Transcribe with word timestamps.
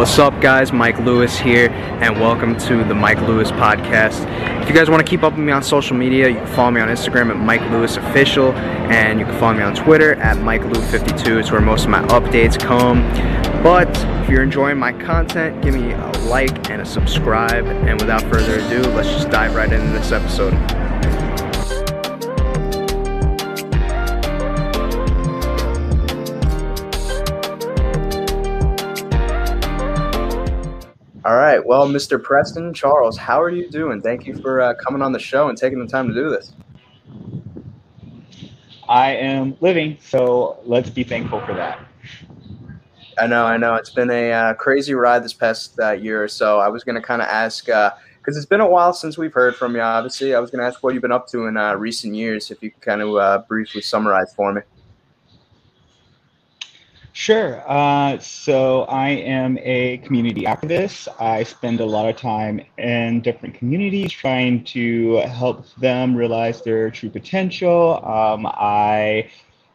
What's 0.00 0.18
up, 0.18 0.40
guys? 0.40 0.72
Mike 0.72 0.98
Lewis 1.00 1.38
here, 1.38 1.68
and 1.68 2.18
welcome 2.18 2.56
to 2.60 2.82
the 2.84 2.94
Mike 2.94 3.20
Lewis 3.20 3.50
Podcast. 3.50 4.24
If 4.62 4.66
you 4.66 4.74
guys 4.74 4.88
want 4.88 5.04
to 5.04 5.06
keep 5.08 5.22
up 5.22 5.34
with 5.34 5.44
me 5.44 5.52
on 5.52 5.62
social 5.62 5.94
media, 5.94 6.26
you 6.26 6.36
can 6.36 6.46
follow 6.46 6.70
me 6.70 6.80
on 6.80 6.88
Instagram 6.88 7.28
at 7.28 7.36
Mike 7.36 7.60
Lewis 7.70 7.98
Official, 7.98 8.52
and 8.54 9.20
you 9.20 9.26
can 9.26 9.38
follow 9.38 9.52
me 9.52 9.62
on 9.62 9.74
Twitter 9.74 10.14
at 10.14 10.38
Mike 10.38 10.62
Lew52. 10.62 11.40
It's 11.40 11.50
where 11.52 11.60
most 11.60 11.84
of 11.84 11.90
my 11.90 12.00
updates 12.04 12.58
come. 12.58 13.02
But 13.62 13.90
if 14.22 14.30
you're 14.30 14.42
enjoying 14.42 14.78
my 14.78 14.92
content, 14.92 15.60
give 15.60 15.74
me 15.74 15.92
a 15.92 16.10
like 16.30 16.70
and 16.70 16.80
a 16.80 16.86
subscribe. 16.86 17.66
And 17.66 18.00
without 18.00 18.22
further 18.22 18.54
ado, 18.54 18.80
let's 18.92 19.10
just 19.10 19.28
dive 19.28 19.54
right 19.54 19.70
into 19.70 19.92
this 19.92 20.12
episode. 20.12 20.54
All 31.22 31.36
right. 31.36 31.64
Well, 31.64 31.86
Mr. 31.86 32.22
Preston 32.22 32.72
Charles, 32.72 33.18
how 33.18 33.42
are 33.42 33.50
you 33.50 33.68
doing? 33.68 34.00
Thank 34.00 34.26
you 34.26 34.40
for 34.40 34.62
uh, 34.62 34.74
coming 34.74 35.02
on 35.02 35.12
the 35.12 35.18
show 35.18 35.50
and 35.50 35.58
taking 35.58 35.78
the 35.78 35.86
time 35.86 36.08
to 36.08 36.14
do 36.14 36.30
this. 36.30 36.54
I 38.88 39.12
am 39.12 39.54
living, 39.60 39.98
so 40.00 40.58
let's 40.64 40.88
be 40.88 41.04
thankful 41.04 41.44
for 41.44 41.52
that. 41.52 41.78
I 43.18 43.26
know, 43.26 43.44
I 43.44 43.58
know. 43.58 43.74
It's 43.74 43.90
been 43.90 44.10
a 44.10 44.32
uh, 44.32 44.54
crazy 44.54 44.94
ride 44.94 45.22
this 45.22 45.34
past 45.34 45.78
uh, 45.78 45.90
year 45.90 46.24
or 46.24 46.28
so. 46.28 46.58
I 46.58 46.68
was 46.68 46.84
going 46.84 46.94
to 46.94 47.02
kind 47.02 47.20
of 47.20 47.28
ask, 47.28 47.66
because 47.66 47.92
uh, 47.92 48.38
it's 48.38 48.46
been 48.46 48.62
a 48.62 48.68
while 48.68 48.94
since 48.94 49.18
we've 49.18 49.32
heard 49.32 49.54
from 49.54 49.74
you, 49.74 49.82
obviously. 49.82 50.34
I 50.34 50.40
was 50.40 50.50
going 50.50 50.60
to 50.60 50.66
ask 50.66 50.82
what 50.82 50.94
you've 50.94 51.02
been 51.02 51.12
up 51.12 51.28
to 51.28 51.46
in 51.48 51.58
uh, 51.58 51.74
recent 51.74 52.14
years, 52.14 52.50
if 52.50 52.62
you 52.62 52.70
could 52.70 52.80
kind 52.80 53.02
of 53.02 53.14
uh, 53.16 53.42
briefly 53.46 53.82
summarize 53.82 54.32
for 54.32 54.54
me. 54.54 54.62
Sure. 57.20 57.62
Uh, 57.70 58.18
so 58.18 58.84
I 58.84 59.10
am 59.10 59.58
a 59.60 59.98
community 59.98 60.44
activist. 60.44 61.06
I 61.20 61.42
spend 61.42 61.80
a 61.80 61.84
lot 61.84 62.08
of 62.08 62.16
time 62.16 62.62
in 62.78 63.20
different 63.20 63.56
communities 63.56 64.10
trying 64.10 64.64
to 64.72 65.16
help 65.16 65.66
them 65.74 66.16
realize 66.16 66.62
their 66.62 66.90
true 66.90 67.10
potential. 67.10 68.02
Um, 68.02 68.46
I 68.46 69.30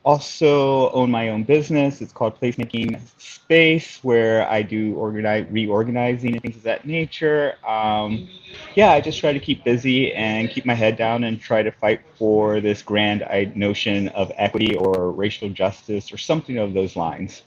also 0.06 0.92
own 0.92 1.09
my 1.09 1.30
own 1.30 1.44
business. 1.44 2.00
It's 2.00 2.14
called 2.14 2.39
Placemaking 2.39 3.02
Space, 3.17 4.00
where 4.03 4.48
I 4.48 4.61
do 4.61 4.94
organize, 4.95 5.48
reorganizing 5.50 6.34
and 6.34 6.42
things 6.42 6.56
of 6.56 6.64
that 6.64 6.86
nature. 6.86 7.56
Um, 7.67 8.30
yeah, 8.76 8.92
I 8.92 9.02
just 9.02 9.20
try 9.20 9.33
to 9.33 9.39
keep 9.39 9.64
busy 9.64 10.14
and 10.14 10.50
keep 10.50 10.66
my 10.66 10.76
head 10.76 10.95
down 10.95 11.23
and 11.23 11.42
try 11.42 11.64
to 11.64 11.72
fight 11.72 12.02
for 12.17 12.61
this 12.61 12.83
grand 12.83 13.26
notion 13.56 14.09
of 14.09 14.31
equity 14.36 14.76
or 14.78 15.11
racial 15.11 15.50
justice 15.50 16.14
or 16.14 16.17
something 16.17 16.59
of 16.59 16.73
those 16.73 16.95
lines. 16.95 17.42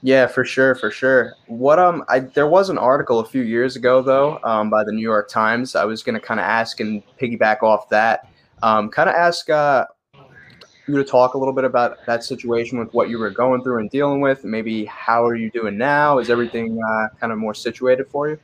Yeah, 0.00 0.28
for 0.28 0.44
sure, 0.44 0.76
for 0.76 0.90
sure. 0.90 1.34
What 1.46 1.78
um, 1.78 2.04
I 2.08 2.20
there 2.20 2.46
was 2.46 2.70
an 2.70 2.78
article 2.78 3.18
a 3.18 3.24
few 3.24 3.42
years 3.42 3.74
ago 3.76 4.00
though, 4.00 4.38
um, 4.44 4.70
by 4.70 4.84
the 4.84 4.92
New 4.92 5.02
York 5.02 5.28
Times. 5.28 5.74
I 5.74 5.84
was 5.84 6.02
gonna 6.04 6.20
kind 6.20 6.38
of 6.40 6.44
ask 6.44 6.78
and 6.80 7.02
piggyback 7.20 7.62
off 7.62 7.88
that, 7.88 8.28
um, 8.62 8.90
kind 8.90 9.08
of 9.08 9.16
ask 9.16 9.50
uh, 9.50 9.86
you 10.88 10.96
to 10.96 11.04
talk 11.04 11.34
a 11.34 11.38
little 11.38 11.54
bit 11.54 11.64
about 11.64 12.04
that 12.06 12.24
situation 12.24 12.78
with 12.78 12.92
what 12.94 13.08
you 13.08 13.18
were 13.18 13.30
going 13.30 13.62
through 13.62 13.78
and 13.80 13.90
dealing 13.90 14.20
with. 14.20 14.44
Maybe 14.44 14.84
how 14.86 15.24
are 15.24 15.34
you 15.34 15.50
doing 15.50 15.76
now? 15.76 16.18
Is 16.18 16.30
everything 16.30 16.80
uh, 16.82 17.08
kind 17.20 17.32
of 17.32 17.38
more 17.38 17.54
situated 17.54 18.08
for 18.08 18.28
you? 18.30 18.38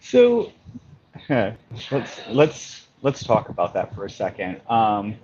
So, 0.00 0.52
let's 1.28 2.20
let's 2.28 2.86
let's 3.02 3.22
talk 3.22 3.48
about 3.48 3.74
that 3.74 3.94
for 3.94 4.04
a 4.04 4.10
second. 4.10 4.60
Um, 4.68 5.14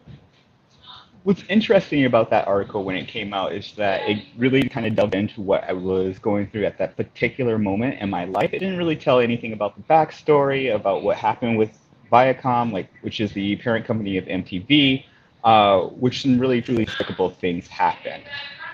what's 1.25 1.42
interesting 1.48 2.05
about 2.05 2.31
that 2.31 2.47
article 2.47 2.84
when 2.84 2.94
it 2.94 3.09
came 3.09 3.34
out 3.34 3.53
is 3.53 3.72
that 3.72 4.09
it 4.09 4.25
really 4.37 4.69
kind 4.69 4.87
of 4.87 4.94
delved 4.94 5.17
into 5.17 5.41
what 5.41 5.64
I 5.64 5.72
was 5.72 6.20
going 6.20 6.47
through 6.47 6.67
at 6.67 6.78
that 6.78 6.97
particular 6.97 7.59
moment 7.59 8.00
in 8.00 8.09
my 8.09 8.27
life. 8.27 8.53
It 8.53 8.61
didn't 8.61 8.78
really 8.78 8.94
tell 8.94 9.19
anything 9.19 9.53
about 9.53 9.75
the 9.75 9.83
backstory, 9.83 10.72
about 10.72 11.03
what 11.03 11.17
happened 11.17 11.59
with 11.59 11.76
Viacom, 12.11 12.72
like 12.72 12.89
which 13.03 13.21
is 13.21 13.33
the 13.33 13.56
parent 13.56 13.87
company 13.87 14.17
of 14.17 14.25
MTV, 14.27 15.05
uh, 15.44 15.83
which 15.83 16.22
some 16.22 16.39
really 16.39 16.61
truly 16.62 16.84
despicable 16.84 17.31
things 17.31 17.67
happened. 17.69 18.22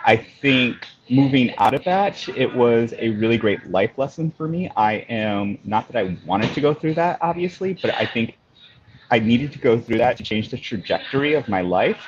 I 0.05 0.17
think 0.17 0.87
moving 1.09 1.55
out 1.59 1.75
of 1.75 1.85
that, 1.85 2.29
it 2.29 2.53
was 2.55 2.95
a 2.99 3.11
really 3.11 3.39
great 3.39 3.71
life 3.71 3.99
lesson 3.99 4.31
for 4.31 4.49
me. 4.49 4.71
I 4.77 4.95
am 5.09 5.59
not 5.65 5.89
that 5.93 5.97
I 5.97 6.19
wanted 6.27 6.55
to 6.55 6.61
go 6.61 6.75
through 6.75 6.95
that, 6.95 7.19
obviously, 7.21 7.75
but 7.75 7.95
I 7.95 8.07
think 8.07 8.37
I 9.11 9.19
needed 9.19 9.53
to 9.53 9.59
go 9.59 9.79
through 9.79 9.99
that 9.99 10.17
to 10.17 10.23
change 10.23 10.51
the 10.51 10.57
trajectory 10.57 11.35
of 11.35 11.49
my 11.49 11.61
life 11.61 12.03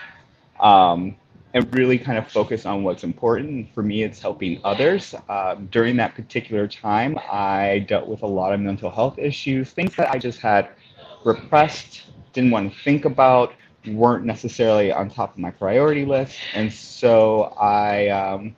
um, 0.61 1.17
and 1.53 1.73
really 1.75 1.99
kind 1.99 2.19
of 2.19 2.27
focus 2.29 2.67
on 2.67 2.83
what's 2.83 3.05
important. 3.05 3.73
For 3.75 3.83
me, 3.83 4.03
it's 4.03 4.21
helping 4.21 4.61
others. 4.65 5.15
Uh, 5.29 5.57
during 5.71 5.97
that 5.97 6.15
particular 6.15 6.67
time, 6.67 7.19
I 7.31 7.85
dealt 7.89 8.09
with 8.09 8.23
a 8.23 8.27
lot 8.27 8.53
of 8.55 8.61
mental 8.61 8.91
health 8.91 9.19
issues, 9.19 9.71
things 9.73 9.95
that 9.97 10.11
I 10.11 10.19
just 10.19 10.41
had 10.41 10.71
repressed, 11.25 12.05
didn't 12.33 12.51
want 12.51 12.73
to 12.73 12.79
think 12.81 13.05
about, 13.05 13.53
weren't 13.89 14.25
necessarily 14.25 14.93
on 14.93 15.11
top 15.11 15.33
of 15.35 15.39
my 15.39 15.51
priority 15.51 16.05
list. 16.05 16.39
And 16.55 16.73
so 16.73 17.55
I, 17.61 18.09
um, 18.09 18.57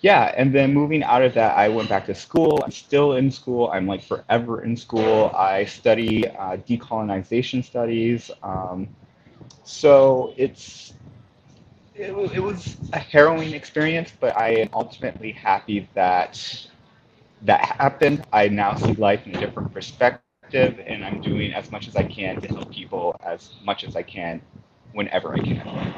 yeah, 0.00 0.34
and 0.36 0.54
then 0.54 0.74
moving 0.74 1.02
out 1.02 1.22
of 1.22 1.34
that, 1.34 1.56
I 1.56 1.68
went 1.68 1.88
back 1.88 2.06
to 2.06 2.14
school. 2.14 2.60
I'm 2.64 2.70
still 2.72 3.14
in 3.16 3.30
school. 3.30 3.70
I'm 3.70 3.86
like 3.86 4.02
forever 4.02 4.62
in 4.62 4.76
school. 4.76 5.30
I 5.34 5.64
study 5.64 6.28
uh, 6.28 6.58
decolonization 6.58 7.64
studies. 7.64 8.30
Um, 8.42 8.88
so 9.64 10.34
it's 10.36 10.94
it, 11.94 12.10
it 12.10 12.40
was 12.40 12.76
a 12.92 12.98
harrowing 12.98 13.52
experience, 13.54 14.12
but 14.18 14.36
I 14.36 14.50
am 14.50 14.68
ultimately 14.74 15.32
happy 15.32 15.88
that 15.94 16.40
that 17.42 17.64
happened. 17.64 18.24
I 18.32 18.48
now 18.48 18.74
see 18.74 18.94
life 18.94 19.26
in 19.26 19.36
a 19.36 19.40
different 19.40 19.72
perspective 19.72 20.23
and 20.54 21.04
I'm 21.04 21.20
doing 21.20 21.52
as 21.52 21.70
much 21.70 21.88
as 21.88 21.96
I 21.96 22.04
can 22.04 22.40
to 22.40 22.48
help 22.48 22.72
people 22.72 23.16
as 23.24 23.50
much 23.64 23.84
as 23.84 23.96
I 23.96 24.02
can 24.02 24.40
whenever 24.92 25.34
I 25.34 25.38
can. 25.40 25.94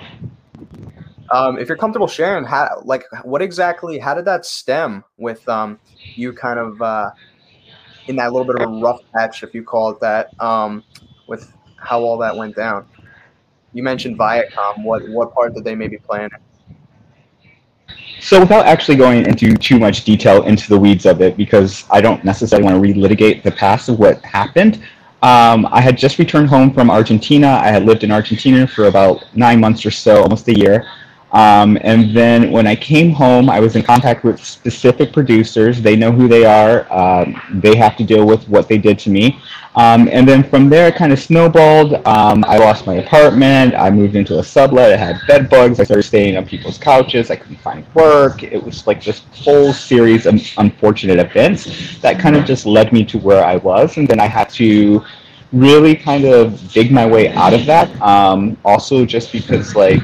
Um, 1.31 1.59
if 1.59 1.69
you're 1.69 1.77
comfortable 1.77 2.07
sharing, 2.07 2.45
how 2.45 2.83
like 2.85 3.05
what 3.23 3.43
exactly? 3.43 3.99
How 3.99 4.15
did 4.15 4.25
that 4.27 4.47
stem 4.47 5.05
with 5.19 5.47
um, 5.49 5.79
you 6.15 6.33
kind 6.33 6.59
of 6.59 6.81
uh, 6.81 7.11
in 8.07 8.17
that 8.17 8.33
little 8.33 8.47
bit 8.47 8.63
of 8.63 8.71
a 8.71 8.81
rough 8.81 9.01
patch, 9.15 9.43
if 9.43 9.55
you 9.55 9.63
call 9.63 9.91
it 9.91 10.01
that, 10.01 10.41
um, 10.41 10.85
with 11.27 11.53
how 11.77 12.01
all 12.01 12.17
that 12.19 12.37
went 12.37 12.57
down? 12.57 12.87
You 13.73 13.83
mentioned 13.83 14.19
Viacom. 14.19 14.85
What 14.85 15.07
what 15.09 15.35
part 15.35 15.55
did 15.55 15.65
they 15.65 15.75
maybe 15.75 15.99
play 15.99 16.21
in 16.21 16.27
it? 16.27 16.41
So 18.21 18.41
without 18.41 18.67
actually 18.67 18.97
going 18.97 19.27
into 19.27 19.55
too 19.55 19.79
much 19.79 20.05
detail 20.05 20.45
into 20.45 20.69
the 20.69 20.79
weeds 20.79 21.07
of 21.07 21.21
it, 21.21 21.37
because 21.37 21.85
I 21.91 22.01
don't 22.01 22.25
necessarily 22.25 22.65
want 22.65 22.83
to 22.83 22.93
relitigate 22.93 23.43
the 23.43 23.53
past 23.53 23.89
of 23.89 23.99
what 23.99 24.23
happened, 24.25 24.83
um, 25.23 25.67
I 25.71 25.81
had 25.81 25.97
just 25.97 26.19
returned 26.19 26.49
home 26.49 26.73
from 26.73 26.91
Argentina. 26.91 27.49
I 27.49 27.69
had 27.69 27.85
lived 27.85 28.05
in 28.05 28.13
Argentina 28.13 28.67
for 28.67 28.87
about 28.87 29.25
nine 29.35 29.61
months 29.61 29.85
or 29.85 29.91
so, 29.91 30.23
almost 30.23 30.47
a 30.49 30.59
year. 30.59 30.87
Um, 31.37 31.77
and 31.83 32.17
then 32.17 32.51
when 32.51 32.67
I 32.67 32.75
came 32.75 33.11
home, 33.11 33.51
I 33.51 33.61
was 33.61 33.77
in 33.77 33.83
contact 33.83 34.25
with 34.25 34.43
specific 34.43 35.13
producers. 35.13 35.83
They 35.83 35.95
know 35.95 36.11
who 36.11 36.29
they 36.29 36.47
are. 36.47 36.91
Um, 36.91 37.61
they 37.63 37.77
have 37.77 37.95
to 37.99 38.05
deal 38.05 38.27
with 38.27 38.49
what 38.49 38.69
they 38.69 38.79
did 38.79 38.99
to 39.01 39.11
me. 39.11 39.39
Um, 39.75 40.09
and 40.11 40.27
then 40.27 40.43
from 40.43 40.71
there, 40.71 40.89
it 40.89 40.95
kind 40.95 41.13
of 41.13 41.19
snowballed. 41.19 41.93
Um, 42.07 42.43
I 42.49 42.57
lost 42.57 42.87
my 42.87 42.95
apartment. 42.95 43.75
I 43.75 43.91
moved 43.91 44.17
into 44.17 44.39
a 44.39 44.43
sublet. 44.43 44.95
I 44.95 44.97
had 44.97 45.21
bed 45.29 45.51
bugs. 45.51 45.79
I 45.79 45.85
started 45.85 46.05
staying 46.05 46.39
on 46.39 46.47
people's 46.47 46.79
couches. 46.79 47.31
I 47.31 47.37
couldn't 47.37 47.61
find 47.61 47.85
work. 47.93 48.43
It 48.43 48.63
was 48.63 48.87
like 48.87 49.05
this 49.05 49.21
whole 49.35 49.75
series 49.75 50.25
of 50.25 50.41
unfortunate 50.57 51.19
events 51.19 51.99
that 52.01 52.19
kind 52.19 52.35
of 52.35 52.47
just 52.47 52.65
led 52.65 52.95
me 52.95 53.05
to 53.05 53.19
where 53.19 53.45
I 53.45 53.57
was. 53.57 53.99
And 53.99 54.09
then 54.09 54.21
I 54.21 54.27
had 54.27 54.49
to 54.55 55.05
really 55.53 55.95
kind 55.95 56.25
of 56.25 56.73
dig 56.73 56.91
my 56.91 57.05
way 57.05 57.29
out 57.29 57.53
of 57.53 57.67
that. 57.67 57.91
Um, 58.01 58.57
also, 58.65 59.05
just 59.05 59.33
because 59.33 59.75
like 59.75 60.01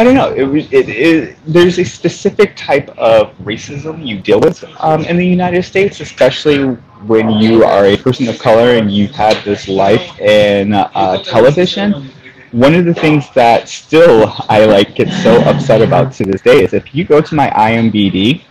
I 0.00 0.02
don't 0.02 0.14
know. 0.14 0.32
It, 0.32 0.72
it, 0.72 0.88
it, 0.88 1.36
there's 1.44 1.78
a 1.78 1.84
specific 1.84 2.56
type 2.56 2.88
of 2.96 3.36
racism 3.40 4.06
you 4.06 4.18
deal 4.18 4.40
with 4.40 4.64
um, 4.78 5.04
in 5.04 5.18
the 5.18 5.26
United 5.26 5.62
States, 5.62 6.00
especially 6.00 6.62
when 7.04 7.28
you 7.32 7.64
are 7.66 7.84
a 7.84 7.98
person 7.98 8.26
of 8.26 8.38
color 8.38 8.76
and 8.76 8.90
you've 8.90 9.10
had 9.10 9.36
this 9.44 9.68
life 9.68 10.18
in 10.18 10.72
uh, 10.72 11.22
television. 11.22 12.10
One 12.52 12.74
of 12.74 12.86
the 12.86 12.94
things 12.94 13.26
that 13.34 13.68
still 13.68 14.34
I 14.48 14.64
like 14.64 14.94
get 14.94 15.12
so 15.22 15.38
upset 15.42 15.82
about 15.82 16.14
to 16.14 16.24
this 16.24 16.40
day 16.40 16.64
is 16.64 16.72
if 16.72 16.94
you 16.94 17.04
go 17.04 17.20
to 17.20 17.34
my 17.34 17.50
IMDb, 17.50 18.44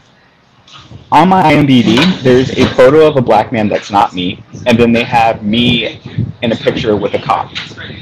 on 1.12 1.28
my 1.28 1.42
IMDb, 1.42 2.22
there's 2.22 2.52
a 2.52 2.66
photo 2.76 3.08
of 3.08 3.18
a 3.18 3.22
black 3.22 3.52
man 3.52 3.68
that's 3.68 3.90
not 3.90 4.14
me, 4.14 4.44
and 4.68 4.78
then 4.78 4.92
they 4.92 5.04
have 5.04 5.44
me 5.44 6.00
in 6.44 6.52
a 6.52 6.56
picture 6.56 6.96
with 6.96 7.16
a 7.16 7.20
cop. 7.20 7.52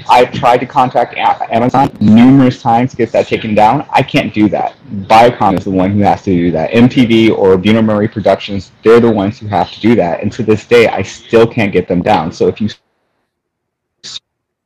I've 0.10 0.34
tried 0.34 0.58
to 0.58 0.66
contact 0.66 1.16
Amazon 1.16 1.96
numerous 2.02 2.62
times 2.62 2.92
to 2.92 2.98
get 2.98 3.12
that 3.14 3.28
taken 3.28 3.56
down. 3.56 3.86
I 3.92 4.04
can't 4.04 4.34
do 4.34 4.50
that. 4.50 4.76
Viacom 4.90 5.58
is 5.58 5.64
the 5.64 5.72
one 5.72 5.92
who 5.92 6.00
has 6.02 6.22
to 6.24 6.32
do 6.32 6.52
that. 6.52 6.72
MTV 6.72 7.32
or 7.32 7.58
Bunim/Murray 7.58 8.10
Productions, 8.10 8.72
they're 8.84 9.00
the 9.00 9.10
ones 9.10 9.40
who 9.40 9.48
have 9.48 9.72
to 9.72 9.80
do 9.80 9.96
that. 9.96 10.22
And 10.22 10.32
to 10.34 10.44
this 10.44 10.66
day, 10.66 10.88
I 10.88 11.02
still 11.02 11.48
can't 11.48 11.72
get 11.72 11.88
them 11.88 12.02
down. 12.02 12.32
So 12.32 12.48
if 12.48 12.60
you 12.60 12.70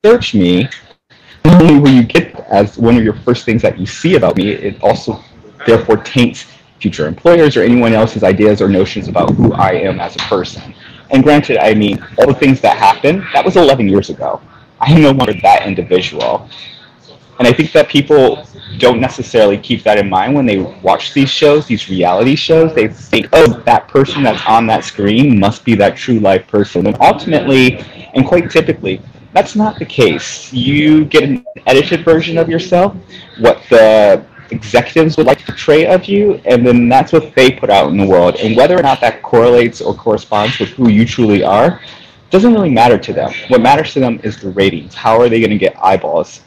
search 0.04 0.34
me, 0.34 0.68
only 1.46 1.80
when 1.80 1.96
you 1.96 2.04
get 2.04 2.40
as 2.50 2.78
one 2.78 2.98
of 2.98 3.04
your 3.04 3.14
first 3.14 3.46
things 3.46 3.62
that 3.62 3.78
you 3.78 3.86
see 3.86 4.16
about 4.16 4.36
me, 4.36 4.50
it 4.50 4.82
also 4.82 5.24
therefore 5.66 5.98
taints 5.98 6.46
future 6.82 7.08
employers 7.08 7.56
or 7.56 7.62
anyone 7.62 7.94
else's 7.94 8.24
ideas 8.24 8.62
or 8.62 8.68
notions 8.68 9.08
about 9.08 9.30
who 9.32 9.54
I 9.54 9.74
am 9.74 10.00
as 10.00 10.16
a 10.16 10.20
person. 10.20 10.74
And 11.12 11.24
granted, 11.24 11.58
I 11.58 11.74
mean, 11.76 12.04
all 12.18 12.28
the 12.28 12.34
things 12.34 12.60
that 12.62 12.78
happened, 12.78 13.24
that 13.34 13.46
was 13.46 13.56
11 13.56 13.88
years 13.88 14.10
ago. 14.10 14.42
I 14.80 14.92
am 14.92 15.02
no 15.02 15.12
longer 15.12 15.34
that 15.44 15.68
individual. 15.68 16.50
And 17.38 17.48
I 17.48 17.54
think 17.54 17.72
that 17.74 17.90
people 17.90 18.46
don't 18.78 19.00
necessarily 19.00 19.58
keep 19.58 19.84
that 19.84 19.98
in 19.98 20.10
mind 20.10 20.34
when 20.36 20.46
they 20.46 20.60
watch 20.82 21.14
these 21.14 21.30
shows, 21.30 21.68
these 21.68 21.90
reality 21.90 22.36
shows. 22.36 22.74
They 22.74 22.88
think, 22.88 23.28
oh, 23.34 23.62
that 23.66 23.88
person 23.88 24.24
that's 24.24 24.44
on 24.48 24.66
that 24.68 24.84
screen 24.84 25.40
must 25.40 25.66
be 25.66 25.76
that 25.76 25.98
true 25.98 26.20
life 26.20 26.48
person. 26.48 26.88
And 26.88 26.98
ultimately, 27.02 27.80
and 28.14 28.26
quite 28.26 28.50
typically, 28.50 29.02
that's 29.34 29.56
not 29.56 29.80
the 29.80 29.86
case. 29.86 30.52
You 30.52 31.06
get 31.06 31.24
an 31.24 31.46
edited 31.66 32.04
version 32.04 32.38
of 32.38 32.50
yourself, 32.50 32.96
what 33.40 33.62
the 33.70 34.26
executives 34.52 35.18
would 35.18 35.26
like 35.26 35.40
to 35.40 35.46
portray 35.46 35.86
of 35.86 36.06
you, 36.06 36.42
and 36.46 36.66
then 36.66 36.90
that's 36.90 37.12
what 37.12 37.34
they 37.36 37.52
put 37.52 37.70
out 37.70 37.90
in 37.90 37.98
the 37.98 38.06
world. 38.06 38.36
And 38.36 38.56
whether 38.56 38.78
or 38.78 38.82
not 38.82 39.02
that 39.02 39.22
correlates 39.22 39.82
or 39.82 39.94
corresponds 39.94 40.60
with 40.60 40.70
who 40.70 40.90
you 40.90 41.06
truly 41.06 41.44
are 41.44 41.82
doesn't 42.30 42.54
really 42.54 42.70
matter 42.70 42.98
to 42.98 43.14
them. 43.14 43.32
What 43.50 43.62
matters 43.62 43.94
to 43.94 44.00
them 44.00 44.20
is 44.24 44.40
the 44.40 44.50
ratings. 44.50 44.96
How 44.96 45.20
are 45.20 45.30
they 45.30 45.40
going 45.40 45.52
to 45.52 45.58
get 45.58 45.76
eyeballs 45.84 46.42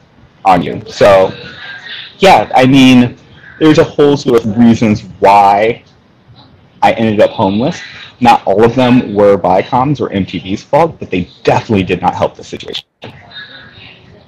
on 0.45 0.63
you? 0.63 0.83
So, 0.89 1.33
yeah, 2.19 2.51
I 2.55 2.67
mean, 2.67 3.17
there's 3.59 3.79
a 3.79 3.85
whole 3.85 4.17
slew 4.17 4.37
of 4.37 4.59
reasons 4.59 5.03
why 5.21 5.85
I 6.83 6.93
ended 6.93 7.21
up 7.21 7.31
homeless. 7.31 7.81
Not 8.21 8.47
all 8.47 8.65
of 8.65 8.75
them 8.75 9.15
were 9.15 9.37
Viacom's 9.37 10.01
or 10.01 10.09
MTV's 10.09 10.63
fault, 10.63 10.99
but 10.99 11.11
they 11.11 11.29
definitely 11.43 11.85
did 11.85 12.01
not 12.01 12.15
help 12.15 12.37
the 12.37 12.45
situation. 12.45 12.87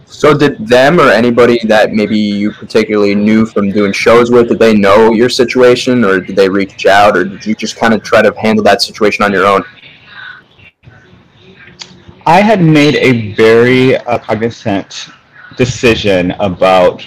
So 0.07 0.39
did 0.39 0.67
them 0.67 1.01
or 1.01 1.09
anybody 1.09 1.59
that 1.65 1.93
maybe 1.93 2.17
you 2.17 2.53
particularly 2.53 3.17
knew 3.17 3.45
from 3.45 3.73
doing 3.73 3.93
shows 3.93 4.31
with, 4.31 4.49
did 4.49 4.61
they 4.61 4.73
know 4.73 5.13
your 5.13 5.29
situation 5.29 6.05
or 6.05 6.21
did 6.21 6.37
they 6.37 6.49
reach 6.49 6.87
out 6.87 7.17
or 7.17 7.25
did 7.25 7.45
you 7.45 7.57
just 7.57 7.77
kind 7.77 7.93
of 7.93 8.05
try 8.05 8.23
to 8.23 8.33
handle 8.41 8.63
that 8.65 8.83
situation 8.83 9.25
on 9.25 9.33
your 9.33 9.47
own? 9.47 9.65
I 12.25 12.41
had 12.41 12.63
made 12.63 12.95
a 12.97 13.35
very 13.35 13.97
uh, 13.97 14.19
cognizant 14.19 15.09
decision 15.57 16.33
about 16.33 17.03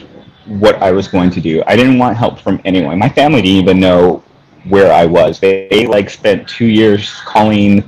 what 0.46 0.76
I 0.82 0.92
was 0.92 1.08
going 1.08 1.30
to 1.32 1.42
do. 1.42 1.64
I 1.68 1.76
didn't 1.78 1.98
want 2.00 2.18
help 2.18 2.40
from 2.40 2.60
anyone. 2.66 3.00
My 3.00 3.10
family 3.10 3.42
didn't 3.42 3.58
even 3.58 3.80
know 3.80 4.24
where 4.68 4.92
I 4.92 5.06
was. 5.06 5.40
They, 5.40 5.68
they 5.72 5.88
like 5.88 6.10
spent 6.10 6.50
two 6.50 6.66
years 6.66 7.14
calling 7.26 7.88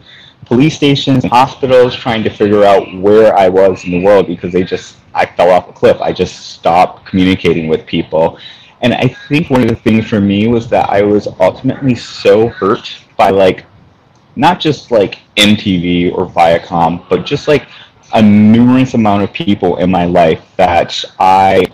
police 0.52 0.76
stations 0.76 1.24
hospitals 1.24 1.96
trying 1.96 2.22
to 2.22 2.30
figure 2.30 2.66
out 2.66 2.86
where 2.96 3.34
I 3.38 3.48
was 3.48 3.86
in 3.86 3.92
the 3.92 4.04
world 4.04 4.28
because 4.28 4.52
they 4.52 4.66
just 4.66 4.98
I 5.14 5.26
fell 5.26 5.50
off 5.50 5.70
a 5.70 5.72
cliff. 5.72 5.96
I 6.02 6.12
just 6.12 6.52
stopped 6.52 7.06
communicating 7.06 7.70
with 7.70 7.86
people. 7.86 8.38
And 8.82 8.94
I 8.94 9.08
think 9.30 9.50
one 9.50 9.62
of 9.62 9.70
the 9.70 9.78
things 9.78 10.10
for 10.10 10.20
me 10.20 10.48
was 10.48 10.68
that 10.68 10.90
I 10.90 11.04
was 11.04 11.30
ultimately 11.40 11.96
so 11.96 12.50
hurt 12.50 12.98
by 13.16 13.30
like 13.30 13.64
not 14.36 14.60
just 14.60 14.92
like 14.92 15.20
MTV 15.38 16.14
or 16.18 16.26
Viacom, 16.26 17.08
but 17.08 17.26
just 17.26 17.48
like 17.48 17.70
a 18.14 18.22
numerous 18.22 18.94
amount 18.94 19.24
of 19.24 19.32
people 19.32 19.78
in 19.78 19.90
my 19.90 20.04
life 20.04 20.44
that 20.58 21.02
I, 21.18 21.66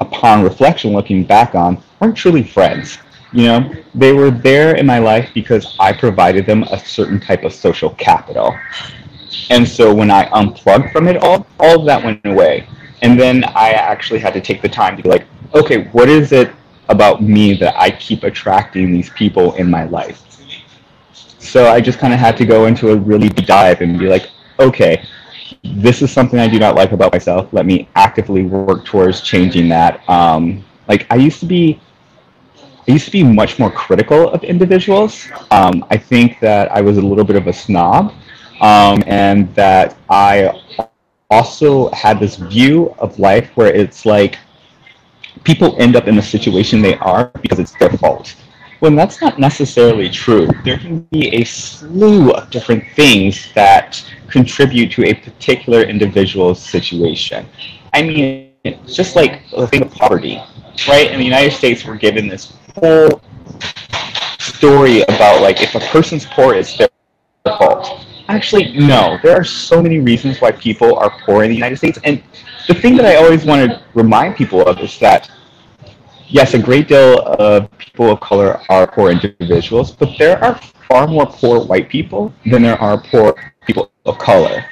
upon 0.00 0.42
reflection, 0.42 0.92
looking 0.92 1.22
back 1.22 1.54
on, 1.54 1.80
weren't 2.00 2.16
truly 2.16 2.42
friends. 2.42 2.98
You 3.34 3.46
know, 3.46 3.74
they 3.94 4.12
were 4.12 4.30
there 4.30 4.76
in 4.76 4.86
my 4.86 5.00
life 5.00 5.28
because 5.34 5.76
I 5.80 5.92
provided 5.92 6.46
them 6.46 6.62
a 6.64 6.78
certain 6.78 7.18
type 7.18 7.42
of 7.42 7.52
social 7.52 7.90
capital. 7.90 8.56
And 9.50 9.68
so 9.68 9.92
when 9.92 10.10
I 10.10 10.28
unplugged 10.32 10.92
from 10.92 11.08
it 11.08 11.16
all, 11.16 11.46
all 11.58 11.80
of 11.80 11.86
that 11.86 12.04
went 12.04 12.24
away. 12.24 12.68
And 13.02 13.18
then 13.18 13.42
I 13.44 13.72
actually 13.72 14.20
had 14.20 14.34
to 14.34 14.40
take 14.40 14.62
the 14.62 14.68
time 14.68 14.96
to 14.96 15.02
be 15.02 15.08
like, 15.08 15.26
okay, 15.52 15.88
what 15.88 16.08
is 16.08 16.30
it 16.30 16.52
about 16.88 17.22
me 17.22 17.54
that 17.54 17.74
I 17.76 17.90
keep 17.90 18.22
attracting 18.22 18.92
these 18.92 19.10
people 19.10 19.54
in 19.54 19.68
my 19.68 19.84
life? 19.84 20.22
So 21.12 21.66
I 21.68 21.80
just 21.80 21.98
kind 21.98 22.14
of 22.14 22.20
had 22.20 22.36
to 22.36 22.46
go 22.46 22.66
into 22.66 22.90
a 22.92 22.96
really 22.96 23.28
deep 23.28 23.46
dive 23.46 23.80
and 23.80 23.98
be 23.98 24.06
like, 24.06 24.30
okay, 24.60 25.04
this 25.62 26.02
is 26.02 26.12
something 26.12 26.38
I 26.38 26.48
do 26.48 26.58
not 26.58 26.76
like 26.76 26.92
about 26.92 27.12
myself. 27.12 27.52
Let 27.52 27.66
me 27.66 27.88
actively 27.96 28.44
work 28.44 28.84
towards 28.84 29.22
changing 29.22 29.68
that. 29.70 30.08
Um, 30.08 30.64
like 30.88 31.06
I 31.10 31.16
used 31.16 31.40
to 31.40 31.46
be, 31.46 31.80
I 32.86 32.92
used 32.92 33.06
to 33.06 33.10
be 33.10 33.22
much 33.22 33.58
more 33.58 33.70
critical 33.70 34.28
of 34.30 34.44
individuals. 34.44 35.26
Um, 35.50 35.86
I 35.90 35.96
think 35.96 36.38
that 36.40 36.70
I 36.70 36.82
was 36.82 36.98
a 36.98 37.00
little 37.00 37.24
bit 37.24 37.36
of 37.36 37.46
a 37.46 37.52
snob, 37.52 38.12
um, 38.60 39.02
and 39.06 39.54
that 39.54 39.96
I 40.10 40.60
also 41.30 41.90
had 41.92 42.20
this 42.20 42.36
view 42.36 42.94
of 42.98 43.18
life 43.18 43.50
where 43.54 43.72
it's 43.74 44.04
like 44.04 44.36
people 45.44 45.74
end 45.78 45.96
up 45.96 46.08
in 46.08 46.14
the 46.14 46.22
situation 46.22 46.82
they 46.82 46.96
are 46.98 47.30
because 47.40 47.58
it's 47.58 47.72
their 47.78 47.90
fault. 47.90 48.36
When 48.80 48.94
that's 48.94 49.22
not 49.22 49.38
necessarily 49.38 50.10
true, 50.10 50.46
there 50.62 50.76
can 50.76 51.00
be 51.10 51.34
a 51.36 51.44
slew 51.44 52.32
of 52.32 52.50
different 52.50 52.84
things 52.94 53.50
that 53.54 54.04
contribute 54.28 54.92
to 54.92 55.06
a 55.06 55.14
particular 55.14 55.82
individual's 55.82 56.60
situation. 56.60 57.46
I 57.94 58.02
mean, 58.02 58.52
just 58.86 59.16
like 59.16 59.48
the 59.50 59.66
thing 59.68 59.80
of 59.82 59.90
poverty, 59.90 60.38
right? 60.86 61.10
In 61.10 61.18
the 61.18 61.24
United 61.24 61.52
States, 61.52 61.86
we're 61.86 61.96
given 61.96 62.28
this 62.28 62.52
whole 62.76 63.20
story 64.38 65.02
about 65.02 65.40
like 65.40 65.62
if 65.62 65.74
a 65.74 65.80
person's 65.80 66.26
poor, 66.26 66.54
it's 66.54 66.76
their 66.76 66.88
fault. 67.44 68.06
Actually, 68.28 68.72
no. 68.78 69.18
There 69.22 69.36
are 69.36 69.44
so 69.44 69.82
many 69.82 70.00
reasons 70.00 70.40
why 70.40 70.52
people 70.52 70.96
are 70.96 71.12
poor 71.24 71.44
in 71.44 71.50
the 71.50 71.54
United 71.54 71.76
States. 71.76 71.98
And 72.04 72.22
the 72.68 72.74
thing 72.74 72.96
that 72.96 73.04
I 73.04 73.16
always 73.16 73.44
want 73.44 73.70
to 73.70 73.82
remind 73.94 74.36
people 74.36 74.66
of 74.66 74.80
is 74.80 74.98
that, 74.98 75.30
yes, 76.28 76.54
a 76.54 76.58
great 76.58 76.88
deal 76.88 77.20
of 77.20 77.70
people 77.78 78.10
of 78.10 78.20
color 78.20 78.60
are 78.70 78.86
poor 78.86 79.10
individuals, 79.10 79.92
but 79.92 80.16
there 80.18 80.42
are 80.42 80.58
far 80.88 81.06
more 81.06 81.26
poor 81.26 81.64
white 81.64 81.88
people 81.88 82.32
than 82.46 82.62
there 82.62 82.80
are 82.80 83.00
poor 83.00 83.34
people 83.66 83.90
of 84.06 84.18
color. 84.18 84.64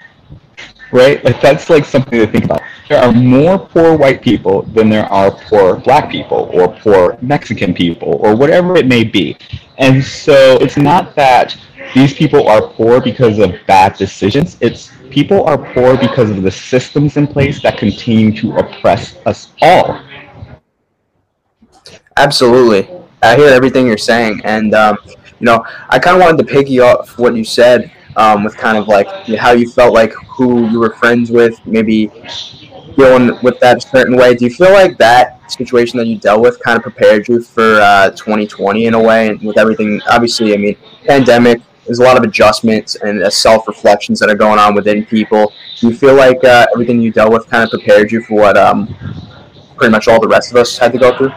Right? 0.93 1.25
Like, 1.25 1.41
that's 1.41 1.71
like 1.71 1.87
something 1.87 2.19
to 2.19 2.27
think 2.27 2.45
about. 2.45 2.61
There 2.89 3.03
are 3.03 3.13
more 3.13 3.59
poor 3.59 3.97
white 3.97 4.21
people 4.21 4.63
than 4.63 4.91
there 4.91 5.07
are 5.07 5.31
poor 5.31 5.77
black 5.77 6.11
people 6.11 6.51
or 6.53 6.69
poor 6.81 7.17
Mexican 7.23 7.73
people 7.73 8.19
or 8.21 8.37
whatever 8.37 8.77
it 8.77 8.87
may 8.87 9.03
be. 9.03 9.39
And 9.79 10.05
so 10.05 10.59
it's 10.61 10.77
not 10.77 11.17
that 11.17 11.57
these 11.95 12.13
people 12.13 12.47
are 12.47 12.61
poor 12.61 13.01
because 13.01 13.39
of 13.39 13.55
bad 13.67 13.97
decisions. 13.97 14.59
It's 14.61 14.93
people 15.11 15.45
are 15.45 15.59
poor 15.73 15.97
because 15.97 16.31
of 16.31 16.43
the 16.43 16.51
systems 16.51 17.17
in 17.17 17.27
place 17.27 17.63
that 17.63 17.79
continue 17.79 18.33
to 18.41 18.57
oppress 18.57 19.17
us 19.25 19.53
all. 19.63 20.01
Absolutely. 22.17 22.89
I 23.23 23.37
hear 23.37 23.49
everything 23.49 23.87
you're 23.87 23.97
saying. 23.97 24.41
And, 24.45 24.75
um, 24.75 24.99
you 25.07 25.47
know, 25.47 25.65
I 25.89 25.99
kind 25.99 26.17
of 26.17 26.23
wanted 26.23 26.39
to 26.39 26.53
piggy 26.53 26.81
off 26.81 27.19
what 27.19 27.35
you 27.35 27.45
said 27.45 27.91
um, 28.17 28.45
with 28.45 28.57
kind 28.57 28.77
of 28.77 28.89
like 28.89 29.07
how 29.39 29.53
you 29.53 29.71
felt 29.71 29.95
like 29.95 30.13
who 30.43 30.69
you 30.69 30.81
were 30.81 30.95
friends 30.95 31.31
with, 31.31 31.65
maybe 31.67 32.11
dealing 32.97 33.39
with 33.43 33.59
that 33.61 33.79
a 33.79 33.81
certain 33.81 34.17
way. 34.17 34.35
Do 34.35 34.45
you 34.45 34.51
feel 34.51 34.73
like 34.73 34.99
that 34.99 35.51
situation 35.51 35.99
that 35.99 36.07
you 36.07 36.19
dealt 36.19 36.43
with 36.43 36.61
kind 36.63 36.77
of 36.77 36.83
prepared 36.83 37.29
you 37.29 37.43
for 37.43 37.81
uh, 37.81 38.11
2020 38.11 38.87
in 38.87 38.95
a 38.95 39.01
way? 39.01 39.29
And 39.29 39.41
with 39.43 39.59
everything, 39.59 40.01
obviously, 40.11 40.55
I 40.55 40.57
mean, 40.57 40.77
pandemic, 41.07 41.63
there's 41.87 41.99
a 41.99 42.05
lot 42.05 42.17
of 42.17 42.23
adjustments 42.23 42.95
and 42.97 43.23
uh, 43.23 43.31
self 43.31 43.67
reflections 43.67 44.19
that 44.21 44.31
are 44.31 44.37
going 44.37 44.59
on 44.59 44.75
within 44.75 45.05
people. 45.05 45.53
Do 45.81 45.89
you 45.89 45.95
feel 45.95 46.15
like 46.15 46.43
uh, 46.45 46.67
everything 46.75 47.01
you 47.01 47.13
dealt 47.13 47.33
with 47.33 47.49
kind 47.49 47.65
of 47.65 47.71
prepared 47.71 48.13
you 48.13 48.23
for 48.23 48.35
what 48.35 48.57
um, 48.57 48.95
pretty 49.77 49.91
much 49.91 50.09
all 50.09 50.21
the 50.21 50.29
rest 50.29 50.51
of 50.51 50.57
us 50.57 50.79
had 50.79 50.93
to 50.93 50.99
go 50.99 51.17
through? 51.17 51.33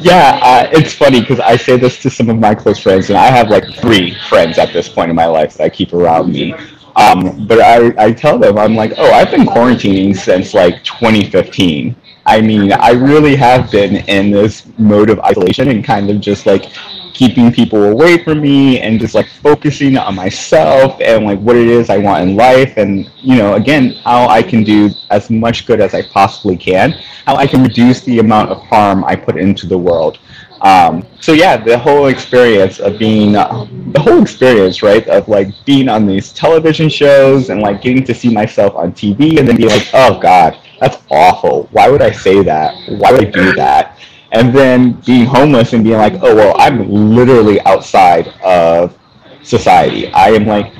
yeah, 0.00 0.38
uh, 0.42 0.68
it's 0.72 0.94
funny 0.94 1.20
because 1.20 1.40
I 1.40 1.56
say 1.56 1.76
this 1.76 2.00
to 2.02 2.10
some 2.10 2.28
of 2.30 2.38
my 2.38 2.54
close 2.54 2.78
friends, 2.78 3.08
and 3.10 3.18
I 3.18 3.26
have 3.26 3.48
like 3.50 3.64
three 3.74 4.14
friends 4.28 4.56
at 4.58 4.72
this 4.72 4.88
point 4.88 5.10
in 5.10 5.16
my 5.16 5.26
life 5.26 5.54
that 5.56 5.64
I 5.64 5.68
keep 5.68 5.92
around 5.92 6.32
me. 6.32 6.54
Um, 6.96 7.46
but 7.46 7.60
I, 7.60 7.92
I 7.98 8.12
tell 8.12 8.38
them, 8.38 8.58
I'm 8.58 8.74
like, 8.76 8.92
oh, 8.98 9.12
I've 9.12 9.30
been 9.30 9.46
quarantining 9.46 10.16
since 10.16 10.54
like 10.54 10.84
2015. 10.84 11.96
I 12.26 12.40
mean, 12.40 12.72
I 12.72 12.90
really 12.90 13.34
have 13.36 13.70
been 13.70 13.96
in 14.08 14.30
this 14.30 14.66
mode 14.78 15.10
of 15.10 15.18
isolation 15.20 15.68
and 15.68 15.84
kind 15.84 16.10
of 16.10 16.20
just 16.20 16.46
like 16.46 16.66
keeping 17.14 17.52
people 17.52 17.84
away 17.84 18.22
from 18.22 18.40
me 18.40 18.80
and 18.80 19.00
just 19.00 19.14
like 19.14 19.26
focusing 19.42 19.96
on 19.96 20.14
myself 20.14 21.00
and 21.00 21.24
like 21.24 21.38
what 21.40 21.56
it 21.56 21.68
is 21.68 21.90
I 21.90 21.98
want 21.98 22.28
in 22.28 22.36
life 22.36 22.76
and 22.76 23.10
you 23.16 23.36
know 23.36 23.54
again 23.54 23.92
how 24.04 24.28
I 24.28 24.42
can 24.42 24.62
do 24.64 24.90
as 25.10 25.30
much 25.30 25.66
good 25.66 25.80
as 25.80 25.94
I 25.94 26.02
possibly 26.02 26.56
can 26.56 26.92
how 27.26 27.36
I 27.36 27.46
can 27.46 27.62
reduce 27.62 28.02
the 28.02 28.18
amount 28.18 28.50
of 28.50 28.62
harm 28.62 29.04
I 29.04 29.16
put 29.16 29.36
into 29.36 29.66
the 29.66 29.78
world 29.78 30.18
um, 30.60 31.06
so 31.20 31.32
yeah 31.32 31.56
the 31.56 31.78
whole 31.78 32.06
experience 32.06 32.80
of 32.80 32.98
being 32.98 33.36
uh, 33.36 33.66
the 33.92 34.00
whole 34.00 34.22
experience 34.22 34.82
right 34.82 35.06
of 35.08 35.28
like 35.28 35.48
being 35.64 35.88
on 35.88 36.06
these 36.06 36.32
television 36.32 36.88
shows 36.88 37.50
and 37.50 37.60
like 37.60 37.82
getting 37.82 38.04
to 38.04 38.14
see 38.14 38.32
myself 38.32 38.74
on 38.74 38.92
TV 38.92 39.38
and 39.38 39.48
then 39.48 39.56
be 39.56 39.66
like 39.66 39.88
oh 39.94 40.18
god 40.20 40.58
that's 40.80 40.96
awful. 41.10 41.68
Why 41.72 41.90
would 41.90 42.00
I 42.02 42.10
say 42.10 42.42
that? 42.42 42.74
Why 42.88 43.12
would 43.12 43.26
I 43.26 43.30
do 43.30 43.52
that? 43.52 43.98
And 44.32 44.54
then 44.54 44.92
being 45.06 45.26
homeless 45.26 45.72
and 45.72 45.82
being 45.82 45.96
like, 45.96 46.14
oh, 46.22 46.34
well, 46.34 46.54
I'm 46.58 46.88
literally 46.88 47.60
outside 47.62 48.28
of 48.44 48.96
society. 49.42 50.08
I 50.12 50.28
am 50.30 50.46
like 50.46 50.72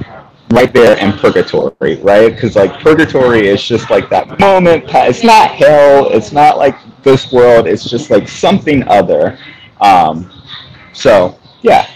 right 0.51 0.73
there 0.73 0.97
in 0.99 1.13
purgatory, 1.19 1.97
right? 1.97 2.33
Because 2.33 2.57
like 2.57 2.81
purgatory 2.81 3.49
is 3.49 3.63
just 3.63 3.91
like 3.91 4.09
that 4.11 4.39
moment. 4.39 4.85
It's 4.89 5.25
not 5.25 5.51
hell. 5.51 6.11
It's 6.11 6.33
not 6.33 6.59
like 6.59 6.77
this 7.03 7.33
world. 7.33 7.67
It's 7.67 7.89
just 7.89 8.11
like 8.11 8.29
something 8.29 8.87
other. 8.89 9.39
Um, 9.81 10.31
so 10.93 11.39
yeah. 11.63 11.89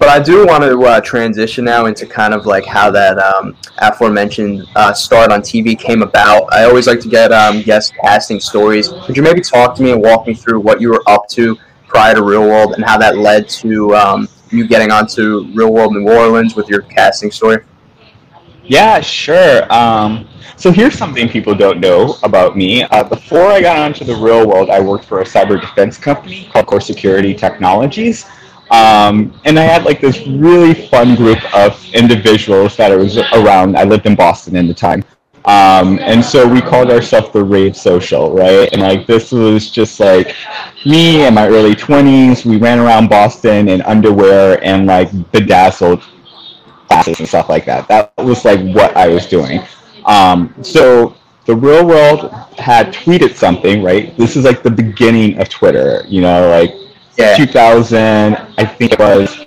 But 0.00 0.08
I 0.08 0.18
do 0.18 0.46
want 0.46 0.64
to 0.64 0.82
uh, 0.82 1.00
transition 1.02 1.66
now 1.66 1.84
into 1.84 2.06
kind 2.06 2.32
of 2.32 2.46
like 2.46 2.64
how 2.64 2.90
that 2.90 3.18
um, 3.18 3.54
aforementioned 3.76 4.66
uh, 4.74 4.94
start 4.94 5.30
on 5.30 5.42
TV 5.42 5.78
came 5.78 6.00
about. 6.00 6.50
I 6.54 6.64
always 6.64 6.86
like 6.86 7.00
to 7.00 7.08
get 7.08 7.32
um, 7.32 7.60
guest 7.60 7.92
casting 8.02 8.40
stories. 8.40 8.88
Could 9.04 9.14
you 9.14 9.22
maybe 9.22 9.42
talk 9.42 9.74
to 9.74 9.82
me 9.82 9.92
and 9.92 10.00
walk 10.00 10.26
me 10.26 10.32
through 10.32 10.60
what 10.60 10.80
you 10.80 10.88
were 10.88 11.02
up 11.06 11.28
to 11.32 11.54
prior 11.86 12.14
to 12.14 12.22
Real 12.22 12.48
World 12.48 12.72
and 12.72 12.82
how 12.82 12.96
that 12.96 13.18
led 13.18 13.46
to 13.50 13.94
um, 13.94 14.26
you 14.48 14.66
getting 14.66 14.90
onto 14.90 15.44
Real 15.52 15.70
World 15.70 15.92
New 15.92 16.10
Orleans 16.10 16.56
with 16.56 16.66
your 16.70 16.80
casting 16.80 17.30
story? 17.30 17.62
Yeah, 18.64 19.00
sure. 19.00 19.70
Um, 19.70 20.26
so 20.56 20.72
here's 20.72 20.96
something 20.96 21.28
people 21.28 21.54
don't 21.54 21.78
know 21.78 22.16
about 22.22 22.56
me. 22.56 22.84
Uh, 22.84 23.04
before 23.04 23.48
I 23.48 23.60
got 23.60 23.78
onto 23.78 24.06
the 24.06 24.14
real 24.14 24.48
world, 24.48 24.70
I 24.70 24.80
worked 24.80 25.04
for 25.04 25.20
a 25.20 25.24
cyber 25.24 25.60
defense 25.60 25.98
company 25.98 26.48
called 26.50 26.66
Core 26.66 26.80
Security 26.80 27.34
Technologies. 27.34 28.24
Um, 28.70 29.38
and 29.44 29.58
I 29.58 29.62
had 29.62 29.84
like 29.84 30.00
this 30.00 30.26
really 30.26 30.74
fun 30.74 31.16
group 31.16 31.38
of 31.54 31.82
individuals 31.92 32.76
that 32.76 32.92
I 32.92 32.96
was 32.96 33.18
around. 33.18 33.76
I 33.76 33.84
lived 33.84 34.06
in 34.06 34.14
Boston 34.14 34.56
at 34.56 34.66
the 34.66 34.74
time. 34.74 35.04
Um, 35.46 35.98
and 36.00 36.22
so 36.22 36.46
we 36.46 36.60
called 36.60 36.90
ourselves 36.90 37.32
the 37.32 37.42
Rave 37.42 37.76
Social, 37.76 38.32
right? 38.32 38.68
And 38.72 38.82
like 38.82 39.06
this 39.06 39.32
was 39.32 39.70
just 39.70 39.98
like 39.98 40.36
me 40.84 41.26
in 41.26 41.34
my 41.34 41.48
early 41.48 41.74
20s. 41.74 42.44
We 42.44 42.58
ran 42.58 42.78
around 42.78 43.08
Boston 43.08 43.68
in 43.68 43.80
underwear 43.82 44.62
and 44.62 44.86
like 44.86 45.10
bedazzled 45.32 46.02
classes 46.88 47.20
and 47.20 47.28
stuff 47.28 47.48
like 47.48 47.64
that. 47.64 47.88
That 47.88 48.12
was 48.18 48.44
like 48.44 48.60
what 48.74 48.96
I 48.96 49.08
was 49.08 49.26
doing. 49.26 49.62
Um, 50.04 50.54
so 50.62 51.16
the 51.46 51.56
real 51.56 51.86
world 51.86 52.30
had 52.58 52.92
tweeted 52.92 53.34
something, 53.34 53.82
right? 53.82 54.16
This 54.16 54.36
is 54.36 54.44
like 54.44 54.62
the 54.62 54.70
beginning 54.70 55.40
of 55.40 55.48
Twitter, 55.48 56.04
you 56.06 56.20
know, 56.20 56.50
like 56.50 56.74
yeah. 57.20 57.36
2000, 57.36 58.36
I 58.58 58.64
think 58.64 58.92
it 58.92 58.98
was 58.98 59.46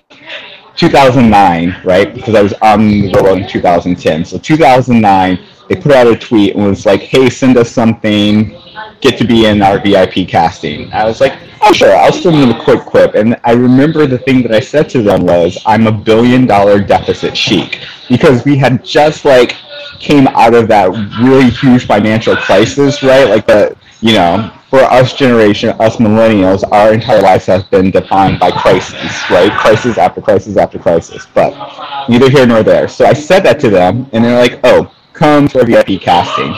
2009, 0.75 1.75
right? 1.84 2.13
Because 2.13 2.36
I 2.36 2.42
was 2.42 2.53
on 2.62 2.88
the 2.88 3.22
world 3.22 3.39
in 3.39 3.48
2010. 3.48 4.25
So 4.25 4.38
2009, 4.38 5.39
they 5.70 5.75
put 5.75 5.92
out 5.92 6.08
a 6.08 6.15
tweet 6.15 6.56
and 6.56 6.65
was 6.65 6.86
like, 6.86 7.01
hey, 7.01 7.30
send 7.30 7.58
us 7.58 7.72
something, 7.72 8.56
get 9.01 9.18
to 9.18 9.25
be 9.25 9.46
in 9.46 9.62
our 9.62 9.80
VIP 9.80 10.27
casting. 10.27 10.92
I 10.92 11.06
was 11.06 11.22
like, 11.22 11.38
oh, 11.62 11.74
sure, 11.74 11.96
I'll 11.96 12.12
send 12.12 12.36
them 12.36 12.51
a 12.51 12.63
quick 12.63 12.82
quip. 12.82 13.15
And 13.15 13.39
I 13.44 13.51
remember 13.51 14.06
the 14.08 14.18
thing 14.18 14.42
that 14.44 14.53
I 14.53 14.60
said 14.60 14.89
to 14.89 15.01
them 15.01 15.25
was, 15.25 15.58
I'm 15.65 15.88
a 15.88 15.92
billion 15.92 16.46
dollar 16.46 16.80
deficit 16.80 17.38
chic. 17.38 17.80
Because 18.10 18.44
we 18.44 18.58
had 18.58 18.84
just 18.84 19.25
like 19.25 19.56
came 20.00 20.27
out 20.30 20.53
of 20.53 20.68
that 20.68 20.89
really 21.22 21.50
huge 21.50 21.86
financial 21.86 22.36
crisis, 22.36 23.01
right? 23.03 23.25
Like 23.30 23.48
the, 23.48 23.75
you 24.03 24.12
know, 24.12 24.51
for 24.69 24.81
us 24.81 25.13
generation, 25.13 25.69
us 25.79 25.95
millennials, 25.95 26.69
our 26.74 26.93
entire 26.93 27.22
lives 27.22 27.45
have 27.45 27.69
been 27.72 27.89
defined 27.89 28.38
by 28.38 28.51
crises, 28.51 29.00
right? 29.29 29.50
Crisis 29.57 29.98
after 29.98 30.19
crisis 30.19 30.57
after 30.57 30.77
crisis. 30.77 31.25
But 31.33 32.10
neither 32.10 32.29
here 32.29 32.45
nor 32.45 32.63
there. 32.63 32.89
So 32.89 33.05
I 33.05 33.13
said 33.13 33.43
that 33.43 33.62
to 33.62 33.69
them, 33.69 34.10
and 34.12 34.25
they're 34.25 34.38
like, 34.38 34.60
oh, 34.65 34.93
come 35.13 35.48
to 35.48 35.60
our 35.60 35.65
VIP 35.65 36.01
casting. 36.01 36.53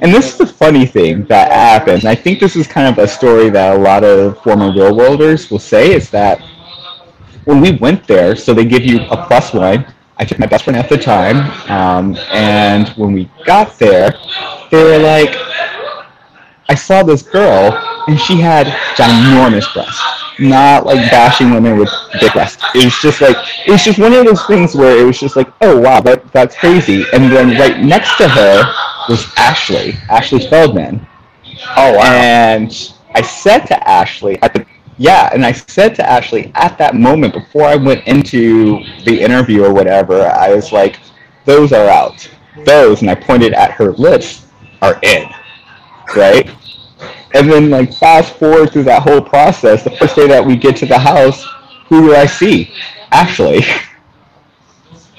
And 0.00 0.14
this 0.14 0.30
is 0.32 0.38
the 0.38 0.46
funny 0.46 0.86
thing 0.86 1.26
that 1.26 1.52
happens. 1.52 2.06
I 2.06 2.14
think 2.14 2.40
this 2.40 2.56
is 2.56 2.66
kind 2.66 2.88
of 2.88 3.04
a 3.04 3.06
story 3.06 3.50
that 3.50 3.76
a 3.76 3.78
lot 3.78 4.02
of 4.02 4.42
former 4.42 4.72
real 4.72 4.96
worlders 4.96 5.50
will 5.50 5.58
say 5.58 5.92
is 5.92 6.08
that 6.10 6.40
when 7.44 7.60
we 7.60 7.72
went 7.72 8.06
there, 8.06 8.34
so 8.34 8.54
they 8.54 8.64
give 8.64 8.86
you 8.86 9.00
a 9.10 9.26
plus 9.26 9.52
one. 9.52 9.84
I 10.16 10.24
took 10.24 10.38
my 10.38 10.46
best 10.46 10.64
friend 10.64 10.76
at 10.76 10.88
the 10.88 10.96
time, 10.96 11.36
um, 11.70 12.16
and 12.32 12.88
when 12.90 13.12
we 13.12 13.30
got 13.44 13.78
there, 13.78 14.14
they 14.70 14.82
were 14.82 14.98
like, 14.98 15.36
I 16.68 16.74
saw 16.74 17.02
this 17.02 17.22
girl, 17.22 17.72
and 18.08 18.20
she 18.20 18.40
had 18.40 18.66
ginormous 18.96 19.72
breasts. 19.72 20.02
Not 20.38 20.86
like 20.86 21.10
bashing 21.10 21.50
women 21.50 21.78
with 21.78 21.90
big 22.20 22.32
breasts. 22.32 22.62
It 22.74 22.84
was 22.84 22.98
just 23.00 23.20
like 23.20 23.36
it 23.66 23.72
was 23.72 23.82
just 23.82 23.98
one 23.98 24.12
of 24.12 24.24
those 24.24 24.44
things 24.46 24.74
where 24.74 24.96
it 24.96 25.04
was 25.04 25.18
just 25.18 25.34
like, 25.34 25.48
oh 25.62 25.80
wow, 25.80 26.00
that 26.02 26.30
that's 26.32 26.56
crazy. 26.56 27.04
And 27.12 27.32
then 27.32 27.58
right 27.58 27.80
next 27.80 28.16
to 28.18 28.28
her 28.28 28.62
was 29.08 29.24
Ashlee, 29.36 29.92
Ashlee 30.08 30.48
Feldman. 30.48 31.04
Oh 31.76 31.94
wow. 31.96 32.04
And 32.04 32.70
I 33.14 33.22
said 33.22 33.60
to 33.66 33.74
Ashlee 33.74 34.38
at 34.42 34.54
the 34.54 34.64
yeah, 34.98 35.30
and 35.32 35.44
I 35.46 35.52
said 35.52 35.94
to 35.96 36.02
Ashlee 36.02 36.52
at 36.54 36.76
that 36.78 36.94
moment 36.94 37.32
before 37.32 37.64
I 37.64 37.76
went 37.76 38.06
into 38.06 38.84
the 39.04 39.20
interview 39.20 39.64
or 39.64 39.72
whatever, 39.72 40.22
I 40.22 40.52
was 40.52 40.72
like, 40.72 40.98
those 41.44 41.72
are 41.72 41.88
out. 41.88 42.28
Those, 42.64 43.00
and 43.00 43.10
I 43.10 43.14
pointed 43.14 43.54
at 43.54 43.70
her 43.72 43.92
lips, 43.92 44.46
are 44.82 44.98
in. 45.02 45.28
Right? 46.16 46.50
And 47.34 47.50
then, 47.50 47.70
like, 47.70 47.94
fast 47.94 48.34
forward 48.36 48.72
through 48.72 48.84
that 48.84 49.02
whole 49.02 49.20
process, 49.20 49.84
the 49.84 49.90
first 49.90 50.16
day 50.16 50.26
that 50.28 50.44
we 50.44 50.56
get 50.56 50.76
to 50.76 50.86
the 50.86 50.98
house, 50.98 51.46
who 51.88 52.08
do 52.08 52.14
I 52.14 52.26
see? 52.26 52.72
Ashlee. 53.12 53.64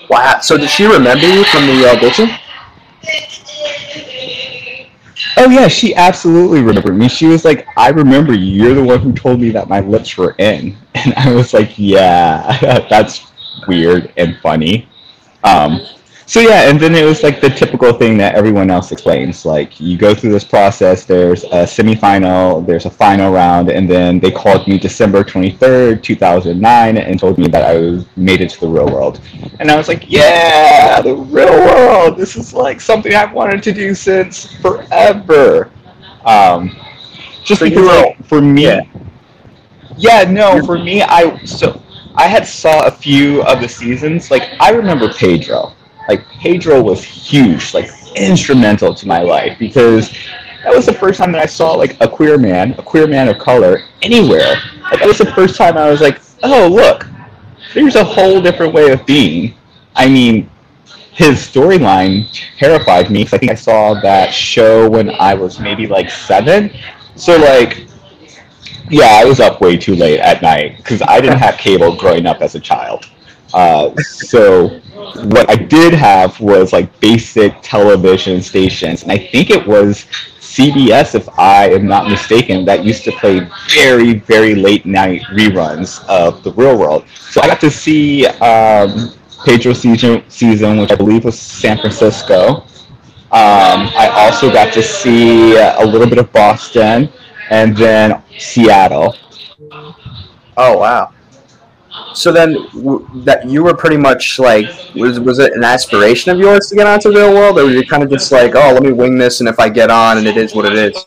Wow. 0.10 0.40
So, 0.42 0.58
did 0.58 0.70
she 0.70 0.86
remember 0.86 1.28
you 1.28 1.44
from 1.46 1.68
the 1.68 1.90
audition? 1.96 2.30
Oh 5.38 5.50
yeah, 5.50 5.70
she 5.70 5.96
absolutely 5.96 6.62
remembered 6.62 6.98
me. 6.98 7.08
She 7.08 7.26
was 7.28 7.46
like, 7.46 7.66
"I 7.78 7.90
remember 7.90 8.34
you. 8.34 8.64
You're 8.64 8.74
the 8.76 8.84
one 8.84 9.00
who 9.00 9.14
told 9.14 9.40
me 9.40 9.52
that 9.52 9.70
my 9.70 9.80
lips 9.80 10.18
were 10.18 10.36
in," 10.38 10.76
and 10.96 11.14
I 11.16 11.34
was 11.34 11.54
like, 11.54 11.72
"Yeah, 11.78 12.86
that's 12.90 13.32
weird 13.68 14.12
and 14.18 14.38
funny." 14.42 14.90
Um, 15.46 15.80
so 16.30 16.42
yeah, 16.42 16.70
and 16.70 16.80
then 16.80 16.94
it 16.94 17.04
was 17.04 17.24
like 17.24 17.42
the 17.42 17.50
typical 17.50 17.92
thing 17.92 18.16
that 18.20 18.36
everyone 18.36 18.70
else 18.70 18.92
explains. 18.92 19.48
Like 19.48 19.80
you 19.80 19.98
go 19.98 20.14
through 20.14 20.30
this 20.30 20.44
process. 20.44 21.04
There's 21.04 21.44
a 21.46 21.66
semifinal, 21.66 22.64
there's 22.68 22.86
a 22.86 22.90
final 22.92 23.34
round, 23.34 23.70
and 23.72 23.90
then 23.90 24.20
they 24.20 24.30
called 24.30 24.68
me 24.68 24.78
December 24.78 25.24
23rd, 25.24 26.04
2009, 26.04 26.98
and 26.98 27.20
told 27.20 27.40
me 27.40 27.48
that 27.48 27.64
I 27.64 27.80
was 27.80 28.06
made 28.16 28.42
it 28.42 28.52
to 28.52 28.60
the 28.60 28.68
real 28.68 28.86
world. 28.86 29.22
And 29.60 29.72
I 29.72 29.76
was 29.76 29.88
like, 29.88 30.04
yeah, 30.08 31.02
the 31.02 31.16
real 31.16 31.50
world. 31.50 32.16
This 32.16 32.36
is 32.36 32.54
like 32.54 32.80
something 32.80 33.16
I've 33.16 33.34
wanted 33.34 33.64
to 33.64 33.74
do 33.74 33.96
since 33.96 34.54
forever. 34.58 35.72
Um, 36.26 36.78
just 37.44 37.62
so 37.62 37.68
because 37.68 37.88
like, 37.88 38.24
for 38.28 38.40
me, 38.40 38.66
yeah. 38.66 38.82
yeah, 39.98 40.30
no, 40.30 40.64
for 40.64 40.78
me, 40.78 41.02
I 41.02 41.44
so 41.44 41.82
I 42.14 42.28
had 42.28 42.46
saw 42.46 42.86
a 42.86 42.92
few 42.92 43.42
of 43.46 43.62
the 43.62 43.68
seasons. 43.68 44.30
Like 44.30 44.44
I 44.60 44.70
remember 44.70 45.12
Pedro 45.12 45.74
like 46.10 46.28
Pedro 46.28 46.82
was 46.82 47.04
huge, 47.04 47.74
like 47.76 47.90
instrumental 48.16 48.96
to 48.96 49.08
my 49.08 49.22
life 49.22 49.58
because 49.60 50.10
that 50.64 50.76
was 50.76 50.88
the 50.88 50.94
first 50.94 51.20
time 51.20 51.32
that 51.34 51.42
I 51.42 51.46
saw 51.46 51.74
like 51.74 51.96
a 52.02 52.08
queer 52.08 52.38
man, 52.40 52.74
a 52.80 52.84
queer 52.84 53.06
man 53.08 53.30
of 53.30 53.38
color 53.38 53.84
anywhere. 54.02 54.56
Like 54.82 55.00
that 55.00 55.08
was 55.08 55.20
the 55.20 55.32
first 55.34 55.56
time 55.56 55.78
I 55.78 55.88
was 55.88 56.02
like, 56.02 56.20
oh 56.42 56.68
look, 56.68 57.06
there's 57.76 57.96
a 57.96 58.04
whole 58.04 58.42
different 58.42 58.74
way 58.74 58.92
of 58.92 59.06
being. 59.06 59.54
I 59.96 60.10
mean, 60.10 60.50
his 61.12 61.38
storyline 61.38 62.28
terrified 62.58 63.12
me. 63.12 63.20
because 63.24 63.34
I 63.34 63.38
think 63.38 63.52
I 63.52 63.56
saw 63.56 63.94
that 64.02 64.34
show 64.34 64.90
when 64.90 65.12
I 65.12 65.36
was 65.36 65.60
maybe 65.60 65.86
like 65.86 66.10
seven. 66.10 66.72
So 67.16 67.38
like, 67.38 67.86
yeah, 68.90 69.20
I 69.22 69.26
was 69.26 69.40
up 69.40 69.62
way 69.62 69.78
too 69.78 69.96
late 69.96 70.20
at 70.22 70.42
night 70.42 70.78
because 70.78 71.04
I 71.04 71.22
didn't 71.22 71.38
have 71.38 71.58
cable 71.58 71.96
growing 71.96 72.26
up 72.26 72.42
as 72.42 72.56
a 72.56 72.60
child. 72.60 73.06
Uh, 73.54 73.96
so 74.02 74.70
what 75.26 75.50
I 75.50 75.56
did 75.56 75.94
have 75.94 76.40
was 76.40 76.74
like 76.74 77.00
basic 77.00 77.56
television 77.62 78.42
stations, 78.42 79.04
and 79.04 79.12
I 79.12 79.18
think 79.18 79.50
it 79.50 79.66
was 79.66 80.06
CBS, 80.40 81.16
if 81.16 81.30
I 81.38 81.70
am 81.70 81.86
not 81.86 82.10
mistaken, 82.10 82.66
that 82.66 82.84
used 82.84 83.04
to 83.06 83.12
play 83.14 83.48
very, 83.70 84.16
very 84.16 84.56
late 84.56 84.86
night 84.86 85.22
reruns 85.32 86.04
of 86.08 86.44
The 86.44 86.52
Real 86.54 86.78
World. 86.78 87.06
So 87.08 87.40
I 87.42 87.48
got 87.48 87.62
to 87.62 87.72
see 87.72 88.26
um, 88.26 89.14
Pedro 89.46 89.74
season, 89.74 90.24
season, 90.28 90.78
which 90.80 90.92
I 90.92 90.96
believe 90.96 91.24
was 91.24 91.40
San 91.40 91.78
Francisco. 91.78 92.64
Um, 93.32 93.94
I 93.96 94.10
also 94.16 94.52
got 94.52 94.74
to 94.74 94.82
see 94.82 95.56
a 95.56 95.86
little 95.86 96.08
bit 96.08 96.18
of 96.18 96.32
Boston 96.34 97.10
and 97.52 97.78
then 97.78 98.22
Seattle. 98.40 99.16
Oh 100.58 100.78
wow! 100.78 101.14
So 102.14 102.32
then, 102.32 102.54
w- 102.74 103.08
that 103.24 103.48
you 103.48 103.64
were 103.64 103.74
pretty 103.74 103.98
much 103.98 104.40
like, 104.40 104.66
was 104.96 105.20
was 105.20 105.40
it 105.40 105.54
an 105.54 105.64
aspiration 105.64 106.32
of 106.32 106.40
yours 106.40 106.68
to 106.70 106.76
get 106.76 106.88
onto 106.88 107.10
real 107.10 107.34
world, 107.34 107.60
or 107.60 107.66
were 107.66 107.72
you 107.72 107.86
kind 107.86 108.04
of 108.04 108.10
just 108.10 108.32
like, 108.32 108.56
oh, 108.56 108.74
let 108.74 108.84
me 108.84 108.92
wing 108.92 109.18
this, 109.18 109.40
and 109.40 109.50
if 109.50 109.60
I 109.60 109.70
get 109.70 109.90
on, 109.92 110.18
and 110.18 110.28
it 110.28 110.38
is 110.38 110.56
what 110.56 110.66
it 110.66 110.74
is? 110.74 111.06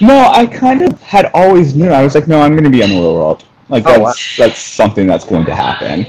No, 0.00 0.30
I 0.32 0.46
kind 0.46 0.82
of 0.82 1.00
had 1.00 1.30
always 1.32 1.76
knew. 1.76 1.90
I 1.90 2.02
was 2.02 2.14
like, 2.16 2.26
no, 2.26 2.40
I'm 2.40 2.52
going 2.52 2.64
to 2.64 2.70
be 2.70 2.82
on 2.82 2.90
the 2.90 2.96
real 2.96 3.14
world. 3.14 3.44
Like 3.68 3.84
oh, 3.86 3.90
that's 3.90 4.00
oh, 4.00 4.02
wow. 4.02 4.46
that's 4.46 4.60
something 4.60 5.06
that's 5.06 5.24
going 5.24 5.46
to 5.46 5.54
happen. 5.54 6.06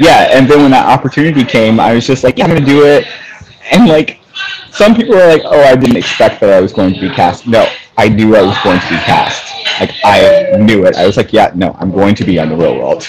Yeah, 0.00 0.28
and 0.32 0.48
then 0.48 0.62
when 0.62 0.70
that 0.72 0.86
opportunity 0.86 1.44
came, 1.44 1.78
I 1.78 1.94
was 1.94 2.06
just 2.06 2.24
like, 2.24 2.38
yeah, 2.38 2.44
I'm 2.44 2.50
going 2.50 2.64
to 2.64 2.66
do 2.66 2.84
it. 2.84 3.06
And 3.70 3.86
like, 3.86 4.20
some 4.72 4.94
people 4.94 5.14
were 5.14 5.26
like, 5.26 5.42
oh, 5.44 5.62
I 5.62 5.76
didn't 5.76 5.96
expect 5.96 6.40
that 6.40 6.50
I 6.50 6.60
was 6.60 6.72
going 6.72 6.94
to 6.94 7.00
be 7.00 7.10
cast. 7.10 7.46
No, 7.46 7.68
I 7.96 8.08
knew 8.08 8.34
I 8.34 8.42
was 8.42 8.56
going 8.64 8.80
to 8.80 8.88
be 8.88 8.96
cast. 8.96 9.43
Like 9.80 9.92
I 10.04 10.56
knew 10.58 10.86
it. 10.86 10.96
I 10.96 11.06
was 11.06 11.16
like, 11.16 11.32
yeah, 11.32 11.52
no, 11.54 11.76
I'm 11.78 11.90
going 11.90 12.14
to 12.16 12.24
be 12.24 12.38
on 12.38 12.48
the 12.48 12.56
real 12.56 12.76
world. 12.76 13.08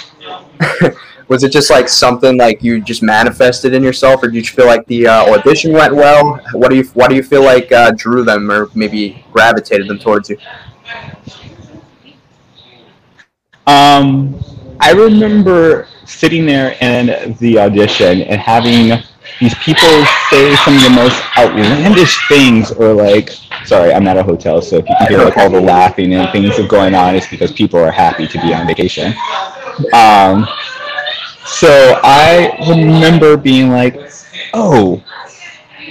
was 1.28 1.44
it 1.44 1.52
just 1.52 1.70
like 1.70 1.90
something 1.90 2.38
like 2.38 2.64
you 2.64 2.82
just 2.82 3.02
manifested 3.02 3.74
in 3.74 3.84
yourself, 3.84 4.24
or 4.24 4.28
did 4.28 4.48
you 4.48 4.54
feel 4.54 4.68
like 4.68 4.86
the 4.88 5.08
uh, 5.08 5.34
audition 5.34 5.74
went 5.74 5.96
well? 5.96 6.40
What 6.54 6.70
do 6.70 6.78
you 6.78 6.84
Why 6.94 7.08
do 7.08 7.16
you 7.16 7.24
feel 7.24 7.44
like 7.44 7.72
uh, 7.72 7.92
drew 7.92 8.24
them, 8.24 8.52
or 8.52 8.70
maybe 8.76 9.26
gravitated 9.32 9.88
them 9.88 10.00
towards 10.00 10.30
you? 10.30 10.38
Um, 13.68 14.40
I 14.80 14.92
remember 14.92 15.88
sitting 16.06 16.46
there 16.46 16.78
in 16.82 17.36
the 17.40 17.58
audition 17.60 18.22
and 18.22 18.40
having 18.40 19.02
these 19.40 19.56
people 19.56 20.06
say 20.30 20.56
some 20.58 20.76
of 20.76 20.84
the 20.84 20.92
most 20.92 21.22
outlandish 21.38 22.28
things, 22.28 22.72
or 22.72 22.94
like, 22.94 23.32
sorry, 23.66 23.94
I'm 23.94 24.08
at 24.08 24.18
a 24.18 24.24
hotel, 24.24 24.62
so 24.62 24.78
if 24.78 24.90
you 24.90 24.96
can 25.00 25.08
hear 25.08 25.24
like 25.24 25.38
all 25.38 25.50
the 25.50 25.62
laughing 25.62 26.14
and 26.14 26.32
things 26.32 26.58
are 26.60 26.68
going 26.68 26.96
on, 26.96 27.16
it's 27.16 27.28
because 27.28 27.52
people 27.52 27.80
are 27.80 27.92
happy 27.92 28.28
to 28.28 28.42
be 28.42 28.54
on 28.54 28.68
vacation. 28.68 29.14
Um, 29.94 30.48
so 31.46 32.00
I 32.04 32.58
remember 32.68 33.38
being 33.38 33.70
like, 33.70 33.98
oh, 34.54 35.04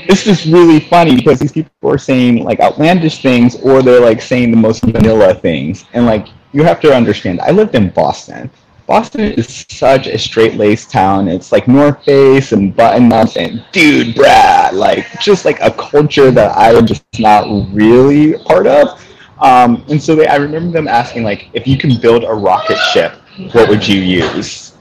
this 0.09 0.27
is 0.27 0.47
really 0.47 0.81
funny 0.81 1.17
because 1.17 1.39
these 1.39 1.53
people 1.53 1.91
are 1.91 1.99
saying 1.99 2.45
like 2.45 2.61
outlandish 2.61 3.23
things 3.23 3.57
or 3.61 3.83
they're 3.83 4.01
like 4.01 4.21
saying 4.21 4.51
the 4.51 4.57
most 4.57 4.83
vanilla 4.83 5.35
things. 5.35 5.85
And 5.93 6.07
like, 6.07 6.29
you 6.53 6.63
have 6.65 6.81
to 6.81 6.95
understand, 6.95 7.41
I 7.41 7.51
lived 7.51 7.75
in 7.75 7.91
Boston. 7.91 8.51
Boston 8.87 9.33
is 9.33 9.65
such 9.71 10.07
a 10.07 10.19
straight-laced 10.19 10.91
town. 10.91 11.27
It's 11.27 11.53
like 11.53 11.67
North 11.67 12.05
Face 12.05 12.53
and 12.53 12.77
button 12.77 13.11
ups 13.13 13.37
and 13.37 13.65
dude, 13.73 14.15
Brad, 14.15 14.75
like 14.75 15.07
just 15.21 15.45
like 15.47 15.59
a 15.63 15.71
culture 15.71 16.31
that 16.31 16.57
I 16.57 16.75
am 16.75 16.87
just 16.87 17.05
not 17.19 17.47
really 17.73 18.37
part 18.45 18.67
of. 18.67 19.03
Um, 19.39 19.85
and 19.89 20.03
so 20.03 20.15
they, 20.15 20.27
I 20.27 20.37
remember 20.37 20.73
them 20.73 20.87
asking 20.87 21.25
like, 21.25 21.49
if 21.55 21.67
you 21.67 21.79
can 21.79 21.99
build 21.99 22.25
a 22.25 22.33
rocket 22.33 22.79
ship, 22.93 23.15
what 23.53 23.69
would 23.69 23.87
you 23.87 24.01
use? 24.01 24.75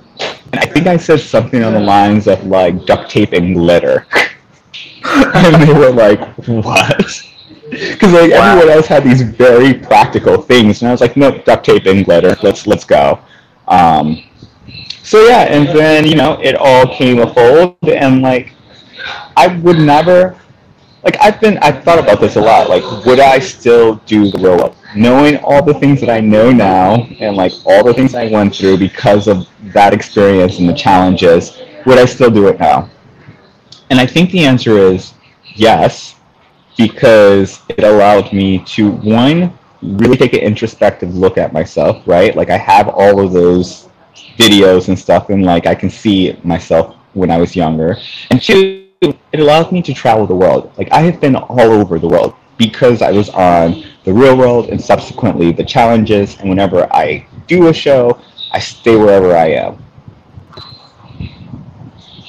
And 0.51 0.59
I 0.59 0.65
think 0.65 0.87
I 0.87 0.97
said 0.97 1.21
something 1.21 1.63
on 1.63 1.73
the 1.73 1.79
lines 1.79 2.27
of 2.27 2.45
like 2.45 2.85
duct 2.85 3.09
tape 3.09 3.31
and 3.31 3.55
glitter. 3.55 4.05
and 5.05 5.67
they 5.67 5.73
were 5.73 5.91
like, 5.91 6.19
what? 6.45 7.23
Because 7.69 8.13
like 8.13 8.31
wow. 8.31 8.51
everyone 8.51 8.69
else 8.69 8.85
had 8.85 9.03
these 9.03 9.21
very 9.21 9.73
practical 9.73 10.41
things, 10.41 10.81
and 10.81 10.89
I 10.89 10.91
was 10.91 11.01
like, 11.01 11.17
nope, 11.17 11.43
duct 11.45 11.65
tape 11.65 11.85
and 11.85 12.05
glitter. 12.05 12.35
Let's 12.43 12.67
let's 12.67 12.85
go. 12.85 13.19
Um, 13.73 14.21
so 15.01 15.25
yeah, 15.25 15.41
and 15.49 15.67
then 15.75 16.05
you 16.05 16.15
know 16.15 16.39
it 16.41 16.55
all 16.55 16.85
came 16.95 17.19
a 17.19 17.33
fold, 17.33 17.75
and 17.81 18.21
like 18.21 18.53
I 19.35 19.47
would 19.47 19.79
never, 19.79 20.37
like 21.03 21.17
I've 21.19 21.41
been 21.41 21.57
I've 21.57 21.83
thought 21.83 21.97
about 21.97 22.21
this 22.21 22.35
a 22.35 22.41
lot. 22.41 22.69
Like, 22.69 22.83
would 23.05 23.19
I 23.19 23.39
still 23.39 23.95
do 24.05 24.29
the 24.29 24.37
roll 24.37 24.63
up, 24.63 24.75
knowing 24.95 25.37
all 25.37 25.63
the 25.63 25.73
things 25.73 25.99
that 26.01 26.09
I 26.11 26.19
know 26.19 26.51
now, 26.51 27.07
and 27.19 27.35
like 27.35 27.51
all 27.65 27.83
the 27.83 27.93
things 27.95 28.13
I 28.13 28.29
went 28.29 28.55
through 28.55 28.77
because 28.77 29.27
of 29.27 29.47
that 29.73 29.91
experience 29.91 30.59
and 30.59 30.69
the 30.69 30.73
challenges? 30.73 31.59
Would 31.87 31.97
I 31.97 32.05
still 32.05 32.29
do 32.29 32.47
it 32.47 32.59
now? 32.59 32.89
And 33.89 33.99
I 33.99 34.05
think 34.05 34.29
the 34.31 34.45
answer 34.45 34.77
is 34.77 35.13
yes, 35.55 36.15
because 36.77 37.59
it 37.69 37.83
allowed 37.83 38.31
me 38.33 38.63
to 38.75 38.91
one 38.91 39.51
really 39.83 40.17
take 40.17 40.33
an 40.33 40.39
introspective 40.39 41.15
look 41.15 41.37
at 41.37 41.53
myself, 41.53 42.01
right? 42.07 42.35
Like 42.35 42.49
I 42.49 42.57
have 42.57 42.89
all 42.89 43.19
of 43.19 43.33
those 43.33 43.89
videos 44.37 44.87
and 44.87 44.97
stuff, 44.97 45.29
and 45.29 45.43
like 45.43 45.65
I 45.65 45.75
can 45.75 45.89
see 45.89 46.37
myself 46.43 46.95
when 47.13 47.29
I 47.29 47.37
was 47.37 47.55
younger. 47.55 47.97
And 48.31 48.41
two, 48.41 48.87
it 49.01 49.39
allows 49.39 49.71
me 49.71 49.81
to 49.81 49.93
travel 49.93 50.25
the 50.25 50.35
world. 50.35 50.71
Like 50.77 50.91
I 50.91 51.01
have 51.01 51.19
been 51.19 51.35
all 51.35 51.59
over 51.59 51.99
the 51.99 52.07
world 52.07 52.35
because 52.57 53.01
I 53.01 53.11
was 53.11 53.29
on 53.29 53.83
the 54.03 54.13
real 54.13 54.37
world 54.37 54.69
and 54.69 54.81
subsequently 54.81 55.51
the 55.51 55.63
challenges. 55.65 56.39
And 56.39 56.49
whenever 56.49 56.87
I 56.93 57.25
do 57.47 57.67
a 57.67 57.73
show, 57.73 58.19
I 58.51 58.59
stay 58.59 58.95
wherever 58.95 59.35
I 59.35 59.47
am. 59.49 59.83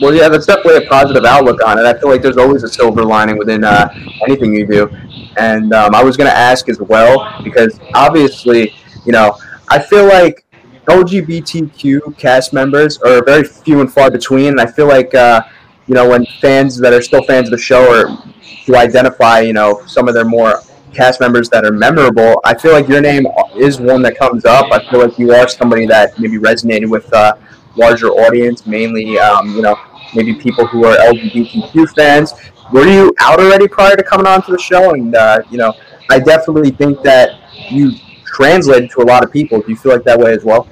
Well, 0.01 0.13
yeah, 0.13 0.29
that's 0.29 0.47
definitely 0.47 0.85
a 0.85 0.89
positive 0.89 1.25
outlook 1.25 1.65
on 1.65 1.79
it. 1.79 1.85
I 1.85 1.99
feel 1.99 2.11
like 2.11 2.21
there's 2.21 2.37
always 2.37 2.65
a 2.65 2.69
silver 2.69 3.05
lining 3.05 3.39
within 3.39 3.63
uh, 3.63 3.89
anything 4.27 4.53
you 4.55 4.67
do. 4.67 4.91
And 5.39 5.73
um, 5.73 5.95
I 5.95 6.03
was 6.03 6.17
going 6.17 6.31
to 6.31 6.37
ask 6.37 6.69
as 6.69 6.81
well, 6.81 7.41
because 7.43 7.81
obviously, 7.95 8.75
you 9.05 9.13
know, 9.13 9.37
I 9.69 9.79
feel 9.79 10.07
like 10.07 10.45
LGBTQ 10.87 12.19
cast 12.19 12.53
members 12.53 12.99
are 12.99 13.25
very 13.25 13.45
few 13.45 13.81
and 13.81 13.93
far 13.93 14.11
between. 14.11 14.49
And 14.49 14.61
I 14.61 14.67
feel 14.67 14.87
like, 14.87 15.15
uh, 15.15 15.43
you 15.87 15.95
know, 15.95 16.09
when 16.09 16.27
fans 16.41 16.79
that 16.79 16.93
are 16.93 17.03
still 17.03 17.23
fans 17.25 17.49
of 17.49 17.53
the 17.53 17.59
show 17.59 17.87
or 17.89 18.19
to 18.67 18.77
identify, 18.77 19.41
you 19.41 19.53
know, 19.53 19.83
some 19.87 20.09
of 20.09 20.15
their 20.15 20.25
more 20.25 20.61
cast 20.93 21.21
members 21.21 21.49
that 21.51 21.65
are 21.65 21.73
memorable, 21.73 22.41
I 22.45 22.55
feel 22.55 22.73
like 22.73 22.89
your 22.89 23.01
name 23.01 23.27
is 23.57 23.81
one 23.81 24.03
that 24.03 24.17
comes 24.17 24.45
up. 24.45 24.71
I 24.73 24.89
feel 24.91 25.01
like 25.01 25.19
you 25.19 25.33
are 25.33 25.49
somebody 25.49 25.87
that 25.87 26.19
maybe 26.19 26.39
resonated 26.39 26.89
with 26.89 27.13
a 27.13 27.39
larger 27.77 28.09
audience, 28.09 28.67
mainly, 28.67 29.19
um, 29.19 29.55
you 29.57 29.63
know, 29.63 29.77
maybe 30.15 30.35
people 30.35 30.67
who 30.67 30.85
are 30.85 30.97
LGBTQ 30.97 31.95
fans. 31.95 32.35
Were 32.73 32.87
you 32.87 33.15
out 33.21 33.39
already 33.39 33.69
prior 33.69 33.97
to 33.97 34.03
coming 34.03 34.27
on 34.27 34.43
to 34.43 34.53
the 34.53 34.59
show? 34.59 34.95
And, 34.95 35.15
uh, 35.15 35.43
you 35.51 35.59
know, 35.59 35.75
I 36.11 36.19
definitely 36.19 36.71
think 36.71 37.03
that 37.03 37.39
you 37.71 37.93
translated 38.25 38.91
to 38.91 39.03
a 39.03 39.07
lot 39.07 39.25
of 39.25 39.33
people. 39.33 39.61
Do 39.61 39.71
you 39.71 39.77
feel 39.77 39.93
like 39.93 40.05
that 40.05 40.19
way 40.19 40.33
as 40.33 40.45
well? 40.45 40.69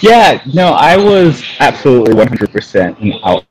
Yeah, 0.00 0.42
no, 0.52 0.72
I 0.72 0.96
was 0.96 1.42
absolutely 1.60 2.14
100% 2.14 3.00
an 3.00 3.14
out 3.24 3.46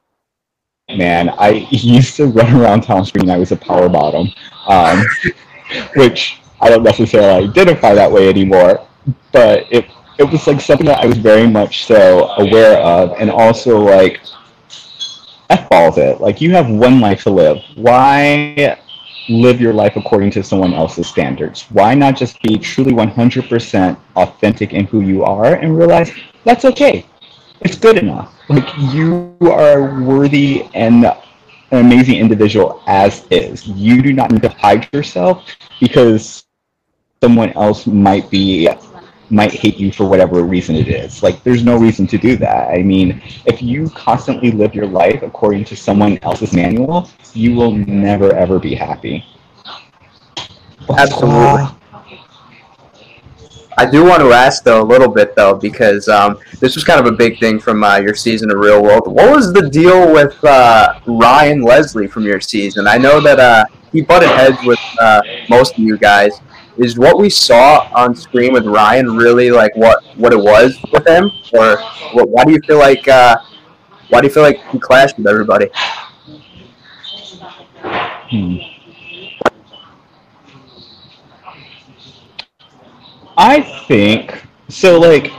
man. 0.95 1.29
I 1.29 1.67
used 1.71 2.15
to 2.17 2.27
run 2.27 2.53
around 2.55 2.81
town 2.81 3.05
screaming 3.05 3.31
I 3.31 3.37
was 3.37 3.51
a 3.51 3.55
power 3.55 3.89
bottom, 3.89 4.27
um, 4.67 5.03
which 5.95 6.39
I 6.61 6.69
don't 6.69 6.83
necessarily 6.83 7.49
identify 7.49 7.93
that 7.95 8.11
way 8.11 8.29
anymore, 8.29 8.85
but 9.31 9.65
it 9.71 9.85
it 10.19 10.23
was 10.23 10.45
like 10.45 10.61
something 10.61 10.85
that 10.85 10.99
I 10.99 11.07
was 11.07 11.17
very 11.17 11.47
much 11.47 11.85
so 11.85 12.29
aware 12.37 12.77
of, 12.77 13.13
and 13.19 13.31
also 13.31 13.79
like 13.79 14.21
f 15.53 15.69
balls 15.69 15.97
it. 15.97 16.19
Like 16.19 16.41
you 16.41 16.51
have 16.51 16.69
one 16.69 16.99
life 16.99 17.23
to 17.23 17.29
live. 17.29 17.57
Why 17.75 18.77
live 19.29 19.61
your 19.61 19.73
life 19.73 19.95
according 19.95 20.31
to 20.31 20.43
someone 20.43 20.73
else's 20.73 21.07
standards? 21.07 21.63
Why 21.69 21.93
not 21.93 22.17
just 22.17 22.41
be 22.41 22.57
truly 22.57 22.91
100% 22.91 23.97
authentic 24.15 24.73
in 24.73 24.85
who 24.85 25.01
you 25.01 25.23
are 25.23 25.55
and 25.55 25.77
realize 25.77 26.11
that's 26.43 26.65
okay. 26.65 27.05
It's 27.61 27.77
good 27.77 27.97
enough. 27.97 28.33
Like 28.49 28.67
you 28.93 29.37
are 29.41 30.03
worthy 30.03 30.67
and 30.73 31.05
an 31.05 31.85
amazing 31.85 32.15
individual 32.15 32.81
as 32.87 33.25
is. 33.29 33.65
You 33.67 34.01
do 34.01 34.11
not 34.11 34.31
need 34.31 34.41
to 34.41 34.49
hide 34.49 34.89
yourself 34.93 35.45
because 35.79 36.45
someone 37.21 37.51
else 37.53 37.87
might 37.87 38.29
be 38.29 38.67
might 39.33 39.51
hate 39.51 39.77
you 39.77 39.91
for 39.91 40.05
whatever 40.07 40.43
reason 40.43 40.75
it 40.75 40.87
is. 40.87 41.23
Like, 41.23 41.43
there's 41.43 41.63
no 41.63 41.77
reason 41.77 42.05
to 42.07 42.17
do 42.17 42.37
that. 42.37 42.69
I 42.69 42.83
mean, 42.83 43.21
if 43.45 43.61
you 43.61 43.89
constantly 43.89 44.51
live 44.51 44.75
your 44.75 44.87
life 44.87 45.23
according 45.23 45.65
to 45.65 45.75
someone 45.75 46.19
else's 46.21 46.53
manual, 46.53 47.09
you 47.33 47.55
will 47.55 47.71
never 47.71 48.33
ever 48.35 48.59
be 48.59 48.75
happy. 48.75 49.25
Absolutely. 50.97 51.67
I 53.77 53.89
do 53.89 54.05
want 54.05 54.21
to 54.21 54.31
ask 54.33 54.63
though 54.63 54.81
a 54.81 54.85
little 54.85 55.07
bit 55.07 55.35
though 55.35 55.55
because 55.55 56.07
um, 56.07 56.37
this 56.59 56.75
was 56.75 56.83
kind 56.83 56.99
of 56.99 57.11
a 57.11 57.15
big 57.15 57.39
thing 57.39 57.59
from 57.59 57.83
uh, 57.83 57.97
your 57.97 58.13
season 58.13 58.51
of 58.51 58.57
Real 58.57 58.83
World. 58.83 59.07
What 59.07 59.35
was 59.35 59.51
the 59.51 59.67
deal 59.69 60.13
with 60.13 60.41
uh, 60.43 60.99
Ryan 61.07 61.61
Leslie 61.63 62.07
from 62.07 62.23
your 62.23 62.39
season? 62.39 62.87
I 62.87 62.97
know 62.97 63.19
that 63.21 63.39
uh, 63.39 63.65
he 63.91 64.01
butted 64.01 64.29
heads 64.29 64.57
with 64.63 64.79
uh, 64.99 65.21
most 65.49 65.73
of 65.73 65.79
you 65.79 65.97
guys, 65.97 66.39
is 66.77 66.97
what 66.97 67.17
we 67.17 67.29
saw 67.29 67.89
on 67.95 68.15
screen 68.15 68.53
with 68.53 68.65
Ryan 68.65 69.15
really 69.15 69.51
like 69.51 69.75
what 69.75 70.03
what 70.17 70.33
it 70.33 70.39
was 70.39 70.77
with 70.91 71.07
him, 71.07 71.29
or 71.53 71.77
what, 72.13 72.29
why 72.29 72.43
do 72.43 72.51
you 72.51 72.59
feel 72.65 72.79
like 72.79 73.07
uh, 73.07 73.37
why 74.09 74.21
do 74.21 74.27
you 74.27 74.33
feel 74.33 74.43
like 74.43 74.57
he 74.69 74.79
clashed 74.79 75.17
with 75.17 75.27
everybody? 75.27 75.69
Hmm. 77.83 78.57
I 83.37 83.61
think 83.87 84.43
so. 84.69 84.99
Like 84.99 85.31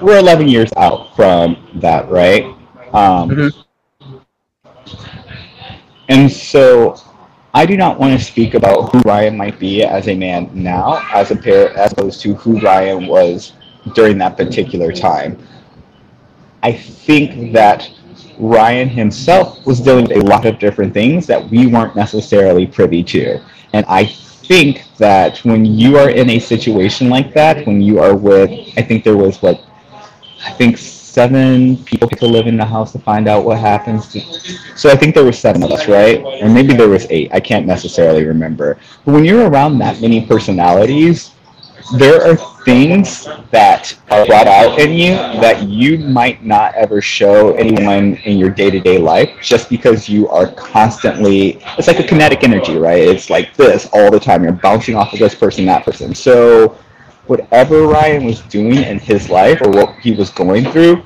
we're 0.00 0.18
11 0.18 0.48
years 0.48 0.70
out 0.76 1.14
from 1.14 1.56
that, 1.76 2.08
right? 2.08 2.44
Um, 2.92 3.30
mm-hmm. 3.30 4.18
And 6.08 6.30
so 6.30 6.96
I 7.52 7.66
do 7.66 7.76
not 7.76 7.98
want 7.98 8.18
to 8.18 8.24
speak 8.24 8.54
about 8.54 8.92
who 8.92 9.00
Ryan 9.00 9.36
might 9.36 9.58
be 9.58 9.82
as 9.82 10.06
a 10.06 10.14
man 10.14 10.50
now, 10.54 11.04
as 11.12 11.32
a 11.32 11.36
pair, 11.36 11.76
as 11.76 11.92
opposed 11.92 12.20
to 12.22 12.34
who 12.34 12.60
Ryan 12.60 13.08
was 13.08 13.54
during 13.94 14.18
that 14.18 14.36
particular 14.36 14.92
time. 14.92 15.36
I 16.62 16.72
think 16.72 17.52
that 17.52 17.90
Ryan 18.38 18.88
himself 18.88 19.66
was 19.66 19.80
dealing 19.80 20.06
with 20.06 20.18
a 20.18 20.26
lot 20.26 20.46
of 20.46 20.58
different 20.58 20.94
things 20.94 21.26
that 21.26 21.50
we 21.50 21.66
weren't 21.66 21.96
necessarily 21.96 22.66
privy 22.66 23.02
to. 23.04 23.42
And 23.72 23.84
I 23.88 24.04
think 24.04 24.84
that 24.98 25.38
when 25.38 25.64
you 25.64 25.96
are 25.98 26.10
in 26.10 26.30
a 26.30 26.38
situation 26.38 27.08
like 27.08 27.34
that, 27.34 27.66
when 27.66 27.80
you 27.80 27.98
are 27.98 28.16
with, 28.16 28.50
I 28.76 28.82
think 28.82 29.02
there 29.02 29.16
was 29.16 29.42
what, 29.42 29.60
I 30.44 30.52
think 30.52 30.78
seven 31.10 31.76
people 31.84 32.08
to 32.08 32.26
live 32.26 32.46
in 32.46 32.56
the 32.56 32.64
house 32.64 32.92
to 32.92 32.98
find 32.98 33.28
out 33.28 33.44
what 33.44 33.58
happens. 33.58 34.08
To, 34.12 34.20
so 34.76 34.90
I 34.90 34.96
think 34.96 35.14
there 35.14 35.24
were 35.24 35.32
seven 35.32 35.62
of 35.62 35.70
us, 35.70 35.88
right? 35.88 36.22
Or 36.22 36.48
maybe 36.48 36.74
there 36.74 36.88
was 36.88 37.06
eight. 37.10 37.30
I 37.32 37.40
can't 37.40 37.66
necessarily 37.66 38.24
remember. 38.24 38.78
But 39.04 39.14
when 39.14 39.24
you're 39.24 39.48
around 39.48 39.78
that 39.78 40.00
many 40.00 40.24
personalities, 40.24 41.32
there 41.96 42.22
are 42.22 42.36
things 42.64 43.26
that 43.50 43.98
are 44.10 44.24
brought 44.26 44.46
out 44.46 44.78
in 44.78 44.92
you 44.92 45.14
that 45.40 45.68
you 45.68 45.98
might 45.98 46.44
not 46.44 46.74
ever 46.74 47.00
show 47.00 47.54
anyone 47.54 48.14
in 48.24 48.38
your 48.38 48.50
day-to-day 48.50 48.98
life 48.98 49.30
just 49.42 49.68
because 49.68 50.08
you 50.08 50.28
are 50.28 50.52
constantly 50.52 51.60
it's 51.78 51.88
like 51.88 51.98
a 51.98 52.06
kinetic 52.06 52.44
energy 52.44 52.76
right 52.76 53.02
it's 53.02 53.30
like 53.30 53.56
this 53.56 53.88
all 53.92 54.10
the 54.10 54.20
time 54.20 54.44
you're 54.44 54.52
bouncing 54.52 54.94
off 54.94 55.12
of 55.12 55.18
this 55.18 55.34
person 55.34 55.64
that 55.64 55.84
person 55.84 56.14
so 56.14 56.78
whatever 57.30 57.86
ryan 57.86 58.24
was 58.24 58.40
doing 58.42 58.78
in 58.92 58.98
his 58.98 59.30
life 59.30 59.60
or 59.62 59.70
what 59.70 59.94
he 60.00 60.12
was 60.12 60.30
going 60.30 60.64
through 60.72 61.02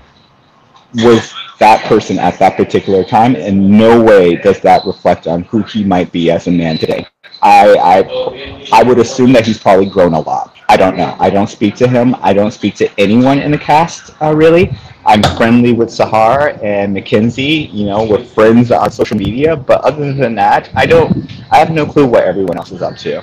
was 0.96 1.32
that 1.58 1.84
person 1.84 2.18
at 2.18 2.38
that 2.38 2.56
particular 2.56 3.04
time 3.04 3.36
and 3.36 3.56
no 3.84 4.02
way 4.02 4.34
does 4.36 4.60
that 4.60 4.84
reflect 4.86 5.26
on 5.26 5.42
who 5.44 5.62
he 5.64 5.84
might 5.84 6.10
be 6.12 6.30
as 6.30 6.46
a 6.46 6.50
man 6.50 6.78
today 6.78 7.06
I, 7.44 7.76
I 7.76 8.68
I 8.72 8.82
would 8.82 8.98
assume 8.98 9.32
that 9.34 9.46
he's 9.46 9.58
probably 9.58 9.84
grown 9.86 10.14
a 10.14 10.20
lot. 10.20 10.56
I 10.70 10.78
don't 10.78 10.96
know. 10.96 11.14
I 11.20 11.28
don't 11.28 11.46
speak 11.46 11.74
to 11.76 11.86
him. 11.86 12.16
I 12.20 12.32
don't 12.32 12.52
speak 12.52 12.74
to 12.76 12.88
anyone 12.98 13.38
in 13.38 13.50
the 13.50 13.58
cast 13.58 14.10
uh, 14.22 14.34
really. 14.34 14.72
I'm 15.04 15.22
friendly 15.36 15.74
with 15.74 15.90
Sahar 15.90 16.62
and 16.64 16.96
McKenzie. 16.96 17.70
You 17.70 17.84
know, 17.86 18.04
we're 18.04 18.24
friends 18.24 18.70
on 18.70 18.90
social 18.90 19.18
media. 19.18 19.54
But 19.56 19.82
other 19.82 20.14
than 20.14 20.34
that, 20.36 20.70
I 20.74 20.86
don't. 20.86 21.30
I 21.50 21.58
have 21.58 21.70
no 21.70 21.84
clue 21.84 22.06
what 22.06 22.24
everyone 22.24 22.56
else 22.56 22.72
is 22.72 22.80
up 22.80 22.96
to. 22.98 23.22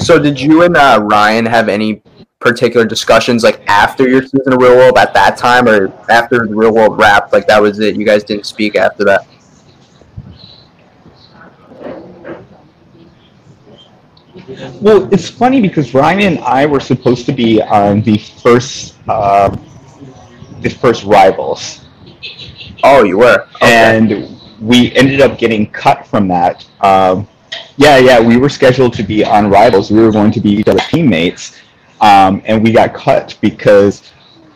So, 0.00 0.18
did 0.18 0.40
you 0.40 0.62
and 0.62 0.76
uh, 0.76 1.06
Ryan 1.10 1.44
have 1.46 1.68
any 1.68 2.02
particular 2.38 2.86
discussions 2.86 3.44
like 3.44 3.62
after 3.68 4.08
your 4.08 4.22
season 4.22 4.54
of 4.54 4.58
Real 4.58 4.76
World 4.76 4.96
at 4.96 5.12
that 5.12 5.36
time, 5.36 5.68
or 5.68 5.92
after 6.10 6.46
the 6.46 6.54
Real 6.54 6.72
World 6.72 6.98
wrapped? 6.98 7.32
Like 7.32 7.46
that 7.48 7.60
was 7.60 7.78
it. 7.80 7.96
You 7.96 8.06
guys 8.06 8.24
didn't 8.24 8.46
speak 8.46 8.76
after 8.76 9.04
that. 9.04 9.26
Well, 14.80 15.12
it's 15.12 15.28
funny 15.28 15.60
because 15.60 15.92
Ryan 15.92 16.20
and 16.20 16.38
I 16.40 16.64
were 16.64 16.80
supposed 16.80 17.26
to 17.26 17.32
be 17.32 17.60
on 17.62 18.00
the 18.00 18.16
first, 18.18 18.96
uh, 19.06 19.54
the 20.60 20.70
first 20.70 21.04
rivals. 21.04 21.84
Oh, 22.82 23.04
you 23.04 23.18
were, 23.18 23.46
okay. 23.56 23.58
and 23.60 24.40
we 24.60 24.92
ended 24.94 25.20
up 25.20 25.38
getting 25.38 25.70
cut 25.70 26.06
from 26.06 26.26
that. 26.28 26.66
Um, 26.80 27.28
yeah, 27.76 27.98
yeah, 27.98 28.20
we 28.20 28.36
were 28.36 28.48
scheduled 28.48 28.92
to 28.94 29.02
be 29.02 29.24
on 29.24 29.50
rivals. 29.50 29.90
We 29.90 30.00
were 30.00 30.12
going 30.12 30.32
to 30.32 30.40
be 30.40 30.50
each 30.50 30.68
other's 30.68 30.86
teammates, 30.88 31.60
um, 32.00 32.42
and 32.44 32.62
we 32.62 32.72
got 32.72 32.94
cut 32.94 33.36
because 33.40 34.12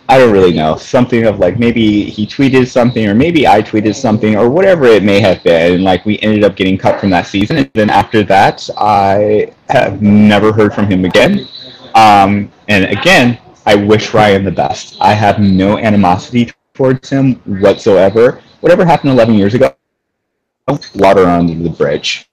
I 0.09 0.19
don't 0.19 0.33
really 0.33 0.53
know. 0.53 0.77
Something 0.77 1.27
of 1.27 1.39
like 1.39 1.59
maybe 1.59 2.05
he 2.05 2.27
tweeted 2.27 2.69
something, 2.69 3.09
or 3.09 3.15
maybe 3.15 3.47
I 3.47 3.63
tweeted 3.63 3.95
something, 3.95 4.37
or 4.37 4.51
whatever 4.51 4.85
it 4.85 5.03
may 5.03 5.21
have 5.21 5.43
been. 5.43 5.75
And 5.75 5.85
like 5.85 6.05
we 6.05 6.19
ended 6.21 6.45
up 6.45 6.57
getting 6.57 6.77
cut 6.77 7.01
from 7.01 7.11
that 7.11 7.27
season, 7.27 7.57
and 7.57 7.71
then 7.75 7.91
after 7.91 8.23
that, 8.25 8.69
I 8.77 9.53
have 9.71 10.03
never 10.03 10.53
heard 10.53 10.75
from 10.75 10.87
him 10.87 11.05
again. 11.05 11.49
Um, 11.95 12.53
and 12.69 12.85
again, 12.87 13.39
I 13.67 13.75
wish 13.77 14.13
Ryan 14.13 14.45
the 14.45 14.51
best. 14.51 14.97
I 15.01 15.15
have 15.15 15.39
no 15.39 15.79
animosity 15.79 16.53
towards 16.75 17.09
him 17.09 17.37
whatsoever. 17.61 18.43
Whatever 18.61 18.85
happened 18.85 19.13
11 19.13 19.35
years 19.35 19.55
ago, 19.55 19.75
water 20.95 21.25
under 21.25 21.55
the 21.55 21.71
bridge. 21.71 22.29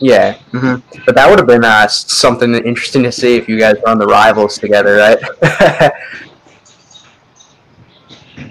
Yeah, 0.00 0.38
mm-hmm. 0.52 1.02
but 1.04 1.14
that 1.14 1.28
would 1.28 1.38
have 1.38 1.46
been 1.46 1.64
uh, 1.64 1.86
something 1.86 2.54
interesting 2.54 3.02
to 3.02 3.12
see 3.12 3.36
if 3.36 3.48
you 3.48 3.58
guys 3.58 3.76
were 3.82 3.90
on 3.90 3.98
the 3.98 4.06
rivals 4.06 4.56
together, 4.56 4.96
right? 4.96 5.18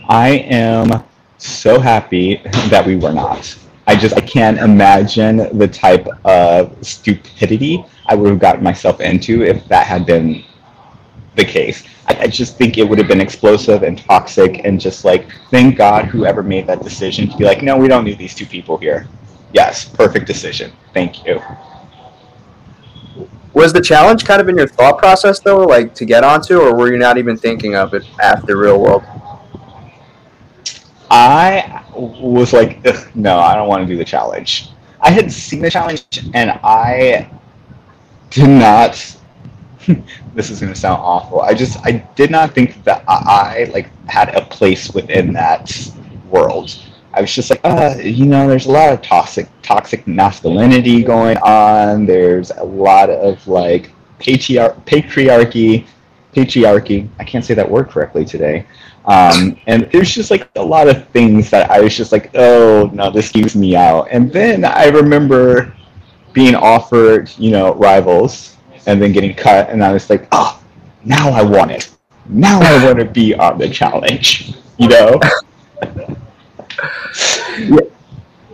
I 0.07 0.29
am 0.49 1.03
so 1.39 1.79
happy 1.79 2.41
that 2.69 2.85
we 2.85 2.95
were 2.97 3.13
not. 3.13 3.57
I 3.87 3.95
just 3.95 4.15
I 4.15 4.21
can't 4.21 4.59
imagine 4.59 5.57
the 5.57 5.67
type 5.67 6.07
of 6.23 6.77
stupidity 6.85 7.83
I 8.05 8.13
would 8.13 8.29
have 8.29 8.39
gotten 8.39 8.63
myself 8.63 8.99
into 9.01 9.41
if 9.43 9.67
that 9.67 9.87
had 9.87 10.05
been 10.05 10.43
the 11.35 11.45
case. 11.45 11.83
I, 12.07 12.21
I, 12.21 12.27
just 12.27 12.57
think 12.57 12.77
it 12.77 12.87
would 12.87 12.99
have 12.99 13.07
been 13.07 13.21
explosive 13.21 13.83
and 13.83 13.97
toxic 13.97 14.61
and 14.65 14.79
just 14.79 15.05
like 15.05 15.27
thank 15.49 15.77
God 15.77 16.05
whoever 16.05 16.43
made 16.43 16.67
that 16.67 16.83
decision 16.83 17.29
to 17.29 17.37
be 17.37 17.45
like, 17.45 17.63
no, 17.63 17.77
we 17.77 17.87
don't 17.87 18.03
need 18.03 18.17
these 18.17 18.35
two 18.35 18.45
people 18.45 18.77
here. 18.77 19.07
Yes, 19.53 19.85
perfect 19.85 20.27
decision. 20.27 20.71
Thank 20.93 21.25
you. 21.25 21.41
Was 23.53 23.73
the 23.73 23.81
challenge 23.81 24.25
kind 24.25 24.39
of 24.39 24.47
in 24.47 24.57
your 24.57 24.67
thought 24.67 24.97
process 24.99 25.39
though, 25.39 25.63
like 25.63 25.93
to 25.95 26.05
get 26.05 26.23
onto, 26.23 26.59
or 26.59 26.75
were 26.75 26.91
you 26.91 26.99
not 26.99 27.17
even 27.17 27.35
thinking 27.35 27.75
of 27.75 27.93
it 27.93 28.03
after 28.21 28.57
real 28.57 28.79
world? 28.79 29.03
I 31.11 31.83
was 31.95 32.53
like, 32.53 32.85
no, 33.15 33.39
I 33.39 33.55
don't 33.55 33.67
want 33.67 33.81
to 33.81 33.87
do 33.87 33.97
the 33.97 34.05
challenge. 34.05 34.69
I 35.01 35.11
had 35.11 35.31
seen 35.31 35.61
the 35.61 35.71
challenge 35.71 36.03
and 36.33 36.51
I 36.63 37.29
did 38.29 38.47
not. 38.47 39.15
this 40.35 40.51
is 40.51 40.59
going 40.59 40.71
to 40.71 40.79
sound 40.79 41.01
awful. 41.01 41.41
I 41.41 41.53
just 41.53 41.79
I 41.85 41.93
did 42.15 42.29
not 42.29 42.53
think 42.53 42.83
that 42.83 43.03
I 43.07 43.69
like 43.73 43.89
had 44.07 44.35
a 44.35 44.45
place 44.45 44.91
within 44.91 45.33
that 45.33 45.91
world. 46.29 46.77
I 47.13 47.21
was 47.21 47.33
just 47.33 47.49
like, 47.49 47.61
uh, 47.63 47.95
you 48.01 48.25
know, 48.25 48.47
there's 48.47 48.67
a 48.67 48.71
lot 48.71 48.93
of 48.93 49.01
toxic 49.01 49.47
toxic 49.61 50.05
masculinity 50.07 51.03
going 51.03 51.37
on. 51.37 52.05
There's 52.05 52.51
a 52.51 52.63
lot 52.63 53.09
of 53.09 53.45
like 53.47 53.91
patriar- 54.19 54.79
patriarchy, 54.85 55.87
patriarchy. 56.35 57.09
I 57.19 57.23
can't 57.23 57.43
say 57.43 57.53
that 57.55 57.69
word 57.69 57.89
correctly 57.89 58.25
today. 58.25 58.65
Um, 59.05 59.59
and 59.65 59.89
there's 59.91 60.13
just 60.13 60.29
like 60.29 60.49
a 60.55 60.63
lot 60.63 60.87
of 60.87 61.07
things 61.09 61.49
that 61.49 61.71
I 61.71 61.79
was 61.79 61.97
just 61.97 62.11
like, 62.11 62.29
oh 62.35 62.89
no, 62.93 63.09
this 63.09 63.29
keeps 63.31 63.55
me 63.55 63.75
out. 63.75 64.07
And 64.11 64.31
then 64.31 64.63
I 64.63 64.85
remember 64.87 65.73
being 66.33 66.55
offered, 66.55 67.31
you 67.37 67.51
know, 67.51 67.73
rivals 67.73 68.57
and 68.85 69.01
then 69.01 69.11
getting 69.11 69.33
cut, 69.33 69.69
and 69.69 69.83
I 69.83 69.91
was 69.91 70.09
like, 70.09 70.27
oh, 70.31 70.61
now 71.03 71.29
I 71.29 71.41
want 71.41 71.71
it. 71.71 71.89
Now 72.27 72.59
I 72.61 72.83
want 72.85 72.99
to 72.99 73.05
be 73.05 73.33
on 73.33 73.57
the 73.57 73.69
challenge, 73.69 74.53
you 74.77 74.87
know? 74.87 75.19
yeah, 77.57 77.79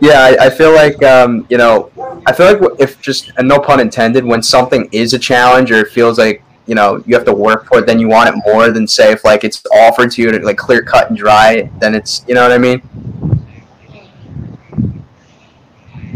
yeah 0.00 0.36
I, 0.40 0.46
I 0.46 0.50
feel 0.50 0.74
like, 0.74 1.02
um, 1.02 1.46
you 1.48 1.58
know, 1.58 1.90
I 2.26 2.32
feel 2.32 2.52
like 2.52 2.80
if 2.80 3.00
just, 3.00 3.30
and 3.36 3.48
no 3.48 3.58
pun 3.58 3.80
intended, 3.80 4.24
when 4.24 4.42
something 4.42 4.88
is 4.92 5.14
a 5.14 5.18
challenge 5.18 5.70
or 5.70 5.76
it 5.76 5.88
feels 5.88 6.18
like 6.18 6.42
you 6.66 6.74
know 6.74 7.02
you 7.06 7.14
have 7.14 7.24
to 7.24 7.32
work 7.32 7.66
for 7.66 7.78
it 7.78 7.86
then 7.86 7.98
you 7.98 8.08
want 8.08 8.28
it 8.28 8.34
more 8.46 8.70
than 8.70 8.86
say 8.86 9.12
if 9.12 9.24
like 9.24 9.44
it's 9.44 9.62
offered 9.72 10.10
to 10.10 10.22
you 10.22 10.30
to 10.30 10.38
like 10.40 10.56
clear 10.56 10.82
cut 10.82 11.08
and 11.08 11.16
dry 11.16 11.70
then 11.78 11.94
it's 11.94 12.24
you 12.28 12.34
know 12.34 12.42
what 12.42 12.52
i 12.52 12.58
mean? 12.58 12.82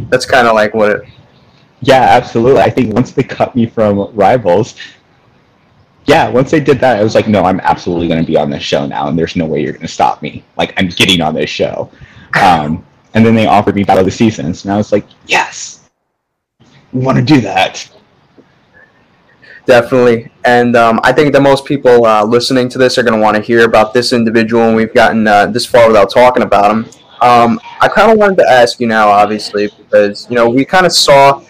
That's 0.08 0.26
kind 0.26 0.48
of 0.48 0.54
like 0.54 0.74
what 0.74 0.90
it 0.90 1.08
yeah 1.82 2.02
absolutely. 2.02 2.60
I 2.60 2.68
think 2.68 2.92
once 2.92 3.12
they 3.12 3.22
cut 3.22 3.54
me 3.54 3.66
from 3.66 4.14
rivals 4.14 4.74
yeah 6.06 6.28
once 6.28 6.50
they 6.50 6.60
did 6.60 6.80
that 6.80 6.96
i 6.96 7.02
was 7.02 7.14
like 7.14 7.28
no 7.28 7.44
i'm 7.44 7.60
absolutely 7.60 8.08
going 8.08 8.20
to 8.20 8.26
be 8.26 8.36
on 8.36 8.50
this 8.50 8.62
show 8.62 8.86
now 8.86 9.08
and 9.08 9.18
there's 9.18 9.36
no 9.36 9.46
way 9.46 9.62
you're 9.62 9.72
going 9.72 9.82
to 9.82 9.88
stop 9.88 10.20
me. 10.20 10.42
Like 10.56 10.74
i'm 10.76 10.88
getting 10.88 11.20
on 11.20 11.34
this 11.34 11.50
show 11.50 11.90
um, 12.34 12.84
and 13.14 13.24
then 13.24 13.34
they 13.34 13.46
offered 13.46 13.74
me 13.74 13.84
battle 13.84 14.00
of 14.00 14.06
the 14.06 14.10
seasons 14.10 14.64
and 14.64 14.72
i 14.72 14.76
was 14.76 14.92
like 14.92 15.06
yes 15.26 15.90
we 16.92 17.00
want 17.00 17.16
to 17.16 17.24
do 17.24 17.40
that 17.40 17.90
Definitely. 19.70 20.30
And 20.44 20.74
um, 20.74 20.98
I 21.04 21.12
think 21.12 21.32
that 21.32 21.42
most 21.42 21.64
people 21.64 22.04
uh, 22.04 22.24
listening 22.24 22.68
to 22.70 22.78
this 22.78 22.98
are 22.98 23.04
going 23.04 23.14
to 23.14 23.20
want 23.20 23.36
to 23.36 23.42
hear 23.42 23.64
about 23.64 23.94
this 23.94 24.12
individual, 24.12 24.64
and 24.64 24.74
we've 24.74 24.92
gotten 24.92 25.26
uh, 25.28 25.46
this 25.46 25.64
far 25.64 25.86
without 25.86 26.10
talking 26.10 26.42
about 26.42 26.72
him. 26.72 26.86
Um, 27.20 27.60
I 27.80 27.86
kind 27.86 28.10
of 28.10 28.18
wanted 28.18 28.38
to 28.38 28.50
ask 28.50 28.80
you 28.80 28.88
now, 28.88 29.08
obviously, 29.08 29.68
because, 29.78 30.26
you 30.28 30.34
know, 30.34 30.48
we 30.48 30.64
kind 30.64 30.86
of 30.86 30.92
saw 30.92 31.42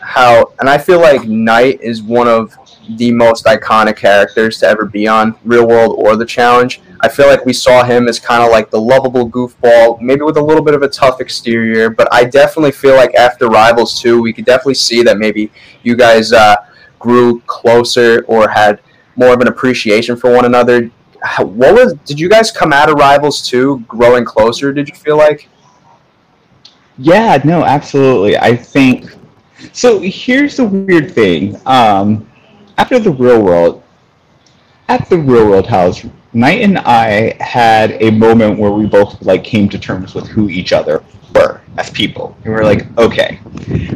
how, 0.00 0.52
and 0.60 0.68
I 0.68 0.78
feel 0.78 1.00
like 1.00 1.26
Knight 1.26 1.80
is 1.80 2.00
one 2.00 2.28
of 2.28 2.54
the 2.96 3.10
most 3.10 3.46
iconic 3.46 3.96
characters 3.96 4.58
to 4.58 4.68
ever 4.68 4.84
be 4.84 5.08
on 5.08 5.34
Real 5.44 5.66
World 5.66 5.96
or 5.98 6.14
The 6.14 6.26
Challenge. 6.26 6.80
I 7.04 7.08
feel 7.08 7.26
like 7.26 7.44
we 7.44 7.52
saw 7.52 7.84
him 7.84 8.08
as 8.08 8.18
kind 8.18 8.42
of 8.42 8.50
like 8.50 8.70
the 8.70 8.80
lovable 8.80 9.28
goofball, 9.28 10.00
maybe 10.00 10.22
with 10.22 10.36
a 10.36 10.42
little 10.42 10.62
bit 10.62 10.74
of 10.74 10.82
a 10.82 10.88
tough 10.88 11.20
exterior, 11.20 11.90
but 11.90 12.08
I 12.12 12.24
definitely 12.24 12.72
feel 12.72 12.96
like 12.96 13.14
after 13.14 13.48
Rivals 13.48 14.00
2, 14.00 14.20
we 14.20 14.32
could 14.32 14.44
definitely 14.44 14.74
see 14.74 15.02
that 15.02 15.18
maybe 15.18 15.50
you 15.82 15.96
guys. 15.96 16.32
Uh, 16.32 16.56
grew 17.04 17.40
closer 17.40 18.24
or 18.26 18.48
had 18.48 18.80
more 19.16 19.34
of 19.34 19.40
an 19.42 19.48
appreciation 19.48 20.16
for 20.16 20.32
one 20.32 20.46
another. 20.46 20.90
What 21.38 21.74
was? 21.74 21.94
Did 22.06 22.18
you 22.18 22.28
guys 22.30 22.50
come 22.50 22.72
out 22.72 22.88
of 22.88 22.96
Rivals 22.96 23.46
2 23.46 23.80
growing 23.86 24.24
closer? 24.24 24.72
Did 24.72 24.88
you 24.88 24.94
feel 24.94 25.18
like? 25.18 25.48
Yeah, 26.96 27.40
no, 27.44 27.62
absolutely. 27.62 28.38
I 28.38 28.56
think 28.56 29.14
so. 29.72 30.00
Here's 30.00 30.56
the 30.56 30.64
weird 30.64 31.12
thing. 31.12 31.60
Um, 31.66 32.26
after 32.78 32.98
the 32.98 33.10
real 33.10 33.42
world, 33.42 33.82
at 34.88 35.08
the 35.10 35.18
real 35.18 35.48
world 35.48 35.66
house, 35.66 36.04
Knight 36.34 36.62
and 36.62 36.78
I 36.78 37.36
had 37.40 38.02
a 38.02 38.10
moment 38.10 38.58
where 38.58 38.72
we 38.72 38.86
both 38.86 39.22
like 39.22 39.44
came 39.44 39.68
to 39.68 39.78
terms 39.78 40.14
with 40.14 40.26
who 40.26 40.48
each 40.48 40.72
other 40.72 41.04
were 41.34 41.60
as 41.76 41.90
people. 41.90 42.36
And 42.44 42.46
we 42.46 42.50
were 42.50 42.64
like, 42.64 42.86
okay. 42.98 43.40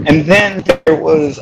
And 0.07 0.24
then 0.24 0.62
there 0.87 0.96
was 0.96 1.40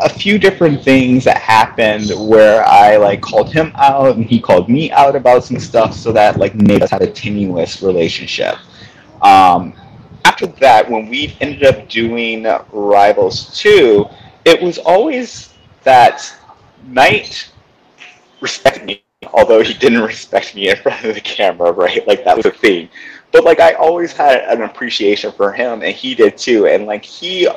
a 0.00 0.08
few 0.08 0.38
different 0.38 0.82
things 0.82 1.24
that 1.24 1.36
happened 1.36 2.10
where 2.16 2.64
I 2.64 2.96
like 2.96 3.20
called 3.20 3.52
him 3.52 3.72
out 3.74 4.16
and 4.16 4.24
he 4.24 4.40
called 4.40 4.68
me 4.70 4.90
out 4.90 5.14
about 5.14 5.44
some 5.44 5.60
stuff 5.60 5.94
so 5.94 6.12
that 6.12 6.38
like 6.38 6.54
made 6.54 6.82
us 6.82 6.90
have 6.90 7.02
a 7.02 7.10
tenuous 7.10 7.82
relationship. 7.82 8.56
Um, 9.22 9.74
after 10.24 10.46
that, 10.46 10.90
when 10.90 11.08
we 11.08 11.36
ended 11.40 11.64
up 11.64 11.88
doing 11.88 12.46
Rivals 12.72 13.58
2, 13.58 14.06
it 14.46 14.62
was 14.62 14.78
always 14.78 15.52
that 15.84 16.34
Knight 16.86 17.50
respected 18.40 18.84
me, 18.86 19.02
although 19.34 19.62
he 19.62 19.74
didn't 19.74 20.00
respect 20.00 20.54
me 20.54 20.70
in 20.70 20.76
front 20.76 21.04
of 21.04 21.14
the 21.14 21.20
camera, 21.20 21.72
right? 21.72 22.06
Like 22.06 22.24
that 22.24 22.36
was 22.36 22.46
a 22.46 22.50
thing. 22.50 22.88
But 23.32 23.44
like 23.44 23.60
I 23.60 23.74
always 23.74 24.12
had 24.12 24.40
an 24.44 24.62
appreciation 24.62 25.32
for 25.32 25.52
him, 25.52 25.82
and 25.82 25.94
he 25.94 26.14
did 26.14 26.38
too. 26.38 26.66
And 26.66 26.86
like 26.86 27.04
he, 27.04 27.48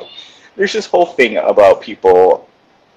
there's 0.56 0.72
this 0.72 0.86
whole 0.86 1.06
thing 1.06 1.38
about 1.38 1.80
people 1.80 2.48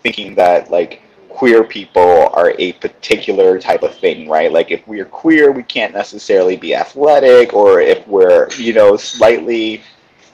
thinking 0.03 0.35
that 0.35 0.69
like 0.69 1.01
queer 1.29 1.63
people 1.63 2.29
are 2.33 2.53
a 2.59 2.73
particular 2.73 3.59
type 3.59 3.83
of 3.83 3.95
thing, 3.95 4.29
right? 4.29 4.51
Like 4.51 4.69
if 4.69 4.85
we're 4.87 5.05
queer, 5.05 5.51
we 5.51 5.63
can't 5.63 5.93
necessarily 5.93 6.57
be 6.57 6.75
athletic, 6.75 7.53
or 7.53 7.79
if 7.79 8.05
we're, 8.07 8.49
you 8.57 8.73
know, 8.73 8.97
slightly 8.97 9.81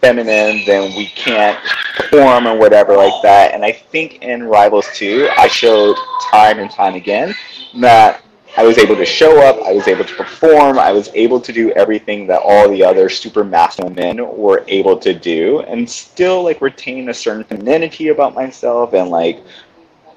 feminine, 0.03 0.65
then 0.65 0.93
we 0.95 1.07
can't 1.07 1.57
perform 1.95 2.45
or 2.45 2.57
whatever 2.57 2.95
like 2.95 3.21
that. 3.23 3.53
And 3.53 3.63
I 3.63 3.71
think 3.71 4.21
in 4.21 4.43
Rivals 4.43 4.87
2, 4.95 5.29
I 5.37 5.47
showed 5.47 5.95
time 6.29 6.59
and 6.59 6.69
time 6.69 6.95
again 6.95 7.33
that 7.79 8.21
I 8.57 8.63
was 8.63 8.77
able 8.77 8.95
to 8.97 9.05
show 9.05 9.41
up, 9.41 9.65
I 9.65 9.71
was 9.71 9.87
able 9.87 10.03
to 10.03 10.13
perform, 10.15 10.77
I 10.77 10.91
was 10.91 11.09
able 11.13 11.39
to 11.39 11.53
do 11.53 11.71
everything 11.71 12.27
that 12.27 12.41
all 12.43 12.69
the 12.69 12.83
other 12.83 13.09
super 13.09 13.43
masculine 13.43 13.95
men 13.95 14.17
were 14.17 14.63
able 14.67 14.97
to 14.97 15.13
do 15.13 15.61
and 15.61 15.89
still 15.89 16.43
like 16.43 16.61
retain 16.61 17.09
a 17.09 17.13
certain 17.13 17.45
femininity 17.45 18.09
about 18.09 18.35
myself 18.35 18.93
and 18.93 19.09
like 19.09 19.41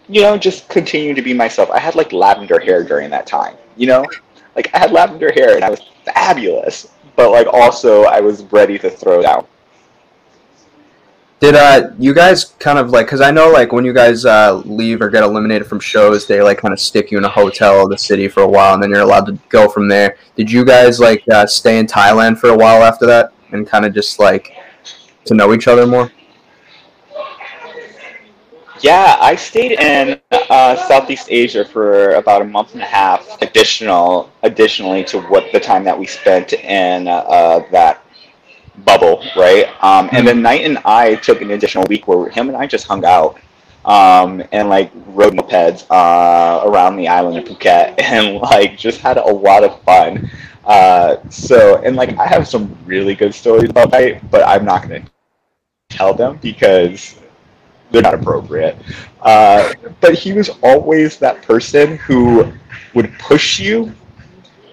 you 0.09 0.22
know, 0.22 0.37
just 0.37 0.68
continue 0.68 1.14
to 1.14 1.22
be 1.22 1.35
myself. 1.35 1.70
I 1.70 1.81
had 1.81 1.94
like 1.96 2.12
lavender 2.12 2.61
hair 2.61 2.85
during 2.85 3.11
that 3.11 3.27
time, 3.27 3.57
you 3.77 3.87
know? 3.87 4.07
Like 4.55 4.70
I 4.75 4.79
had 4.79 4.92
lavender 4.92 5.33
hair 5.33 5.57
and 5.57 5.64
I 5.64 5.70
was 5.70 5.83
fabulous, 6.05 6.88
but 7.16 7.31
like 7.31 7.46
also 7.49 8.05
I 8.05 8.20
was 8.20 8.44
ready 8.44 8.79
to 8.79 8.90
throw 8.90 9.22
down. 9.22 9.46
Did 11.38 11.55
uh 11.55 11.90
you 11.99 12.14
guys 12.14 12.46
kind 12.59 12.79
of 12.79 12.90
like 12.90 13.09
cuz 13.09 13.20
I 13.20 13.31
know 13.31 13.51
like 13.51 13.70
when 13.70 13.85
you 13.85 13.92
guys 13.92 14.25
uh 14.25 14.55
leave 14.64 15.03
or 15.03 15.11
get 15.11 15.22
eliminated 15.22 15.66
from 15.66 15.81
shows, 15.81 16.27
they 16.27 16.40
like 16.40 16.59
kind 16.59 16.72
of 16.72 16.81
stick 16.81 17.11
you 17.11 17.18
in 17.18 17.25
a 17.25 17.29
hotel 17.29 17.83
in 17.83 17.90
the 17.90 17.99
city 17.99 18.27
for 18.27 18.42
a 18.42 18.49
while 18.49 18.72
and 18.72 18.83
then 18.83 18.90
you're 18.90 19.01
allowed 19.01 19.27
to 19.27 19.38
go 19.51 19.68
from 19.68 19.87
there. 19.87 20.16
Did 20.35 20.51
you 20.51 20.64
guys 20.64 20.99
like 20.99 21.22
uh, 21.31 21.46
stay 21.46 21.79
in 21.79 21.87
Thailand 21.87 22.38
for 22.38 22.49
a 22.49 22.57
while 22.57 22.83
after 22.83 23.05
that 23.07 23.33
and 23.53 23.66
kind 23.66 23.85
of 23.85 23.92
just 23.92 24.18
like 24.18 24.55
to 25.27 25.35
know 25.35 25.53
each 25.53 25.68
other 25.68 25.87
more? 25.87 26.11
Yeah, 28.81 29.16
I 29.20 29.37
stayed 29.37 29.72
in 29.72 30.20
uh, 30.31 30.77
Southeast 30.77 31.29
Asia 31.31 31.64
for 31.64 32.12
about 32.12 32.42
a 32.42 32.44
month 32.44 32.75
and 32.75 32.83
a 32.83 32.87
half, 32.87 33.40
additional, 33.40 34.31
additionally 34.42 35.03
to 35.05 35.20
what 35.22 35.51
the 35.53 35.61
time 35.61 35.83
that 35.85 35.99
we 35.99 36.07
spent 36.07 36.53
in 36.53 37.09
uh, 37.09 37.61
that 37.72 38.06
bubble, 38.84 39.22
right? 39.36 39.66
Um, 39.82 40.08
and 40.12 40.26
then 40.26 40.42
Knight 40.42 40.64
and 40.64 40.78
I 40.84 41.16
took 41.16 41.40
an 41.40 41.50
additional 41.52 41.84
week 41.88 42.06
where 42.08 42.28
him 42.28 42.48
and 42.48 42.56
I 42.56 42.66
just 42.66 42.86
hung 42.86 43.04
out 43.04 43.38
um, 43.84 44.42
and 44.52 44.68
like 44.68 44.90
rode 45.06 45.34
mopeds 45.34 45.86
uh, 45.90 46.68
around 46.68 46.96
the 46.96 47.08
island 47.08 47.38
of 47.38 47.44
Phuket 47.44 47.94
and 48.00 48.36
like 48.36 48.76
just 48.76 49.00
had 49.00 49.16
a 49.16 49.24
lot 49.24 49.64
of 49.64 49.80
fun. 49.82 50.30
Uh, 50.64 51.16
so, 51.30 51.80
and 51.82 51.96
like 51.96 52.16
I 52.18 52.26
have 52.26 52.48
some 52.48 52.76
really 52.84 53.14
good 53.14 53.34
stories 53.34 53.70
about 53.70 53.92
Knight, 53.92 54.28
but 54.30 54.42
I'm 54.46 54.64
not 54.64 54.88
going 54.88 55.04
to 55.04 55.10
tell 55.88 56.12
them 56.12 56.38
because 56.42 57.20
they're 57.90 58.02
not 58.02 58.14
appropriate. 58.14 58.76
Uh, 59.22 59.72
but 60.00 60.14
he 60.14 60.32
was 60.32 60.50
always 60.62 61.18
that 61.18 61.42
person 61.42 61.96
who 61.98 62.52
would 62.94 63.12
push 63.18 63.60
you 63.60 63.92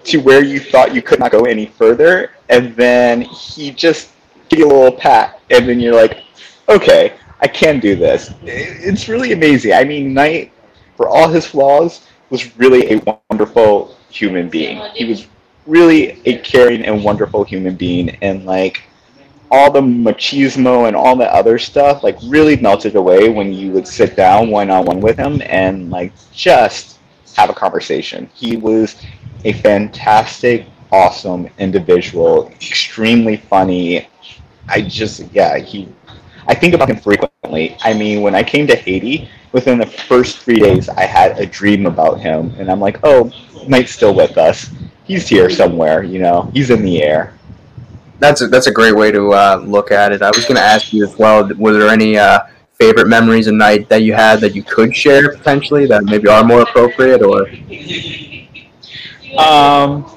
to 0.05 0.17
where 0.17 0.43
you 0.43 0.59
thought 0.59 0.93
you 0.93 1.01
could 1.01 1.19
not 1.19 1.31
go 1.31 1.43
any 1.45 1.67
further, 1.67 2.31
and 2.49 2.75
then 2.75 3.21
he 3.21 3.71
just 3.71 4.11
give 4.49 4.59
you 4.59 4.67
a 4.67 4.73
little 4.73 4.91
pat, 4.91 5.41
and 5.49 5.67
then 5.67 5.79
you're 5.79 5.95
like, 5.95 6.23
okay, 6.69 7.13
I 7.41 7.47
can 7.47 7.79
do 7.79 7.95
this. 7.95 8.33
It's 8.43 9.07
really 9.09 9.33
amazing. 9.33 9.73
I 9.73 9.83
mean, 9.83 10.13
Knight, 10.13 10.51
for 10.95 11.07
all 11.07 11.27
his 11.27 11.45
flaws, 11.45 12.05
was 12.29 12.55
really 12.57 12.93
a 12.93 13.19
wonderful 13.29 13.97
human 14.09 14.49
being. 14.49 14.81
He 14.95 15.05
was 15.05 15.27
really 15.65 16.21
a 16.25 16.37
caring 16.39 16.83
and 16.85 17.03
wonderful 17.03 17.43
human 17.43 17.75
being, 17.75 18.09
and 18.21 18.45
like 18.45 18.83
all 19.51 19.69
the 19.69 19.81
machismo 19.81 20.87
and 20.87 20.95
all 20.95 21.15
the 21.15 21.31
other 21.31 21.59
stuff 21.59 22.01
like 22.01 22.17
really 22.23 22.55
melted 22.57 22.95
away 22.95 23.29
when 23.29 23.53
you 23.53 23.71
would 23.71 23.87
sit 23.87 24.15
down 24.15 24.49
one 24.49 24.71
on 24.71 24.83
one 24.83 24.99
with 24.99 25.15
him 25.15 25.43
and 25.45 25.91
like 25.91 26.11
just 26.31 26.97
have 27.35 27.51
a 27.51 27.53
conversation. 27.53 28.27
He 28.33 28.57
was 28.57 28.95
a 29.45 29.53
fantastic, 29.53 30.65
awesome 30.93 31.49
individual, 31.57 32.47
extremely 32.49 33.37
funny. 33.37 34.07
I 34.69 34.81
just 34.81 35.23
yeah, 35.33 35.57
he 35.57 35.89
I 36.47 36.53
think 36.53 36.73
about 36.73 36.89
him 36.89 36.97
frequently. 36.97 37.75
I 37.81 37.93
mean, 37.93 38.21
when 38.21 38.35
I 38.35 38.43
came 38.43 38.67
to 38.67 38.75
Haiti, 38.75 39.29
within 39.51 39.77
the 39.77 39.85
first 39.85 40.39
three 40.39 40.59
days, 40.59 40.87
I 40.87 41.05
had 41.05 41.37
a 41.37 41.45
dream 41.45 41.85
about 41.85 42.19
him, 42.19 42.53
and 42.57 42.71
I'm 42.71 42.79
like, 42.79 42.99
oh, 43.03 43.31
Knight's 43.67 43.91
still 43.91 44.13
with 44.13 44.37
us. 44.37 44.69
He's 45.05 45.27
here 45.27 45.49
somewhere, 45.49 46.03
you 46.03 46.19
know. 46.19 46.49
He's 46.53 46.69
in 46.69 46.83
the 46.83 47.03
air 47.03 47.33
that's 48.23 48.41
a, 48.41 48.47
that's 48.47 48.67
a 48.67 48.71
great 48.71 48.95
way 48.95 49.11
to 49.11 49.33
uh, 49.33 49.61
look 49.65 49.91
at 49.91 50.11
it. 50.11 50.21
I 50.21 50.29
was 50.29 50.45
going 50.45 50.55
to 50.55 50.61
ask 50.61 50.93
you 50.93 51.03
as 51.05 51.17
well. 51.17 51.49
Were 51.57 51.73
there 51.73 51.89
any 51.89 52.17
uh, 52.17 52.39
favorite 52.73 53.07
memories 53.07 53.47
of 53.47 53.55
Knight 53.55 53.89
that 53.89 54.03
you 54.03 54.13
had 54.13 54.39
that 54.39 54.55
you 54.55 54.63
could 54.63 54.95
share 54.95 55.35
potentially 55.35 55.85
that 55.87 56.05
maybe 56.05 56.27
are 56.27 56.43
more 56.43 56.61
appropriate 56.61 57.21
or? 57.21 57.47
Um. 59.37 60.09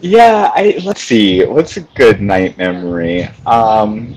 Yeah, 0.00 0.50
I 0.54 0.80
let's 0.84 1.02
see. 1.02 1.44
What's 1.44 1.76
a 1.76 1.80
good 1.80 2.20
night 2.20 2.56
memory? 2.56 3.28
Um, 3.46 4.16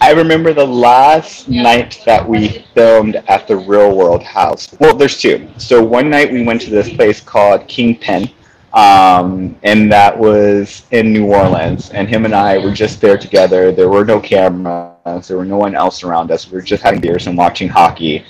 I 0.00 0.12
remember 0.12 0.52
the 0.52 0.66
last 0.66 1.48
night 1.48 2.00
that 2.06 2.26
we 2.26 2.64
filmed 2.74 3.16
at 3.28 3.46
the 3.46 3.56
Real 3.56 3.96
World 3.96 4.22
House. 4.22 4.74
Well, 4.80 4.96
there's 4.96 5.18
two. 5.20 5.48
So 5.58 5.82
one 5.82 6.10
night 6.10 6.32
we 6.32 6.42
went 6.42 6.60
to 6.62 6.70
this 6.70 6.92
place 6.92 7.20
called 7.20 7.68
Kingpin 7.68 8.30
um, 8.74 9.54
and 9.62 9.92
that 9.92 10.16
was 10.16 10.84
in 10.92 11.12
New 11.12 11.26
Orleans. 11.26 11.90
And 11.90 12.08
him 12.08 12.24
and 12.24 12.34
I 12.34 12.58
were 12.58 12.72
just 12.72 13.00
there 13.00 13.18
together. 13.18 13.70
There 13.70 13.88
were 13.88 14.04
no 14.04 14.18
cameras. 14.18 15.28
There 15.28 15.36
were 15.36 15.44
no 15.44 15.58
one 15.58 15.74
else 15.74 16.02
around 16.02 16.30
us. 16.30 16.50
We 16.50 16.56
were 16.56 16.62
just 16.62 16.82
having 16.82 17.00
beers 17.00 17.26
and 17.26 17.36
watching 17.36 17.68
hockey. 17.68 18.24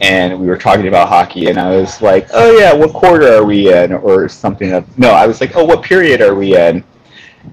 And 0.00 0.40
we 0.40 0.46
were 0.46 0.56
talking 0.56 0.88
about 0.88 1.08
hockey, 1.08 1.48
and 1.48 1.58
I 1.58 1.76
was 1.76 2.02
like, 2.02 2.28
"Oh 2.32 2.58
yeah, 2.58 2.72
what 2.72 2.92
quarter 2.92 3.32
are 3.34 3.44
we 3.44 3.72
in?" 3.72 3.92
Or 3.92 4.28
something. 4.28 4.72
Of, 4.72 4.98
no, 4.98 5.10
I 5.10 5.26
was 5.26 5.40
like, 5.40 5.54
"Oh, 5.54 5.64
what 5.64 5.82
period 5.82 6.20
are 6.22 6.34
we 6.34 6.56
in?" 6.56 6.82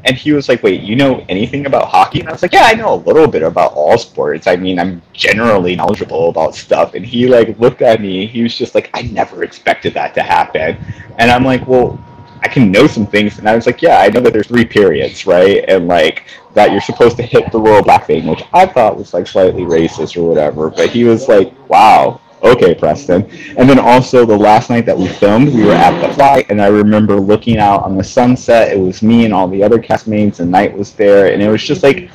And 0.06 0.15
he 0.15 0.32
was 0.34 0.49
like, 0.49 0.63
"Wait, 0.63 0.82
you 0.82 0.95
know 0.95 1.25
anything 1.30 1.65
about 1.65 1.86
hockey?" 1.89 2.21
And 2.21 2.30
I 2.30 2.32
was 2.32 2.41
like, 2.41 2.54
"Yeah, 2.54 2.63
I 2.65 2.73
know 2.73 2.93
a 2.93 3.02
little 3.08 3.28
bit 3.28 3.43
about 3.43 3.73
all 3.73 3.97
sports. 3.97 4.47
I 4.47 4.56
mean, 4.56 4.80
I'm 4.80 5.02
generally 5.13 5.75
knowledgeable 5.75 6.30
about 6.30 6.56
stuff." 6.56 6.95
And 6.95 7.06
he 7.06 7.28
like 7.28 7.60
looked 7.60 7.82
at 7.82 8.02
me. 8.02 8.25
He 8.25 8.41
was 8.41 8.58
just 8.58 8.73
like, 8.73 8.89
"I 8.93 9.04
never 9.04 9.43
expected 9.43 9.93
that 9.95 10.15
to 10.15 10.23
happen." 10.23 10.78
And 11.19 11.30
I'm 11.30 11.43
like, 11.43 11.67
"Well, 11.67 11.99
I 12.41 12.47
can 12.47 12.71
know 12.71 12.88
some 12.88 13.06
things. 13.06 13.38
And 13.38 13.49
I 13.49 13.56
was 13.56 13.65
like, 13.65 13.82
yeah, 13.82 13.99
I 13.99 14.10
know 14.10 14.21
that 14.21 14.34
there's 14.34 14.47
three 14.47 14.65
periods, 14.65 15.25
right? 15.25 15.65
And 15.67 15.88
like 15.88 16.25
that 16.54 16.71
you're 16.71 16.82
supposed 16.82 17.17
to 17.17 17.23
hit 17.23 17.52
the 17.52 17.60
royal 17.60 17.84
black 17.84 18.08
thing, 18.08 18.25
which 18.28 18.43
I 18.54 18.65
thought 18.65 18.97
was 18.97 19.13
like 19.13 19.28
slightly 19.28 19.63
racist 19.63 20.17
or 20.17 20.28
whatever. 20.28 20.69
But 20.69 20.89
he 20.89 21.04
was 21.04 21.28
like, 21.28 21.54
wow, 21.69 22.21
okay, 22.43 22.75
Preston. 22.75 23.30
And 23.58 23.69
then 23.69 23.80
also 23.80 24.25
the 24.25 24.38
last 24.38 24.69
night 24.69 24.86
that 24.86 24.97
we 24.97 25.08
filmed, 25.08 25.54
we 25.54 25.65
were 25.65 25.73
at 25.73 25.99
the 26.02 26.13
fly, 26.13 26.45
and 26.49 26.62
I 26.62 26.67
remember 26.67 27.15
looking 27.15 27.58
out 27.58 27.84
on 27.84 27.97
the 27.97 28.04
sunset. 28.04 28.71
It 28.71 28.80
was 28.80 29.02
me 29.02 29.25
and 29.25 29.34
all 29.34 29.47
the 29.47 29.63
other 29.63 29.80
castmates, 29.80 30.39
and 30.39 30.52
Knight 30.52 30.75
was 30.75 30.93
there, 30.93 31.34
and 31.34 31.41
it 31.41 31.49
was 31.49 31.63
just 31.63 31.84
like 31.84 32.10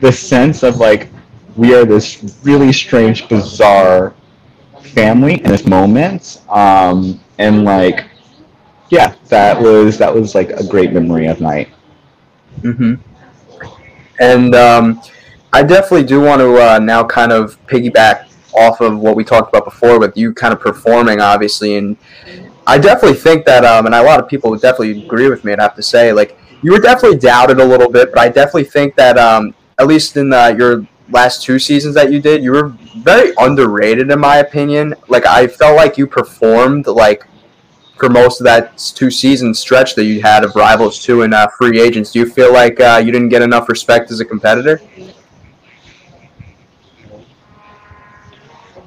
the 0.00 0.12
sense 0.12 0.62
of 0.62 0.76
like 0.76 1.08
we 1.56 1.74
are 1.74 1.84
this 1.84 2.38
really 2.42 2.72
strange, 2.72 3.28
bizarre 3.28 4.14
family 4.80 5.42
in 5.42 5.50
this 5.50 5.66
moment, 5.66 6.42
um, 6.48 7.20
and 7.38 7.64
like 7.64 8.06
yeah, 8.90 9.14
that 9.28 9.60
was 9.60 9.98
that 9.98 10.14
was 10.14 10.34
like 10.34 10.50
a 10.50 10.66
great 10.66 10.92
memory 10.92 11.26
of 11.26 11.40
Knight. 11.40 11.68
Mm-hmm. 12.60 12.94
And 14.18 14.54
um, 14.54 15.02
I 15.52 15.62
definitely 15.62 16.06
do 16.06 16.20
want 16.20 16.40
to 16.40 16.56
uh, 16.56 16.78
now 16.78 17.04
kind 17.04 17.32
of 17.32 17.58
piggyback 17.66 18.25
off 18.56 18.80
of 18.80 18.98
what 18.98 19.16
we 19.16 19.24
talked 19.24 19.48
about 19.48 19.64
before 19.64 19.98
with 19.98 20.16
you 20.16 20.32
kind 20.32 20.52
of 20.52 20.60
performing, 20.60 21.20
obviously, 21.20 21.76
and 21.76 21.96
I 22.66 22.78
definitely 22.78 23.18
think 23.18 23.44
that, 23.46 23.64
um, 23.64 23.86
and 23.86 23.94
a 23.94 24.02
lot 24.02 24.18
of 24.18 24.28
people 24.28 24.50
would 24.50 24.60
definitely 24.60 25.04
agree 25.04 25.28
with 25.28 25.44
me. 25.44 25.52
I'd 25.52 25.60
have 25.60 25.76
to 25.76 25.82
say, 25.82 26.12
like, 26.12 26.38
you 26.62 26.72
were 26.72 26.80
definitely 26.80 27.18
doubted 27.18 27.60
a 27.60 27.64
little 27.64 27.90
bit, 27.90 28.10
but 28.12 28.20
I 28.20 28.28
definitely 28.28 28.64
think 28.64 28.96
that, 28.96 29.18
um, 29.18 29.54
at 29.78 29.86
least 29.86 30.16
in 30.16 30.32
uh, 30.32 30.48
your 30.48 30.86
last 31.10 31.42
two 31.42 31.58
seasons 31.58 31.94
that 31.94 32.10
you 32.10 32.20
did, 32.20 32.42
you 32.42 32.50
were 32.50 32.68
very 32.96 33.32
underrated 33.38 34.10
in 34.10 34.18
my 34.18 34.38
opinion. 34.38 34.94
Like, 35.06 35.26
I 35.26 35.46
felt 35.46 35.76
like 35.76 35.96
you 35.96 36.06
performed 36.06 36.86
like 36.86 37.24
for 37.96 38.08
most 38.08 38.40
of 38.40 38.44
that 38.44 38.76
two 38.94 39.10
season 39.10 39.54
stretch 39.54 39.94
that 39.94 40.04
you 40.04 40.20
had 40.20 40.44
of 40.44 40.54
rivals 40.54 40.98
two 40.98 41.22
and 41.22 41.32
uh, 41.32 41.48
free 41.48 41.80
agents. 41.80 42.12
Do 42.12 42.18
you 42.18 42.26
feel 42.26 42.52
like 42.52 42.80
uh, 42.80 43.00
you 43.04 43.12
didn't 43.12 43.28
get 43.28 43.42
enough 43.42 43.68
respect 43.68 44.10
as 44.10 44.20
a 44.20 44.24
competitor? 44.24 44.80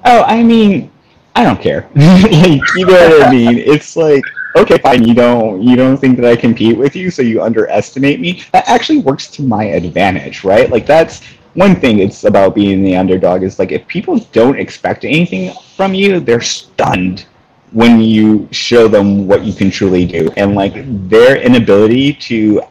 Oh, 0.05 0.23
I 0.23 0.43
mean, 0.43 0.91
I 1.35 1.43
don't 1.43 1.61
care. 1.61 1.89
like, 1.95 2.61
you 2.75 2.85
know 2.85 2.93
what 2.93 3.27
I 3.27 3.31
mean? 3.31 3.57
It's 3.57 3.95
like, 3.95 4.23
okay, 4.55 4.77
fine. 4.77 5.03
You 5.03 5.13
don't 5.13 5.61
you 5.61 5.75
don't 5.75 5.97
think 5.97 6.17
that 6.17 6.25
I 6.25 6.35
compete 6.35 6.77
with 6.77 6.95
you, 6.95 7.11
so 7.11 7.21
you 7.21 7.41
underestimate 7.41 8.19
me. 8.19 8.43
That 8.51 8.67
actually 8.67 8.99
works 8.99 9.27
to 9.31 9.41
my 9.41 9.65
advantage, 9.65 10.43
right? 10.43 10.69
Like 10.69 10.85
that's 10.85 11.21
one 11.53 11.75
thing 11.75 11.99
it's 11.99 12.23
about 12.23 12.55
being 12.55 12.83
the 12.83 12.95
underdog 12.95 13.43
is 13.43 13.59
like 13.59 13.71
if 13.71 13.85
people 13.87 14.19
don't 14.31 14.59
expect 14.59 15.03
anything 15.03 15.53
from 15.75 15.93
you, 15.93 16.19
they're 16.19 16.41
stunned 16.41 17.25
when 17.71 17.99
you 17.99 18.47
show 18.51 18.87
them 18.87 19.27
what 19.27 19.43
you 19.43 19.53
can 19.53 19.69
truly 19.69 20.05
do. 20.05 20.31
And 20.37 20.55
like 20.55 20.73
their 21.09 21.37
inability 21.37 22.13
to 22.13 22.61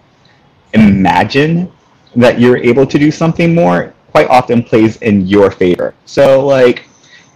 imagine 0.75 1.71
that 2.17 2.41
you're 2.41 2.57
able 2.57 2.87
to 2.87 2.99
do 2.99 3.11
something 3.11 3.55
more 3.55 3.95
quite 4.11 4.29
often 4.29 4.63
plays 4.63 4.97
in 4.99 5.27
your 5.27 5.51
favor. 5.51 5.95
So 6.05 6.45
like 6.45 6.88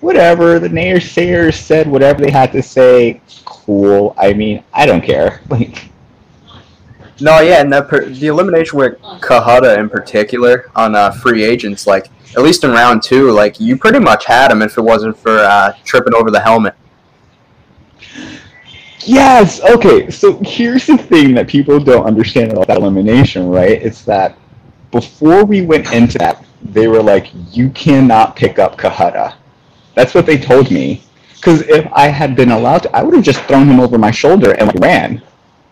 whatever 0.03 0.59
the 0.59 0.69
naysayers 0.69 1.55
said 1.55 1.87
whatever 1.87 2.21
they 2.21 2.31
had 2.31 2.53
to 2.53 2.63
say. 2.63 3.21
Cool. 3.45 4.15
I 4.19 4.35
mean 4.35 4.63
i 4.75 4.85
don't 4.85 5.03
care. 5.03 5.41
Like 5.49 5.89
no 7.21 7.41
yeah 7.41 7.61
and 7.61 7.73
the, 7.73 7.83
per- 7.83 8.07
the 8.07 8.27
elimination 8.27 8.79
with 8.79 8.99
Cohutta 9.21 9.79
in 9.79 9.89
particular 9.89 10.71
on 10.75 10.97
uh, 10.97 11.13
free 11.13 11.45
agents 11.45 11.87
like 11.87 12.09
at 12.37 12.43
least 12.43 12.65
in 12.65 12.71
round 12.71 13.03
two 13.03 13.31
like 13.31 13.61
you 13.61 13.77
pretty 13.77 14.01
much 14.01 14.25
had 14.25 14.51
him 14.51 14.61
if 14.61 14.77
it 14.77 14.83
wasn't 14.83 15.17
for 15.17 15.39
uh, 15.39 15.73
tripping 15.85 16.15
over 16.15 16.31
the 16.31 16.41
helmet. 16.41 16.75
Yes 19.05 19.61
okay 19.63 20.11
so 20.11 20.41
here's 20.43 20.87
the 20.87 20.99
thing 20.99 21.33
that 21.35 21.47
people 21.47 21.79
don't 21.79 22.07
understand 22.07 22.53
about 22.53 22.67
that 22.67 22.79
elimination 22.79 23.49
right? 23.49 23.81
It's 23.81 24.03
that 24.03 24.37
before 24.91 25.45
we 25.45 25.63
went 25.63 25.93
into 25.93 26.19
that 26.19 26.45
they 26.61 26.89
were 26.89 27.03
like 27.03 27.31
you 27.51 27.71
cannot 27.71 28.35
pick 28.35 28.59
up 28.59 28.77
Cohutta 28.77 29.35
that's 29.95 30.15
what 30.15 30.27
they 30.27 30.39
told 30.39 30.71
me. 30.71 31.03
Because 31.35 31.63
if 31.63 31.87
I 31.93 32.09
had 32.09 32.37
been 32.37 32.51
allowed 32.53 32.85
to, 32.85 32.97
I 32.97 33.03
would 33.03 33.15
have 33.15 33.25
just 33.25 33.43
thrown 33.45 33.69
him 33.69 33.81
over 33.81 33.99
my 33.99 34.11
shoulder 34.11 34.53
and 34.53 34.69
like, 34.69 34.79
ran. 34.79 35.23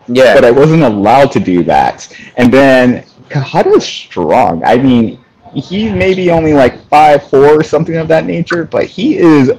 Yeah. 0.07 0.33
But 0.33 0.43
I 0.43 0.51
wasn't 0.51 0.83
allowed 0.83 1.31
to 1.31 1.39
do 1.39 1.63
that. 1.63 2.13
And 2.35 2.53
then 2.53 3.05
is 3.33 3.85
strong. 3.85 4.63
I 4.65 4.77
mean, 4.77 5.23
he 5.53 5.89
may 5.89 6.13
be 6.13 6.31
only 6.31 6.53
like 6.53 6.85
five 6.87 7.29
four 7.29 7.59
or 7.59 7.63
something 7.63 7.97
of 7.97 8.07
that 8.07 8.25
nature, 8.25 8.65
but 8.65 8.85
he 8.85 9.17
is, 9.17 9.51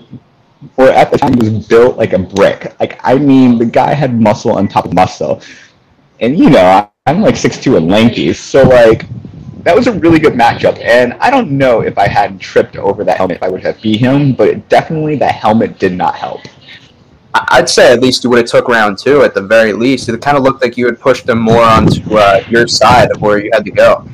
or 0.76 0.88
at 0.88 1.10
the 1.10 1.18
time, 1.18 1.36
was 1.38 1.66
built 1.66 1.96
like 1.96 2.12
a 2.12 2.18
brick. 2.18 2.74
Like 2.80 3.00
I 3.04 3.16
mean, 3.16 3.58
the 3.58 3.66
guy 3.66 3.94
had 3.94 4.20
muscle 4.20 4.52
on 4.52 4.68
top 4.68 4.86
of 4.86 4.94
muscle, 4.94 5.40
and 6.20 6.38
you 6.38 6.50
know, 6.50 6.88
I'm 7.06 7.20
like 7.20 7.36
six 7.36 7.58
two 7.58 7.76
and 7.76 7.88
lanky, 7.88 8.32
so 8.32 8.62
like 8.62 9.06
that 9.64 9.76
was 9.76 9.86
a 9.86 9.92
really 9.92 10.18
good 10.18 10.34
matchup, 10.34 10.78
and 10.80 11.14
I 11.14 11.30
don't 11.30 11.52
know 11.52 11.80
if 11.80 11.96
I 11.98 12.08
hadn't 12.08 12.38
tripped 12.38 12.76
over 12.76 13.04
that 13.04 13.16
helmet, 13.16 13.38
I 13.42 13.48
would 13.48 13.62
have 13.62 13.80
beat 13.80 14.00
him, 14.00 14.32
but 14.34 14.68
definitely 14.68 15.16
the 15.16 15.28
helmet 15.28 15.78
did 15.78 15.92
not 15.92 16.14
help. 16.14 16.40
I'd 17.34 17.68
say 17.68 17.92
at 17.92 18.00
least 18.00 18.24
you 18.24 18.30
would 18.30 18.40
have 18.40 18.48
took 18.48 18.68
round 18.68 18.98
two 18.98 19.22
at 19.22 19.34
the 19.34 19.40
very 19.40 19.72
least. 19.72 20.08
It 20.08 20.20
kind 20.20 20.36
of 20.36 20.42
looked 20.42 20.62
like 20.62 20.76
you 20.76 20.86
had 20.86 21.00
pushed 21.00 21.28
him 21.28 21.38
more 21.38 21.62
onto 21.62 22.14
uh, 22.14 22.44
your 22.48 22.66
side 22.66 23.10
of 23.10 23.22
where 23.22 23.38
you 23.38 23.50
had 23.54 23.64
to 23.64 23.70
go. 23.70 24.06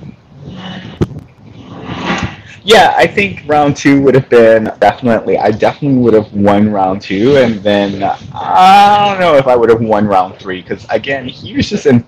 Yeah, 2.63 2.95
I 2.97 3.07
think 3.07 3.43
round 3.47 3.77
two 3.77 4.03
would 4.03 4.15
have 4.15 4.29
been 4.29 4.71
definitely. 4.79 5.39
I 5.39 5.51
definitely 5.51 5.99
would 6.01 6.13
have 6.13 6.31
won 6.35 6.71
round 6.71 7.01
two, 7.01 7.39
and 7.39 7.55
then 7.61 8.03
I 8.35 9.09
don't 9.09 9.19
know 9.19 9.37
if 9.37 9.47
I 9.47 9.57
would 9.57 9.71
have 9.71 9.81
won 9.81 10.07
round 10.07 10.37
three 10.39 10.61
because 10.61 10.87
again, 10.91 11.27
he 11.27 11.57
was 11.57 11.71
just 11.71 11.87
in 11.87 12.05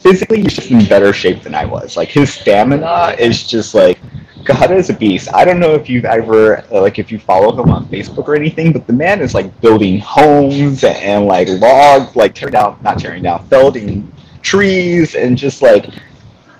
physically 0.00 0.42
he's 0.42 0.54
just 0.54 0.70
in 0.70 0.84
better 0.86 1.12
shape 1.12 1.42
than 1.42 1.54
I 1.54 1.64
was. 1.64 1.96
Like 1.96 2.08
his 2.08 2.32
stamina 2.32 3.14
is 3.18 3.46
just 3.46 3.74
like 3.74 3.98
God 4.44 4.70
is 4.70 4.90
a 4.90 4.94
beast. 4.94 5.32
I 5.34 5.44
don't 5.44 5.60
know 5.60 5.74
if 5.74 5.88
you've 5.88 6.04
ever 6.04 6.64
like 6.70 6.98
if 6.98 7.12
you 7.12 7.18
follow 7.18 7.52
him 7.62 7.70
on 7.70 7.86
Facebook 7.86 8.26
or 8.26 8.34
anything, 8.34 8.72
but 8.72 8.86
the 8.86 8.92
man 8.92 9.20
is 9.20 9.34
like 9.34 9.60
building 9.60 9.98
homes 10.00 10.82
and 10.82 11.26
like 11.26 11.48
log 11.48 12.16
like 12.16 12.34
tearing 12.34 12.52
down 12.52 12.78
not 12.82 12.98
tearing 12.98 13.22
down, 13.22 13.46
felling 13.48 14.10
trees 14.42 15.14
and 15.14 15.36
just 15.36 15.62
like 15.62 15.86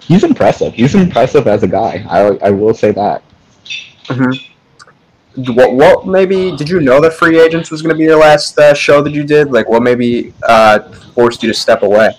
he's 0.00 0.24
impressive. 0.24 0.74
He's 0.74 0.94
impressive 0.94 1.46
as 1.46 1.62
a 1.62 1.68
guy. 1.68 2.04
I 2.08 2.48
I 2.48 2.50
will 2.50 2.74
say 2.74 2.92
that. 2.92 3.22
Mm-hmm. 4.06 5.54
What 5.54 5.72
what 5.74 6.06
maybe 6.06 6.54
did 6.56 6.68
you 6.68 6.80
know 6.80 7.00
that 7.00 7.14
Free 7.14 7.40
Agents 7.40 7.70
was 7.70 7.80
going 7.80 7.94
to 7.94 7.98
be 7.98 8.04
your 8.04 8.18
last 8.18 8.58
uh, 8.58 8.74
show 8.74 9.00
that 9.00 9.12
you 9.12 9.24
did? 9.24 9.52
Like 9.52 9.68
what 9.68 9.82
maybe 9.82 10.34
uh, 10.42 10.80
forced 11.14 11.42
you 11.42 11.48
to 11.48 11.54
step 11.54 11.82
away? 11.82 12.10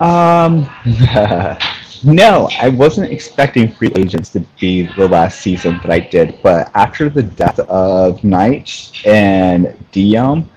Um, 0.00 0.68
no, 2.04 2.48
I 2.60 2.68
wasn't 2.68 3.12
expecting 3.12 3.72
Free 3.72 3.92
Agents 3.96 4.30
to 4.30 4.40
be 4.60 4.82
the 4.96 5.08
last 5.08 5.40
season 5.40 5.78
that 5.82 5.90
I 5.90 6.00
did, 6.00 6.38
but 6.42 6.70
after 6.74 7.08
the 7.08 7.22
death 7.22 7.58
of 7.60 8.22
Knight 8.22 8.90
and 9.04 9.76
Diem, 9.92 10.48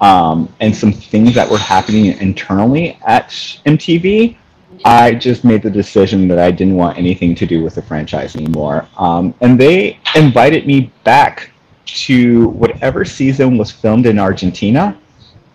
um, 0.00 0.54
and 0.60 0.74
some 0.74 0.92
things 0.92 1.34
that 1.34 1.48
were 1.48 1.58
happening 1.58 2.06
internally 2.18 2.98
at 3.06 3.30
MTV, 3.64 4.36
I 4.84 5.14
just 5.14 5.44
made 5.44 5.62
the 5.62 5.70
decision 5.70 6.28
that 6.28 6.38
I 6.38 6.50
didn't 6.50 6.74
want 6.74 6.98
anything 6.98 7.34
to 7.36 7.46
do 7.46 7.62
with 7.62 7.76
the 7.76 7.82
franchise 7.82 8.36
anymore. 8.36 8.86
Um, 8.98 9.34
and 9.40 9.58
they 9.58 9.98
invited 10.14 10.66
me 10.66 10.92
back 11.04 11.50
to 11.86 12.48
whatever 12.48 13.04
season 13.04 13.56
was 13.56 13.70
filmed 13.70 14.06
in 14.06 14.18
Argentina. 14.18 14.98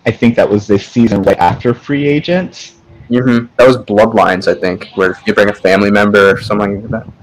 I 0.06 0.12
think 0.12 0.36
that 0.36 0.50
was 0.50 0.66
the 0.68 0.80
season 0.80 1.22
right 1.24 1.38
after 1.38 1.74
Free 1.74 2.08
Agents. 2.08 2.79
Mm-hmm. 3.10 3.48
That 3.58 3.68
was 3.68 3.78
Bloodlines, 3.78 4.48
I 4.48 4.60
think, 4.60 4.90
where 4.96 5.18
you 5.26 5.34
bring 5.34 5.50
a 5.50 5.54
family 5.54 5.92
member 5.92 6.32
or 6.32 6.42
something 6.42 6.82
like 6.82 6.92
that. 6.92 7.14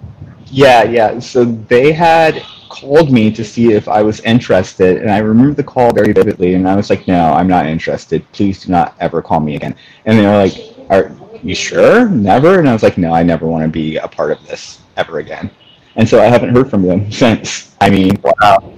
Yeah, 0.47 0.85
yeah. 0.85 1.19
So 1.21 1.45
they 1.45 1.93
had 1.93 2.43
called 2.69 3.13
me 3.13 3.31
to 3.33 3.45
see 3.45 3.73
if 3.73 3.89
I 3.89 4.03
was 4.03 4.21
interested, 4.21 4.99
and 4.99 5.11
I 5.11 5.19
remember 5.19 5.55
the 5.55 5.65
call 5.65 5.93
very 5.93 6.13
vividly. 6.13 6.55
And 6.55 6.69
I 6.69 6.77
was 6.77 6.91
like, 6.91 7.07
"No, 7.07 7.33
I'm 7.33 7.49
not 7.49 7.67
interested. 7.67 8.25
Please 8.33 8.65
do 8.65 8.73
not 8.73 8.95
ever 9.01 9.23
call 9.23 9.41
me 9.41 9.57
again." 9.57 9.75
And 10.05 10.19
they 10.19 10.27
were 10.27 10.37
like, 10.37 10.55
"Are 10.91 11.13
you 11.43 11.55
sure? 11.55 12.09
Never?" 12.09 12.59
And 12.59 12.69
I 12.69 12.73
was 12.73 12.83
like, 12.83 12.99
"No, 12.99 13.13
I 13.13 13.23
never 13.23 13.47
want 13.47 13.63
to 13.65 13.69
be 13.69 13.97
a 13.97 14.09
part 14.09 14.33
of 14.33 14.45
this 14.47 14.81
ever 14.97 15.19
again." 15.19 15.51
And 15.97 16.09
so 16.09 16.21
I 16.21 16.27
haven't 16.27 16.55
heard 16.55 16.71
from 16.71 16.83
them 16.83 17.11
since. 17.23 17.75
I 17.81 17.91
mean, 17.91 18.17
wow. 18.23 18.73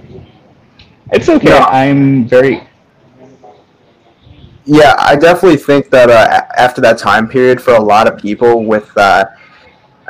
It's 1.11 1.27
okay. 1.27 1.49
Yeah. 1.49 1.65
I'm 1.65 2.27
very 2.27 2.68
yeah, 4.65 4.95
I 4.99 5.15
definitely 5.15 5.57
think 5.57 5.89
that 5.89 6.09
uh, 6.09 6.45
after 6.57 6.81
that 6.81 6.97
time 6.97 7.27
period, 7.27 7.61
for 7.61 7.73
a 7.73 7.81
lot 7.81 8.07
of 8.07 8.19
people, 8.19 8.65
with 8.65 8.95
uh, 8.97 9.25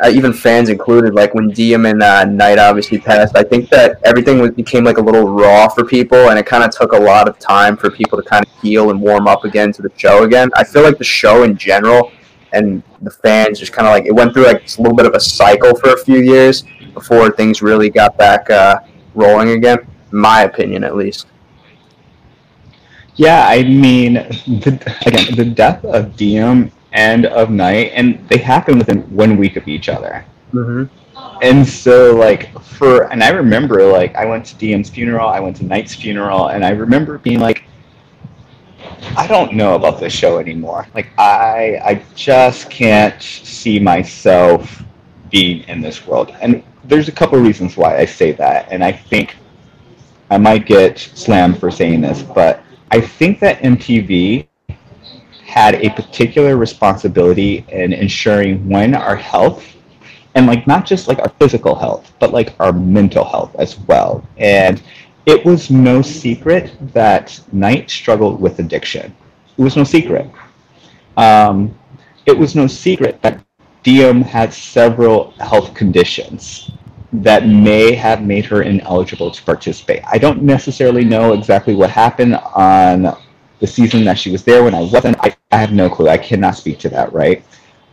uh, 0.04 0.10
even 0.10 0.34
fans 0.34 0.70
included, 0.70 1.14
like 1.14 1.34
when 1.34 1.50
Diem 1.50 1.86
and 1.86 2.02
uh, 2.02 2.26
Knight 2.26 2.58
obviously 2.58 3.00
passed, 3.00 3.36
I 3.38 3.44
think 3.44 3.70
that 3.70 4.00
everything 4.04 4.50
became 4.52 4.84
like 4.84 4.98
a 4.98 5.02
little 5.02 5.30
raw 5.30 5.68
for 5.68 5.84
people, 5.84 6.30
and 6.30 6.40
it 6.40 6.46
kind 6.46 6.64
of 6.64 6.72
took 6.72 6.94
a 6.94 7.00
lot 7.00 7.28
of 7.28 7.38
time 7.40 7.78
for 7.78 7.90
people 7.90 8.22
to 8.22 8.28
kind 8.28 8.46
of 8.46 8.52
heal 8.62 8.92
and 8.92 9.02
warm 9.02 9.28
up 9.28 9.46
again 9.46 9.72
to 9.74 9.82
the 9.82 9.92
show 9.98 10.24
again. 10.24 10.50
I 10.56 10.64
feel 10.64 10.84
like 10.84 10.98
the 10.98 11.04
show 11.04 11.44
in 11.44 11.56
general 11.58 12.12
and 12.54 12.82
the 13.02 13.12
fans 13.12 13.60
just 13.60 13.74
kind 13.74 13.88
of 13.88 13.94
like 13.94 14.06
it 14.06 14.12
went 14.14 14.34
through 14.34 14.46
like 14.46 14.64
a 14.78 14.82
little 14.82 14.96
bit 14.96 15.06
of 15.06 15.14
a 15.14 15.20
cycle 15.20 15.76
for 15.76 15.94
a 15.94 15.98
few 15.98 16.20
years 16.20 16.64
before 16.94 17.30
things 17.32 17.62
really 17.62 17.90
got 17.90 18.18
back 18.18 18.50
uh, 18.50 18.80
rolling 19.14 19.52
again. 19.52 19.78
my 20.12 20.42
opinion, 20.44 20.84
at 20.84 20.96
least. 20.96 21.28
Yeah, 23.20 23.50
I 23.50 23.64
mean, 23.64 24.14
the, 24.14 24.96
again, 25.06 25.36
the 25.36 25.44
death 25.44 25.84
of 25.84 26.16
Diem 26.16 26.72
and 26.94 27.26
of 27.26 27.50
Knight, 27.50 27.92
and 27.94 28.26
they 28.30 28.38
happen 28.38 28.78
within 28.78 29.02
one 29.14 29.36
week 29.36 29.58
of 29.58 29.68
each 29.68 29.90
other. 29.90 30.24
Mm-hmm. 30.54 30.86
And 31.44 31.68
so, 31.68 32.16
like, 32.16 32.58
for, 32.62 33.12
and 33.12 33.22
I 33.22 33.32
remember, 33.32 33.84
like, 33.84 34.16
I 34.16 34.24
went 34.24 34.46
to 34.46 34.56
Diem's 34.56 34.90
funeral, 34.90 35.28
I 35.28 35.42
went 35.42 35.58
to 35.58 35.66
Knight's 35.66 35.94
funeral, 35.94 36.48
and 36.48 36.64
I 36.64 36.70
remember 36.70 37.18
being 37.18 37.42
like, 37.42 37.66
I 39.18 39.28
don't 39.28 39.52
know 39.52 39.76
about 39.76 40.00
this 40.00 40.14
show 40.14 40.38
anymore. 40.40 40.88
Like, 40.96 41.10
I, 41.18 41.78
I 41.84 42.02
just 42.16 42.70
can't 42.70 43.22
see 43.22 43.80
myself 43.80 44.82
being 45.30 45.68
in 45.68 45.82
this 45.82 46.08
world. 46.08 46.34
And 46.40 46.64
there's 46.86 47.10
a 47.10 47.12
couple 47.12 47.38
reasons 47.38 47.76
why 47.76 47.98
I 47.98 48.06
say 48.06 48.32
that, 48.32 48.70
and 48.72 48.82
I 48.82 48.94
think 48.94 49.36
I 50.30 50.38
might 50.38 50.66
get 50.66 50.98
slammed 51.00 51.60
for 51.60 51.70
saying 51.70 52.00
this, 52.00 52.24
but 52.24 52.64
I 52.92 53.02
think 53.02 53.40
that 53.40 53.60
MTV 53.62 54.48
had 55.46 55.76
a 55.76 55.90
particular 55.92 56.58
responsibility 56.58 57.66
in 57.70 57.94
ensuring 57.94 58.68
when 58.68 58.96
our 58.96 59.16
health 59.16 59.64
and 60.36 60.48
like 60.48 60.66
not 60.68 60.86
just 60.86 61.08
like 61.08 61.20
our 61.20 61.30
physical 61.40 61.76
health 61.76 62.14
but 62.20 62.32
like 62.32 62.56
our 62.60 62.72
mental 62.72 63.24
health 63.24 63.56
as 63.60 63.80
well. 63.82 64.28
And 64.38 64.82
it 65.26 65.46
was 65.46 65.70
no 65.70 66.02
secret 66.02 66.76
that 66.94 67.40
knight 67.52 67.90
struggled 67.92 68.42
with 68.42 68.60
addiction. 68.60 69.16
It 69.58 69.62
was 69.62 69.76
no 69.76 69.84
secret. 69.84 70.30
Um, 71.18 71.78
it 72.26 72.38
was 72.38 72.56
no 72.56 72.66
secret 72.66 73.22
that 73.22 73.44
diem 73.84 74.22
had 74.22 74.52
several 74.54 75.32
health 75.32 75.74
conditions 75.74 76.72
that 77.12 77.48
may 77.48 77.94
have 77.94 78.22
made 78.22 78.46
her 78.46 78.62
ineligible 78.62 79.32
to 79.32 79.44
participate. 79.44 80.02
I 80.12 80.18
don't 80.18 80.44
necessarily 80.44 81.04
know 81.04 81.34
exactly 81.34 81.76
what 81.76 81.90
happened 81.90 82.36
on 82.36 83.18
the 83.60 83.68
season 83.68 84.06
that 84.06 84.18
she 84.18 84.32
was 84.32 84.44
there 84.44 84.64
when 84.64 84.76
I 84.76 84.82
wasn't. 84.82 85.18
I, 85.20 85.36
I 85.52 85.58
have 85.58 85.72
no 85.72 85.90
clue. 85.90 86.08
I 86.08 86.18
cannot 86.18 86.56
speak 86.56 86.80
to 86.80 86.90
that, 86.90 87.12
right? 87.12 87.44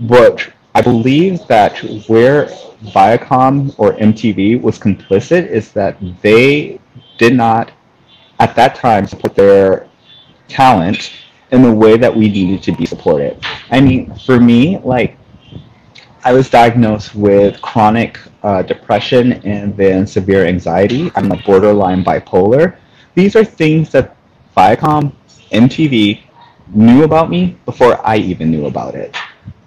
But 0.01 0.53
I 0.75 0.83
believe 0.83 1.47
that 1.47 1.79
where 2.09 2.47
Viacom 2.85 3.75
or 3.79 3.95
MTV 3.95 4.61
was 4.61 4.79
complicit 4.79 5.49
is 5.49 5.73
that 5.73 5.97
they 6.21 6.79
did 7.17 7.35
not, 7.35 7.73
at 8.39 8.55
that 8.57 8.75
time, 8.75 9.07
support 9.07 9.35
their 9.35 9.89
talent 10.49 11.13
in 11.51 11.63
the 11.63 11.73
way 11.73 11.97
that 11.97 12.15
we 12.15 12.29
needed 12.29 12.63
to 12.65 12.73
be 12.73 12.85
supported. 12.85 13.43
I 13.71 13.81
mean, 13.81 14.15
for 14.19 14.39
me, 14.39 14.79
like, 14.79 15.17
I 16.27 16.33
was 16.33 16.51
diagnosed 16.51 17.15
with 17.15 17.63
chronic 17.63 18.19
uh, 18.43 18.63
depression 18.63 19.35
and 19.47 19.77
then 19.77 20.09
severe 20.09 20.45
anxiety. 20.45 21.09
I'm 21.15 21.31
a 21.31 21.37
borderline 21.45 22.03
bipolar. 22.03 22.79
These 23.15 23.37
are 23.37 23.45
things 23.45 23.91
that 23.91 24.17
Viacom, 24.57 25.13
MTV 25.53 26.23
knew 26.75 27.05
about 27.05 27.31
me 27.31 27.57
before 27.65 28.05
I 28.05 28.17
even 28.17 28.51
knew 28.51 28.67
about 28.67 28.97
it. 28.97 29.17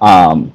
Um, 0.02 0.52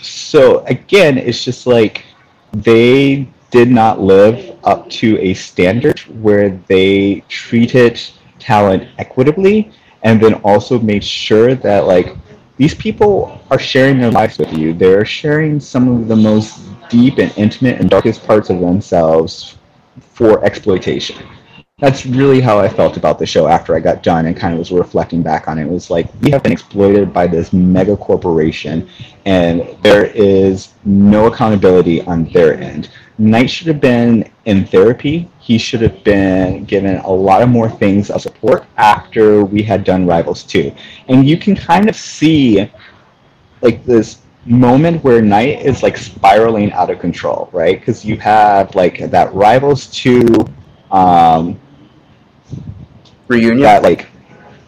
so 0.00 0.60
again, 0.66 1.18
it's 1.18 1.44
just 1.44 1.66
like 1.66 2.04
they 2.52 3.28
did 3.50 3.68
not 3.68 4.00
live 4.00 4.56
up 4.62 4.88
to 5.02 5.18
a 5.18 5.34
standard 5.34 5.98
where 6.22 6.50
they 6.68 7.24
treated 7.26 8.00
talent 8.38 8.88
equitably 8.98 9.72
and 10.04 10.22
then 10.22 10.34
also 10.44 10.78
made 10.78 11.02
sure 11.02 11.56
that 11.56 11.86
like 11.86 12.14
these 12.56 12.74
people 12.74 13.40
are 13.50 13.58
sharing 13.58 13.98
their 13.98 14.10
lives 14.10 14.38
with 14.38 14.52
you. 14.52 14.72
They're 14.72 15.04
sharing 15.04 15.58
some 15.58 15.88
of 15.88 16.08
the 16.08 16.16
most 16.16 16.60
deep 16.88 17.18
and 17.18 17.32
intimate 17.36 17.80
and 17.80 17.90
darkest 17.90 18.24
parts 18.24 18.50
of 18.50 18.60
themselves 18.60 19.56
for 20.00 20.44
exploitation. 20.44 21.26
That's 21.84 22.06
really 22.06 22.40
how 22.40 22.58
I 22.58 22.66
felt 22.66 22.96
about 22.96 23.18
the 23.18 23.26
show 23.26 23.46
after 23.46 23.76
I 23.76 23.80
got 23.80 24.02
done 24.02 24.24
and 24.24 24.34
kind 24.34 24.54
of 24.54 24.58
was 24.58 24.72
reflecting 24.72 25.22
back 25.22 25.48
on 25.48 25.58
it. 25.58 25.64
It 25.64 25.68
was 25.68 25.90
like 25.90 26.08
we 26.22 26.30
have 26.30 26.42
been 26.42 26.50
exploited 26.50 27.12
by 27.12 27.26
this 27.26 27.52
mega 27.52 27.94
corporation 27.94 28.88
and 29.26 29.76
there 29.82 30.06
is 30.06 30.70
no 30.86 31.26
accountability 31.26 32.00
on 32.06 32.24
their 32.32 32.58
end. 32.58 32.88
Knight 33.18 33.50
should 33.50 33.66
have 33.66 33.82
been 33.82 34.30
in 34.46 34.64
therapy. 34.64 35.28
He 35.40 35.58
should 35.58 35.82
have 35.82 36.02
been 36.04 36.64
given 36.64 36.96
a 37.00 37.10
lot 37.10 37.42
of 37.42 37.50
more 37.50 37.68
things 37.68 38.08
of 38.08 38.22
support 38.22 38.64
after 38.78 39.44
we 39.44 39.62
had 39.62 39.84
done 39.84 40.06
Rivals 40.06 40.42
2. 40.44 40.74
And 41.08 41.28
you 41.28 41.36
can 41.36 41.54
kind 41.54 41.90
of 41.90 41.96
see 41.96 42.66
like 43.60 43.84
this 43.84 44.22
moment 44.46 45.04
where 45.04 45.20
Knight 45.20 45.60
is 45.60 45.82
like 45.82 45.98
spiraling 45.98 46.72
out 46.72 46.88
of 46.88 46.98
control, 46.98 47.50
right? 47.52 47.78
Because 47.78 48.06
you 48.06 48.16
have 48.20 48.74
like 48.74 49.10
that 49.10 49.34
Rivals 49.34 49.88
2 49.88 50.26
um, 50.90 51.60
reunion. 53.28 53.60
That 53.60 53.82
like 53.82 54.08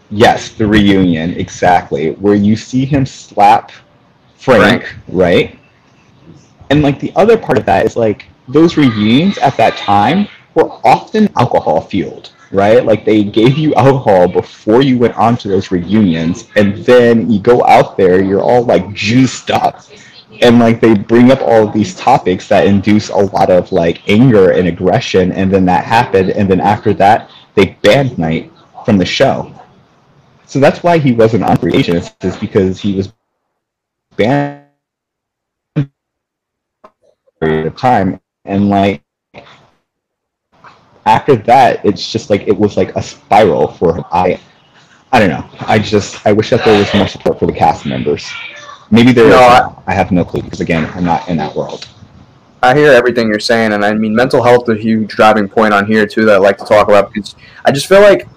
yes, 0.09 0.49
the 0.49 0.65
reunion 0.67 1.31
exactly, 1.31 2.11
where 2.11 2.35
you 2.35 2.55
see 2.55 2.85
him 2.85 3.05
slap 3.05 3.71
Frank, 4.37 4.83
Frank. 4.83 4.95
right? 5.07 5.59
And 6.69 6.81
like 6.81 6.99
the 6.99 7.11
other 7.15 7.37
part 7.37 7.57
of 7.57 7.65
that 7.65 7.85
is 7.85 7.95
like 7.95 8.25
those 8.47 8.77
reunions 8.77 9.37
at 9.39 9.57
that 9.57 9.77
time 9.77 10.27
were 10.53 10.69
often 10.85 11.29
alcohol 11.37 11.81
fueled, 11.81 12.33
right? 12.51 12.83
Like 12.85 13.05
they 13.05 13.23
gave 13.23 13.57
you 13.57 13.73
alcohol 13.75 14.27
before 14.27 14.81
you 14.81 14.97
went 14.97 15.15
on 15.15 15.37
to 15.37 15.47
those 15.47 15.71
reunions, 15.71 16.47
and 16.55 16.77
then 16.85 17.29
you 17.29 17.39
go 17.39 17.63
out 17.65 17.97
there, 17.97 18.23
you're 18.23 18.41
all 18.41 18.63
like 18.63 18.93
juiced 18.93 19.51
up. 19.51 19.81
And 20.41 20.59
like 20.59 20.81
they 20.81 20.93
bring 20.93 21.31
up 21.31 21.41
all 21.41 21.67
of 21.67 21.73
these 21.73 21.95
topics 21.95 22.47
that 22.49 22.67
induce 22.67 23.09
a 23.09 23.17
lot 23.17 23.49
of 23.49 23.71
like 23.71 24.07
anger 24.07 24.51
and 24.51 24.67
aggression, 24.67 25.31
and 25.31 25.51
then 25.51 25.65
that 25.65 25.83
happened, 25.85 26.31
and 26.31 26.49
then 26.49 26.59
after 26.59 26.93
that, 26.95 27.29
they 27.57 27.75
banned 27.81 28.17
Knight 28.19 28.51
from 28.85 28.97
the 28.97 29.05
show. 29.05 29.51
So 30.45 30.59
that's 30.59 30.83
why 30.83 30.99
he 30.99 31.11
wasn't 31.11 31.43
on 31.43 31.57
Creations, 31.57 32.13
is 32.21 32.37
because 32.37 32.79
he 32.79 32.95
was 32.95 33.11
banned 34.15 34.63
period 37.41 37.67
of 37.67 37.75
time. 37.75 38.19
And 38.45 38.69
like 38.69 39.03
after 41.05 41.35
that 41.35 41.83
it's 41.85 42.11
just 42.11 42.29
like 42.29 42.47
it 42.47 42.57
was 42.57 42.77
like 42.77 42.95
a 42.95 43.01
spiral 43.01 43.67
for 43.67 43.95
him. 43.95 44.03
I 44.11 44.39
i 45.11 45.19
don't 45.19 45.29
know. 45.29 45.49
I 45.61 45.79
just 45.79 46.25
i 46.25 46.31
wish 46.31 46.51
that 46.51 46.63
there 46.63 46.77
was 46.77 46.93
more 46.93 47.07
support 47.07 47.39
for 47.39 47.47
the 47.47 47.53
cast 47.53 47.85
members. 47.85 48.29
Maybe 48.91 49.11
there 49.11 49.29
no, 49.29 49.37
I, 49.37 49.73
I 49.87 49.93
have 49.93 50.11
no 50.11 50.23
clue 50.23 50.41
because 50.41 50.61
again 50.61 50.85
i'm 50.95 51.03
not 51.03 51.27
in 51.27 51.35
that 51.37 51.53
world 51.53 51.89
I 52.63 52.75
hear 52.75 52.91
everything 52.91 53.27
you're 53.27 53.39
saying, 53.39 53.73
and 53.73 53.85
I 53.85 53.93
mean, 53.93 54.15
mental 54.15 54.41
health 54.43 54.69
is 54.69 54.77
a 54.77 54.81
huge 54.81 55.09
driving 55.09 55.47
point 55.47 55.73
on 55.73 55.85
here 55.85 56.07
too 56.07 56.25
that 56.25 56.35
I 56.35 56.37
like 56.39 56.57
to 56.57 56.65
talk 56.65 56.87
about 56.87 57.13
because 57.13 57.35
I 57.65 57.71
just 57.71 57.87
feel 57.87 58.01
like 58.01 58.27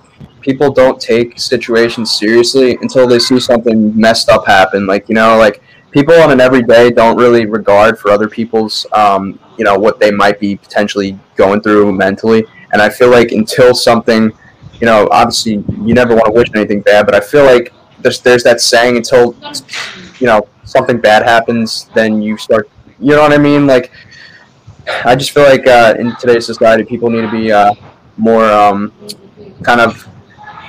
people 0.41 0.73
don't 0.73 1.01
take 1.01 1.39
situations 1.39 2.11
seriously 2.19 2.77
until 2.83 3.07
they 3.07 3.19
see 3.19 3.41
something 3.41 3.99
messed 3.99 4.29
up 4.29 4.47
happen. 4.47 4.87
Like 4.87 5.09
you 5.09 5.15
know, 5.15 5.39
like 5.39 5.63
people 5.91 6.15
on 6.15 6.31
an 6.31 6.41
everyday 6.41 6.91
don't 6.91 7.17
really 7.17 7.47
regard 7.47 7.99
for 7.99 8.11
other 8.11 8.29
people's 8.29 8.87
um, 8.93 9.39
you 9.61 9.65
know 9.65 9.79
what 9.79 10.01
they 10.01 10.11
might 10.11 10.41
be 10.41 10.57
potentially 10.57 11.19
going 11.37 11.61
through 11.61 11.93
mentally 11.93 12.45
and 12.73 12.81
i 12.81 12.89
feel 12.89 13.11
like 13.11 13.31
until 13.33 13.75
something 13.75 14.33
you 14.81 14.87
know 14.87 15.07
obviously 15.11 15.65
you 15.85 15.93
never 15.93 16.15
want 16.15 16.25
to 16.27 16.33
wish 16.33 16.49
anything 16.55 16.81
bad 16.81 17.05
but 17.05 17.15
i 17.15 17.21
feel 17.21 17.45
like 17.45 17.73
there's 18.01 18.21
there's 18.21 18.43
that 18.43 18.61
saying 18.61 18.97
until 18.97 19.37
you 20.19 20.27
know 20.27 20.49
something 20.65 20.99
bad 20.99 21.23
happens 21.23 21.91
then 21.95 22.23
you 22.23 22.39
start 22.39 22.71
you 22.99 23.11
know 23.11 23.21
what 23.21 23.33
i 23.33 23.39
mean 23.39 23.67
like 23.67 23.93
i 25.05 25.15
just 25.17 25.31
feel 25.33 25.45
like 25.45 25.67
uh, 25.67 25.95
in 25.99 26.15
today's 26.17 26.47
society 26.47 26.85
people 26.85 27.11
need 27.11 27.23
to 27.23 27.31
be 27.31 27.53
uh, 27.53 27.73
more 28.17 28.45
um, 28.45 28.93
kind 29.63 29.81
of 29.81 30.07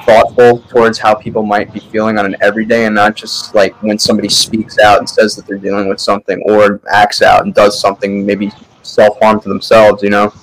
thoughtful 0.05 0.59
towards 0.69 0.97
how 0.97 1.13
people 1.13 1.43
might 1.43 1.71
be 1.71 1.79
feeling 1.79 2.17
on 2.17 2.25
an 2.25 2.35
everyday 2.41 2.85
and 2.85 2.95
not 2.95 3.15
just 3.15 3.53
like 3.53 3.73
when 3.83 3.97
somebody 3.97 4.29
speaks 4.29 4.79
out 4.79 4.99
and 4.99 5.07
says 5.07 5.35
that 5.35 5.45
they're 5.45 5.57
dealing 5.57 5.87
with 5.87 5.99
something 5.99 6.41
or 6.47 6.81
acts 6.89 7.21
out 7.21 7.45
and 7.45 7.53
does 7.53 7.79
something 7.79 8.25
maybe 8.25 8.51
self 8.83 9.17
harm 9.21 9.39
to 9.41 9.49
themselves, 9.49 10.03
you 10.03 10.09
know? 10.09 10.33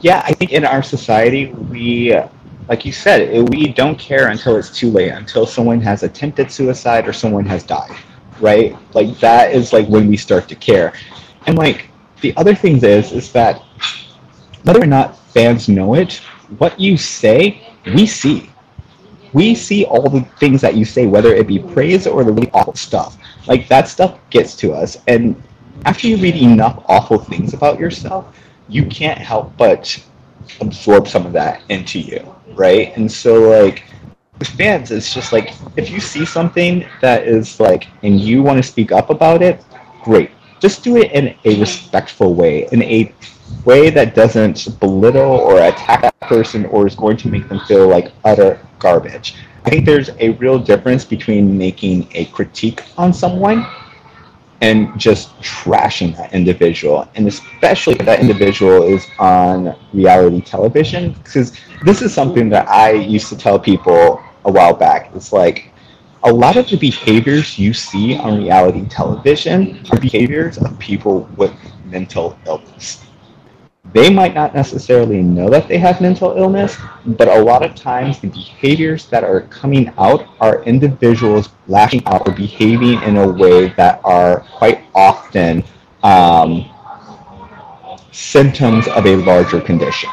Yeah, 0.00 0.22
I 0.24 0.32
think 0.32 0.52
in 0.52 0.64
our 0.64 0.82
society, 0.82 1.46
we, 1.46 2.16
like 2.68 2.84
you 2.84 2.92
said, 2.92 3.48
we 3.48 3.72
don't 3.72 3.98
care 3.98 4.28
until 4.28 4.56
it's 4.56 4.70
too 4.76 4.90
late, 4.90 5.10
until 5.10 5.46
someone 5.46 5.80
has 5.80 6.02
attempted 6.02 6.52
suicide 6.52 7.08
or 7.08 7.12
someone 7.12 7.46
has 7.46 7.62
died, 7.62 7.96
right? 8.40 8.76
Like 8.94 9.18
that 9.20 9.52
is 9.52 9.72
like 9.72 9.88
when 9.88 10.06
we 10.06 10.16
start 10.16 10.48
to 10.48 10.54
care. 10.54 10.92
And 11.46 11.56
like 11.56 11.88
the 12.20 12.36
other 12.36 12.54
thing 12.54 12.84
is, 12.84 13.12
is 13.12 13.32
that 13.32 13.62
whether 14.64 14.82
or 14.82 14.86
not 14.86 15.16
fans 15.30 15.68
know 15.68 15.94
it, 15.94 16.16
what 16.58 16.78
you 16.78 16.98
say, 16.98 17.74
we 17.94 18.06
see. 18.06 18.50
We 19.32 19.54
see 19.54 19.84
all 19.84 20.08
the 20.08 20.22
things 20.38 20.60
that 20.60 20.74
you 20.74 20.84
say, 20.84 21.06
whether 21.06 21.34
it 21.34 21.46
be 21.46 21.58
praise 21.58 22.06
or 22.06 22.24
the 22.24 22.32
really 22.32 22.50
awful 22.52 22.74
stuff. 22.74 23.16
Like 23.46 23.68
that 23.68 23.88
stuff 23.88 24.18
gets 24.30 24.54
to 24.56 24.72
us, 24.72 24.98
and 25.06 25.42
after 25.84 26.06
you 26.06 26.16
read 26.16 26.36
enough 26.36 26.82
awful 26.86 27.18
things 27.18 27.54
about 27.54 27.78
yourself, 27.78 28.36
you 28.68 28.84
can't 28.86 29.18
help 29.18 29.56
but 29.56 30.02
absorb 30.60 31.08
some 31.08 31.26
of 31.26 31.32
that 31.32 31.62
into 31.68 31.98
you, 31.98 32.34
right? 32.54 32.96
And 32.96 33.10
so, 33.10 33.48
like, 33.48 33.84
with 34.38 34.48
fans, 34.48 34.90
it's 34.90 35.12
just 35.12 35.32
like 35.32 35.52
if 35.76 35.90
you 35.90 36.00
see 36.00 36.24
something 36.24 36.86
that 37.00 37.26
is 37.26 37.58
like, 37.58 37.88
and 38.02 38.20
you 38.20 38.42
want 38.42 38.56
to 38.58 38.62
speak 38.62 38.92
up 38.92 39.10
about 39.10 39.42
it, 39.42 39.64
great 40.02 40.30
just 40.60 40.82
do 40.82 40.96
it 40.96 41.12
in 41.12 41.36
a 41.44 41.58
respectful 41.60 42.34
way, 42.34 42.68
in 42.72 42.82
a 42.82 43.12
way 43.64 43.90
that 43.90 44.14
doesn't 44.14 44.78
belittle 44.80 45.22
or 45.22 45.60
attack 45.60 46.02
that 46.02 46.20
person 46.20 46.66
or 46.66 46.86
is 46.86 46.94
going 46.94 47.16
to 47.16 47.28
make 47.28 47.48
them 47.48 47.60
feel 47.66 47.88
like 47.88 48.12
utter 48.24 48.60
garbage. 48.78 49.34
I 49.64 49.70
think 49.70 49.86
there's 49.86 50.10
a 50.18 50.30
real 50.30 50.58
difference 50.58 51.04
between 51.04 51.56
making 51.56 52.08
a 52.12 52.26
critique 52.26 52.82
on 52.96 53.12
someone 53.12 53.66
and 54.60 54.98
just 54.98 55.38
trashing 55.40 56.16
that 56.16 56.32
individual, 56.32 57.08
and 57.14 57.28
especially 57.28 57.94
if 57.94 58.04
that 58.06 58.20
individual 58.20 58.82
is 58.82 59.06
on 59.18 59.76
reality 59.92 60.40
television, 60.40 61.12
because 61.12 61.56
this 61.84 62.02
is 62.02 62.12
something 62.12 62.48
that 62.48 62.68
I 62.68 62.90
used 62.92 63.28
to 63.28 63.36
tell 63.36 63.58
people 63.58 64.20
a 64.44 64.50
while 64.50 64.74
back. 64.74 65.10
It's 65.14 65.32
like 65.32 65.72
a 66.24 66.32
lot 66.32 66.56
of 66.56 66.68
the 66.68 66.76
behaviors 66.76 67.58
you 67.58 67.72
see 67.72 68.16
on 68.16 68.38
reality 68.38 68.84
television 68.88 69.86
are 69.92 70.00
behaviors 70.00 70.58
of 70.58 70.76
people 70.78 71.28
with 71.36 71.52
mental 71.84 72.36
illness. 72.46 73.04
They 73.92 74.10
might 74.12 74.34
not 74.34 74.54
necessarily 74.54 75.22
know 75.22 75.48
that 75.48 75.66
they 75.66 75.78
have 75.78 76.00
mental 76.00 76.36
illness, 76.36 76.76
but 77.06 77.28
a 77.28 77.42
lot 77.42 77.64
of 77.64 77.74
times 77.74 78.20
the 78.20 78.28
behaviors 78.28 79.06
that 79.06 79.24
are 79.24 79.42
coming 79.42 79.92
out 79.96 80.26
are 80.40 80.62
individuals 80.64 81.48
lashing 81.68 82.04
out 82.06 82.28
or 82.28 82.34
behaving 82.34 83.02
in 83.02 83.16
a 83.16 83.26
way 83.26 83.68
that 83.70 84.00
are 84.04 84.40
quite 84.52 84.84
often 84.94 85.64
um, 86.02 86.68
symptoms 88.12 88.88
of 88.88 89.06
a 89.06 89.16
larger 89.16 89.60
condition. 89.60 90.10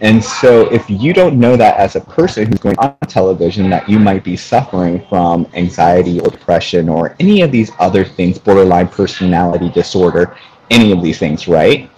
And 0.00 0.22
so, 0.22 0.72
if 0.72 0.88
you 0.88 1.12
don't 1.12 1.40
know 1.40 1.56
that 1.56 1.76
as 1.76 1.96
a 1.96 2.00
person 2.00 2.46
who's 2.46 2.60
going 2.60 2.78
on 2.78 2.96
television, 3.08 3.68
that 3.70 3.88
you 3.88 3.98
might 3.98 4.22
be 4.22 4.36
suffering 4.36 5.04
from 5.08 5.46
anxiety 5.54 6.20
or 6.20 6.30
depression 6.30 6.88
or 6.88 7.16
any 7.18 7.42
of 7.42 7.50
these 7.50 7.72
other 7.80 8.04
things, 8.04 8.38
borderline 8.38 8.86
personality 8.86 9.70
disorder, 9.70 10.36
any 10.70 10.92
of 10.92 11.02
these 11.02 11.18
things, 11.18 11.48
right? 11.48 11.90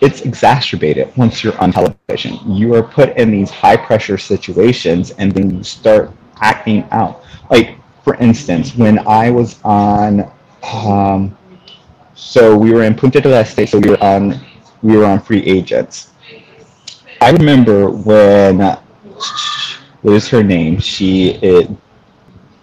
It's 0.00 0.22
exacerbated 0.22 1.14
once 1.16 1.42
you're 1.42 1.58
on 1.60 1.72
television. 1.72 2.38
You 2.46 2.74
are 2.74 2.82
put 2.82 3.16
in 3.16 3.30
these 3.30 3.50
high 3.50 3.76
pressure 3.76 4.18
situations 4.18 5.10
and 5.12 5.32
then 5.32 5.56
you 5.56 5.64
start 5.64 6.12
acting 6.40 6.84
out. 6.90 7.24
Like, 7.50 7.76
for 8.04 8.14
instance, 8.16 8.74
when 8.76 9.00
I 9.06 9.30
was 9.30 9.60
on, 9.64 10.30
um, 10.62 11.36
so 12.14 12.56
we 12.56 12.72
were 12.72 12.84
in 12.84 12.94
Punta 12.94 13.20
del 13.20 13.34
Este, 13.34 13.68
so 13.68 13.78
we 13.78 13.90
were 13.90 14.02
on, 14.02 14.40
we 14.82 14.96
were 14.96 15.04
on 15.04 15.20
free 15.20 15.42
agents 15.44 16.08
I 17.20 17.30
remember 17.30 17.90
when 17.90 18.60
what 20.02 20.14
is 20.14 20.28
her 20.28 20.42
name? 20.42 20.78
She 20.78 21.30
it. 21.42 21.68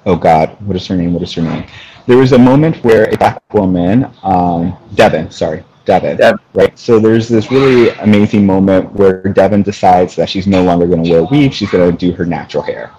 Oh 0.06 0.16
God, 0.16 0.56
what 0.66 0.78
is 0.78 0.88
her 0.88 0.96
name? 0.96 1.14
What 1.14 1.24
is 1.24 1.34
her 1.34 1.42
name? 1.42 1.66
There 2.08 2.18
was 2.18 2.32
a 2.32 2.38
moment 2.38 2.78
where 2.84 3.12
a 3.12 3.18
black 3.18 3.54
woman, 3.54 4.10
um, 4.24 4.78
Devin, 4.94 5.30
sorry, 5.32 5.64
Devin, 5.86 6.18
Devin, 6.18 6.40
right? 6.54 6.78
So 6.78 7.00
there's 7.00 7.28
this 7.30 7.52
really 7.52 7.90
amazing 8.00 8.46
moment 8.46 8.92
where 8.94 9.22
Devin 9.22 9.64
decides 9.64 10.16
that 10.16 10.30
she's 10.30 10.48
no 10.48 10.64
longer 10.64 10.88
going 10.88 11.04
to 11.04 11.12
wear 11.12 11.24
weave; 11.24 11.54
she's 11.54 11.70
going 11.70 11.92
to 11.92 11.98
do 11.98 12.12
her 12.14 12.26
natural 12.26 12.64
hair. 12.64 12.92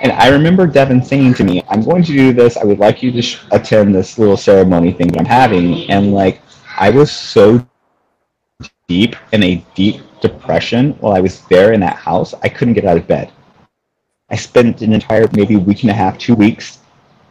And 0.00 0.10
I 0.12 0.28
remember 0.28 0.66
Devin 0.66 1.02
saying 1.02 1.34
to 1.34 1.44
me, 1.44 1.62
"I'm 1.68 1.82
going 1.82 2.02
to 2.04 2.12
do 2.12 2.32
this. 2.32 2.56
I 2.56 2.64
would 2.64 2.78
like 2.78 3.02
you 3.02 3.12
to 3.12 3.22
sh- 3.22 3.40
attend 3.52 3.94
this 3.94 4.18
little 4.18 4.36
ceremony 4.36 4.92
thing 4.92 5.08
that 5.08 5.20
I'm 5.20 5.26
having." 5.26 5.90
And 5.90 6.12
like, 6.12 6.40
I 6.78 6.90
was 6.90 7.10
so 7.10 7.64
deep 8.88 9.14
in 9.32 9.42
a 9.42 9.64
deep 9.74 10.00
depression 10.20 10.92
while 11.00 11.12
I 11.12 11.20
was 11.20 11.42
there 11.42 11.72
in 11.72 11.80
that 11.80 11.96
house. 11.96 12.34
I 12.42 12.48
couldn't 12.48 12.74
get 12.74 12.86
out 12.86 12.96
of 12.96 13.06
bed. 13.06 13.30
I 14.30 14.36
spent 14.36 14.80
an 14.80 14.94
entire 14.94 15.28
maybe 15.32 15.56
week 15.56 15.82
and 15.82 15.90
a 15.90 15.94
half, 15.94 16.16
two 16.16 16.34
weeks 16.34 16.78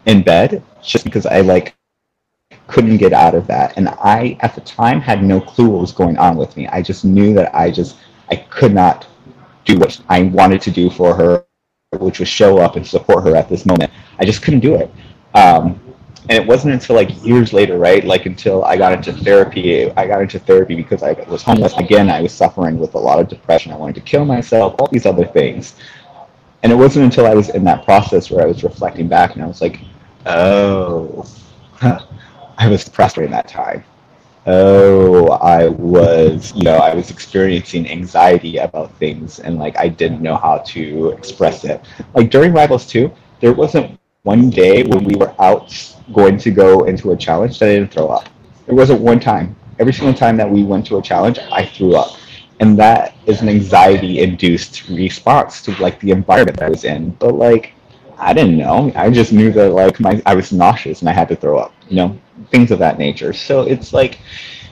in 0.06 0.22
bed 0.22 0.64
just 0.84 1.04
because 1.04 1.26
I 1.26 1.42
like 1.42 1.76
couldn't 2.72 2.98
get 2.98 3.12
out 3.12 3.36
of 3.36 3.46
that. 3.48 3.78
And 3.78 3.90
I 3.90 4.38
at 4.40 4.56
the 4.56 4.62
time 4.62 5.02
had 5.02 5.24
no 5.24 5.42
clue 5.42 5.70
what 5.70 5.82
was 5.82 5.92
going 5.92 6.18
on 6.18 6.38
with 6.38 6.56
me. 6.56 6.68
I 6.68 6.82
just 6.82 7.04
knew 7.04 7.34
that 7.34 7.54
I 7.54 7.70
just 7.70 7.98
I 8.30 8.38
could 8.38 8.74
not 8.74 9.08
do 9.66 9.78
what 9.78 10.00
I 10.08 10.24
wanted 10.24 10.62
to 10.62 10.72
do 10.72 10.90
for 10.90 11.14
her, 11.14 11.46
which 12.00 12.20
was 12.20 12.30
show 12.30 12.60
up 12.60 12.78
and 12.78 12.88
support 12.88 13.26
her 13.26 13.36
at 13.36 13.50
this 13.50 13.66
moment. 13.66 13.92
I 14.20 14.26
just 14.26 14.42
couldn't 14.42 14.62
do 14.62 14.76
it. 14.76 14.90
Um, 15.36 15.80
and 16.30 16.42
it 16.42 16.48
wasn't 16.48 16.74
until 16.74 16.96
like 16.96 17.24
years 17.26 17.52
later, 17.52 17.78
right? 17.78 18.06
Like 18.06 18.26
until 18.26 18.64
I 18.64 18.78
got 18.78 18.94
into 18.94 19.12
therapy. 19.12 19.92
I 19.92 20.08
got 20.08 20.22
into 20.22 20.40
therapy 20.40 20.76
because 20.76 21.04
I 21.04 21.14
was 21.28 21.44
homeless 21.44 21.76
again. 21.78 22.10
I 22.10 22.22
was 22.22 22.32
suffering 22.32 22.78
with 22.80 22.96
a 22.96 23.00
lot 23.00 23.20
of 23.20 23.28
depression. 23.28 23.74
I 23.74 23.76
wanted 23.76 23.96
to 23.96 24.02
kill 24.02 24.24
myself. 24.24 24.76
All 24.80 24.88
these 24.88 25.06
other 25.06 25.26
things. 25.26 25.76
And 26.64 26.72
it 26.72 26.76
wasn't 26.76 27.06
until 27.06 27.26
I 27.26 27.34
was 27.34 27.50
in 27.50 27.66
that 27.66 27.84
process 27.84 28.32
where 28.32 28.44
I 28.44 28.46
was 28.46 28.64
reflecting 28.64 29.10
back 29.10 29.34
and 29.34 29.44
I 29.44 29.48
was 29.48 29.62
like, 29.62 29.80
oh, 30.28 31.26
I 32.62 32.68
was 32.68 32.84
depressed 32.84 33.16
during 33.16 33.32
that 33.32 33.48
time. 33.48 33.84
Oh, 34.46 35.30
I 35.30 35.70
was, 35.70 36.54
you 36.56 36.62
know, 36.62 36.78
I 36.78 36.94
was 36.94 37.10
experiencing 37.10 37.90
anxiety 37.90 38.58
about 38.58 38.96
things 39.00 39.40
and 39.40 39.58
like 39.58 39.76
I 39.80 39.88
didn't 39.88 40.22
know 40.22 40.36
how 40.36 40.60
to 40.60 41.10
express 41.10 41.64
it. 41.64 41.84
Like 42.14 42.30
during 42.30 42.54
Rivals 42.54 42.86
2, 42.86 43.12
there 43.40 43.54
wasn't 43.54 44.00
one 44.22 44.52
day 44.52 44.84
when 44.84 45.04
we 45.06 45.16
were 45.16 45.34
out 45.42 45.74
going 46.14 46.38
to 46.38 46.52
go 46.52 46.84
into 46.84 47.14
a 47.14 47.18
challenge 47.18 47.58
that 47.58 47.70
I 47.70 47.74
didn't 47.74 47.94
throw 47.94 48.10
up. 48.10 48.30
There 48.68 48.76
wasn't 48.76 49.02
one 49.02 49.20
time. 49.20 49.56
Every 49.80 49.94
single 49.94 50.14
time 50.14 50.38
that 50.38 50.50
we 50.50 50.62
went 50.64 50.86
to 50.88 51.00
a 51.00 51.02
challenge, 51.02 51.40
I 51.52 51.66
threw 51.66 51.96
up. 51.96 52.16
And 52.60 52.78
that 52.78 53.16
is 53.26 53.42
an 53.42 53.50
anxiety 53.50 54.20
induced 54.20 54.88
response 54.88 55.64
to 55.64 55.72
like 55.82 56.00
the 56.00 56.12
environment 56.12 56.60
that 56.60 56.68
I 56.68 56.70
was 56.70 56.84
in. 56.84 57.10
But 57.10 57.34
like 57.34 57.74
I 58.22 58.34
didn't 58.34 58.56
know. 58.56 58.92
I 58.96 59.10
just 59.10 59.34
knew 59.34 59.52
that 59.54 59.72
like 59.72 60.00
my 60.00 60.22
I 60.28 60.36
was 60.36 60.52
nauseous 60.52 61.00
and 61.02 61.10
I 61.10 61.14
had 61.14 61.28
to 61.30 61.36
throw 61.36 61.58
up, 61.58 61.74
you 61.92 61.98
know, 61.98 62.18
things 62.50 62.72
of 62.72 62.80
that 62.80 62.98
nature. 62.98 63.34
So 63.34 63.64
it's 63.64 63.92
like 63.92 64.20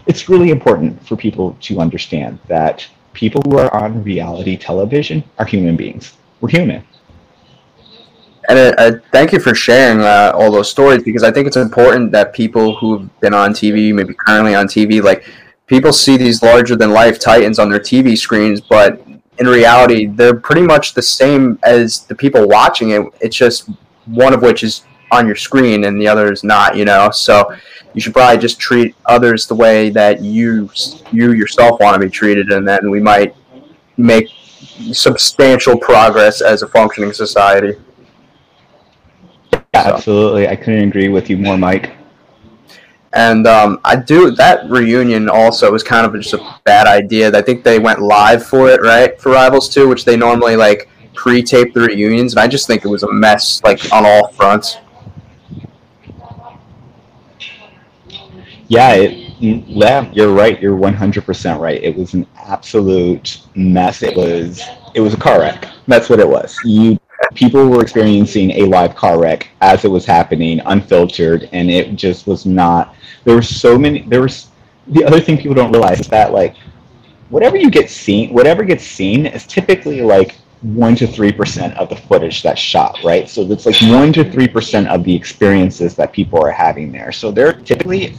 it's 0.08 0.30
really 0.30 0.50
important 0.50 1.06
for 1.06 1.18
people 1.18 1.56
to 1.62 1.80
understand 1.80 2.40
that 2.48 2.88
people 3.14 3.42
who 3.46 3.58
are 3.58 3.72
on 3.76 4.04
reality 4.04 4.58
television 4.58 5.24
are 5.38 5.46
human 5.46 5.76
beings. 5.76 6.14
We're 6.40 6.50
human. 6.50 6.84
And 8.48 9.04
thank 9.12 9.34
you 9.34 9.40
for 9.40 9.54
sharing 9.54 10.00
uh, 10.00 10.32
all 10.34 10.50
those 10.50 10.72
stories 10.72 11.04
because 11.04 11.22
I 11.22 11.30
think 11.30 11.46
it's 11.46 11.58
important 11.58 12.12
that 12.14 12.34
people 12.34 12.78
who've 12.78 13.08
been 13.20 13.34
on 13.34 13.52
TV, 13.52 13.94
maybe 13.94 14.16
currently 14.16 14.56
on 14.56 14.66
TV, 14.66 15.04
like 15.04 15.26
people 15.68 15.94
see 15.94 16.18
these 16.18 16.42
larger 16.42 16.76
than 16.76 16.92
life 16.92 17.20
titans 17.20 17.60
on 17.60 17.70
their 17.70 17.80
TV 17.80 18.18
screens, 18.18 18.60
but 18.60 19.06
in 19.38 19.46
reality, 19.46 20.08
they're 20.08 20.40
pretty 20.40 20.64
much 20.64 20.94
the 20.94 21.02
same 21.02 21.60
as 21.64 22.06
the 22.08 22.16
people 22.16 22.48
watching 22.48 22.90
it. 22.90 23.06
It's 23.22 23.36
just 23.36 23.70
one 24.06 24.34
of 24.34 24.42
which 24.42 24.64
is 24.64 24.84
on 25.12 25.26
your 25.26 25.36
screen 25.36 25.86
and 25.86 26.00
the 26.00 26.08
other 26.08 26.32
is 26.32 26.44
not, 26.44 26.76
you 26.78 26.86
know. 26.86 27.10
So 27.12 27.56
you 27.94 28.02
should 28.02 28.14
probably 28.14 28.38
just 28.38 28.60
treat 28.60 28.96
others 29.06 29.48
the 29.48 29.56
way 29.56 29.90
that 29.90 30.22
you 30.22 30.70
you 31.12 31.34
yourself 31.34 31.80
want 31.80 32.00
to 32.00 32.08
be 32.08 32.12
treated, 32.12 32.52
and 32.52 32.68
then 32.68 32.90
we 32.90 33.00
might 33.00 33.36
make 33.98 34.30
substantial 34.94 35.78
progress 35.78 36.42
as 36.42 36.62
a 36.62 36.68
functioning 36.68 37.14
society. 37.14 37.78
Yeah, 39.74 39.84
so. 39.84 39.94
absolutely. 39.96 40.48
I 40.48 40.56
couldn't 40.56 40.88
agree 40.90 41.10
with 41.10 41.30
you 41.30 41.38
more, 41.38 41.58
Mike. 41.58 41.96
And 43.14 43.48
um, 43.48 43.80
I 43.84 43.96
do 43.96 44.32
that 44.32 44.70
reunion 44.70 45.30
also 45.30 45.72
was 45.72 45.82
kind 45.82 46.06
of 46.06 46.14
just 46.22 46.34
a 46.34 46.60
bad 46.64 46.86
idea. 46.86 47.36
I 47.36 47.42
think 47.42 47.64
they 47.64 47.80
went 47.80 48.02
live 48.02 48.46
for 48.46 48.70
it, 48.70 48.82
right, 48.82 49.20
for 49.20 49.32
Rivals 49.32 49.68
2, 49.70 49.88
which 49.88 50.06
they 50.06 50.16
normally 50.16 50.56
like 50.56 50.90
pre-tape 51.16 51.74
the 51.74 51.82
reunions, 51.82 52.34
and 52.34 52.40
I 52.40 52.48
just 52.48 52.68
think 52.68 52.86
it 52.86 52.88
was 52.88 53.04
a 53.04 53.12
mess, 53.12 53.62
like 53.64 53.92
on 53.92 54.06
all 54.06 54.32
fronts. 54.34 54.78
Yeah, 58.70 58.94
it, 58.94 59.12
yeah, 59.40 60.12
you're 60.14 60.32
right. 60.32 60.62
You're 60.62 60.78
100% 60.78 61.60
right. 61.60 61.82
It 61.82 61.96
was 61.96 62.14
an 62.14 62.28
absolute 62.36 63.42
mess. 63.56 64.04
It 64.04 64.16
was 64.16 64.62
it 64.94 65.02
was 65.02 65.14
a 65.14 65.18
car 65.18 65.40
wreck. 65.40 65.68
That's 65.88 66.08
what 66.08 66.20
it 66.20 66.30
was. 66.30 66.56
You 66.64 67.00
people 67.34 67.68
were 67.68 67.82
experiencing 67.82 68.52
a 68.52 68.66
live 68.66 68.96
car 68.96 69.20
wreck 69.20 69.50
as 69.62 69.86
it 69.86 69.88
was 69.90 70.06
happening, 70.06 70.62
unfiltered, 70.66 71.50
and 71.52 71.70
it 71.72 71.96
just 71.96 72.28
was 72.28 72.46
not. 72.46 72.96
There 73.24 73.36
were 73.36 73.42
so 73.42 73.78
many. 73.78 74.04
There 74.04 74.22
was 74.22 74.50
the 74.88 75.04
other 75.04 75.20
thing 75.20 75.38
people 75.38 75.56
don't 75.56 75.72
realize 75.72 76.00
is 76.00 76.08
that 76.08 76.32
like 76.32 76.56
whatever 77.30 77.58
you 77.58 77.72
get 77.72 77.90
seen, 77.90 78.34
whatever 78.34 78.64
gets 78.64 78.84
seen 78.84 79.26
is 79.26 79.48
typically 79.48 80.02
like 80.02 80.36
one 80.62 80.96
to 80.96 81.08
three 81.08 81.32
percent 81.32 81.76
of 81.78 81.90
the 81.90 81.96
footage 81.96 82.44
that's 82.44 82.62
shot, 82.62 83.00
right? 83.04 83.28
So 83.28 83.42
it's 83.52 83.66
like 83.66 83.82
one 83.82 84.14
to 84.14 84.30
three 84.30 84.48
percent 84.48 84.88
of 84.90 85.04
the 85.04 85.16
experiences 85.16 85.96
that 85.96 86.14
people 86.14 86.40
are 86.44 86.52
having 86.52 86.92
there. 86.92 87.12
So 87.12 87.32
they're 87.32 87.54
typically 87.54 88.16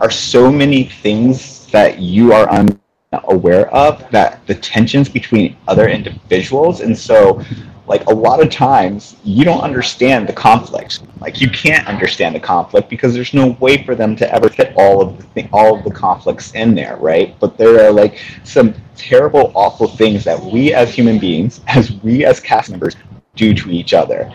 are 0.00 0.10
so 0.10 0.50
many 0.50 0.84
things 0.84 1.66
that 1.68 1.98
you 1.98 2.32
are 2.32 2.48
unaware 2.50 3.72
of 3.74 4.08
that 4.10 4.46
the 4.46 4.54
tensions 4.54 5.08
between 5.08 5.56
other 5.68 5.88
individuals, 5.88 6.80
and 6.80 6.96
so 6.96 7.42
like 7.86 8.06
a 8.06 8.14
lot 8.14 8.40
of 8.40 8.50
times 8.50 9.16
you 9.24 9.44
don't 9.44 9.62
understand 9.62 10.28
the 10.28 10.32
conflict 10.32 11.02
like 11.20 11.40
you 11.40 11.50
can't 11.50 11.86
understand 11.88 12.34
the 12.34 12.40
conflict 12.40 12.88
because 12.88 13.12
there's 13.12 13.34
no 13.34 13.48
way 13.60 13.82
for 13.84 13.96
them 13.96 14.14
to 14.14 14.32
ever 14.32 14.48
fit 14.48 14.72
all 14.76 15.02
of 15.02 15.18
the 15.18 15.24
th- 15.34 15.48
all 15.52 15.76
of 15.76 15.84
the 15.84 15.90
conflicts 15.90 16.52
in 16.52 16.74
there 16.74 16.96
right? 16.96 17.38
But 17.40 17.58
there 17.58 17.84
are 17.84 17.92
like 17.92 18.20
some 18.44 18.74
terrible 18.96 19.52
awful 19.54 19.88
things 19.88 20.24
that 20.24 20.40
we 20.40 20.72
as 20.72 20.94
human 20.94 21.18
beings 21.18 21.60
as 21.66 21.92
we 22.02 22.24
as 22.24 22.40
cast 22.40 22.70
members 22.70 22.96
do 23.34 23.54
to 23.54 23.70
each 23.70 23.92
other. 23.92 24.32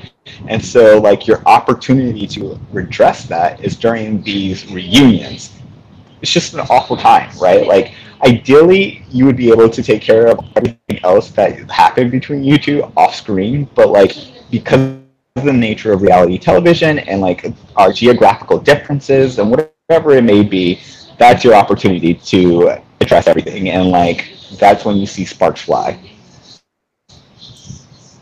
And 0.48 0.64
so 0.64 1.00
like 1.00 1.28
your 1.28 1.42
opportunity 1.46 2.28
to 2.28 2.60
redress 2.72 3.26
that 3.26 3.64
is 3.64 3.76
during 3.76 4.22
these 4.22 4.70
reunions 4.72 5.55
it's 6.22 6.32
just 6.32 6.54
an 6.54 6.62
awful 6.70 6.98
time 6.98 7.30
right 7.40 7.68
like 7.68 7.94
ideally 8.24 9.04
you 9.10 9.26
would 9.26 9.36
be 9.36 9.50
able 9.50 9.70
to 9.70 9.84
take 9.84 10.02
care 10.02 10.28
of 10.28 10.40
everything 10.56 11.04
else 11.04 11.30
that 11.32 11.70
happened 11.70 12.12
between 12.12 12.44
you 12.44 12.58
two 12.58 12.84
off 12.98 13.16
screen 13.16 13.68
but 13.76 13.90
like 13.90 14.16
because 14.52 14.98
of 15.36 15.44
the 15.44 15.54
nature 15.54 15.92
of 15.92 16.02
reality 16.02 16.38
television 16.38 17.00
and 17.00 17.22
like 17.22 17.46
our 17.76 17.92
geographical 17.92 18.58
differences 18.58 19.38
and 19.40 19.50
whatever 19.52 20.12
it 20.12 20.24
may 20.24 20.44
be 20.44 20.80
that's 21.20 21.44
your 21.44 21.54
opportunity 21.54 22.14
to 22.14 22.82
address 23.02 23.28
everything 23.28 23.70
and 23.70 23.90
like 23.90 24.34
that's 24.60 24.86
when 24.86 24.96
you 24.96 25.06
see 25.06 25.26
sparks 25.26 25.62
fly 25.62 26.00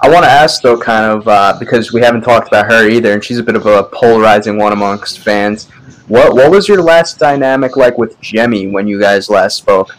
I 0.04 0.10
want 0.10 0.26
to 0.26 0.30
ask 0.30 0.62
though, 0.62 0.78
kind 0.78 1.10
of 1.10 1.26
uh, 1.30 1.56
because 1.58 1.94
we 1.94 2.02
haven't 2.02 2.24
talked 2.24 2.50
about 2.50 2.70
her 2.70 2.90
either, 2.90 3.14
and 3.14 3.24
she's 3.24 3.38
a 3.38 3.44
bit 3.44 3.56
of 3.56 3.66
a 3.66 3.84
polarizing 3.84 4.58
one 4.58 4.74
amongst 4.74 5.20
fans. 5.20 5.70
What 6.08 6.34
what 6.36 6.52
was 6.52 6.68
your 6.68 6.82
last 6.82 7.18
dynamic 7.18 7.78
like 7.78 7.98
with 7.98 8.20
Jemmye 8.20 8.72
when 8.72 8.88
you 8.88 9.00
guys 9.00 9.30
last 9.30 9.58
spoke? 9.58 9.96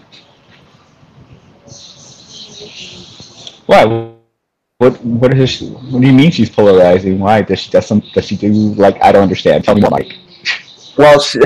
Why? 3.66 4.10
What 4.78 5.02
what 5.04 5.34
is 5.34 5.50
she, 5.50 5.68
what 5.68 6.02
do 6.02 6.06
you 6.06 6.12
mean 6.12 6.30
she's 6.30 6.50
polarizing? 6.50 7.18
Why 7.18 7.40
does 7.42 7.60
she 7.60 7.70
does 7.70 7.86
some 7.86 8.02
does 8.12 8.26
she 8.26 8.36
do 8.36 8.52
like 8.74 9.02
I 9.02 9.12
don't 9.12 9.22
understand? 9.22 9.64
Tell 9.64 9.74
me 9.74 9.80
more, 9.80 9.90
Mike. 9.90 10.18
Well, 10.96 11.18
she, 11.20 11.40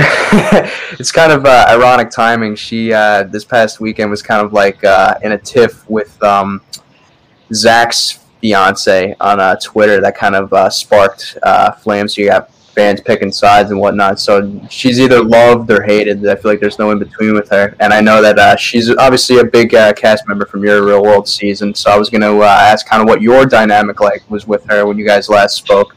it's 0.99 1.13
kind 1.13 1.33
of 1.33 1.47
uh, 1.47 1.67
ironic 1.69 2.11
timing. 2.11 2.55
She 2.57 2.93
uh, 2.93 3.23
this 3.25 3.45
past 3.45 3.81
weekend 3.81 4.11
was 4.11 4.23
kind 4.23 4.45
of 4.45 4.53
like 4.53 4.83
uh, 4.83 5.15
in 5.23 5.33
a 5.33 5.39
tiff 5.39 5.89
with 5.89 6.21
um, 6.23 6.61
Zach's 7.53 8.19
fiance 8.41 9.15
on 9.21 9.41
uh, 9.41 9.57
Twitter 9.63 10.01
that 10.01 10.17
kind 10.17 10.35
of 10.35 10.53
uh, 10.53 10.69
sparked 10.69 11.39
uh, 11.43 11.73
flames. 11.73 12.17
You 12.19 12.27
got 12.27 12.51
fans 12.79 13.01
picking 13.01 13.33
sides 13.33 13.73
and 13.73 13.81
whatnot. 13.81 14.21
So 14.21 14.61
she's 14.71 15.01
either 15.01 15.21
loved 15.21 15.69
or 15.69 15.83
hated. 15.83 16.25
I 16.29 16.37
feel 16.37 16.53
like 16.53 16.61
there's 16.61 16.79
no 16.79 16.93
in 16.93 17.01
between 17.01 17.35
with 17.35 17.51
her. 17.51 17.75
And 17.81 17.93
I 17.93 18.01
know 18.01 18.23
that 18.23 18.39
uh, 18.39 18.55
she's 18.55 18.95
obviously 18.97 19.39
a 19.39 19.45
big 19.45 19.75
uh, 19.75 19.93
cast 19.95 20.29
member 20.29 20.47
from 20.47 20.63
your 20.63 20.87
Real 20.87 21.03
World 21.03 21.27
season. 21.27 21.75
So 21.75 21.91
I 21.91 21.99
was 21.99 22.09
going 22.09 22.21
to 22.21 22.39
uh, 22.39 22.47
ask 22.47 22.87
kind 22.87 23.03
of 23.03 23.09
what 23.09 23.21
your 23.21 23.47
dynamic 23.47 24.01
like 24.01 24.23
was 24.31 24.47
with 24.47 24.65
her 24.67 24.87
when 24.87 24.97
you 24.97 25.05
guys 25.05 25.29
last 25.29 25.57
spoke. 25.57 25.97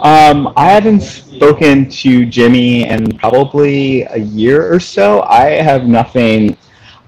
Um, 0.00 0.52
I 0.54 0.66
haven't 0.66 1.00
spoken 1.00 1.88
to 1.88 2.26
Jemmye 2.26 2.86
in 2.86 3.16
probably 3.16 4.02
a 4.02 4.18
year 4.18 4.70
or 4.70 4.78
so. 4.78 5.22
I 5.22 5.52
have 5.52 5.86
nothing. 5.86 6.54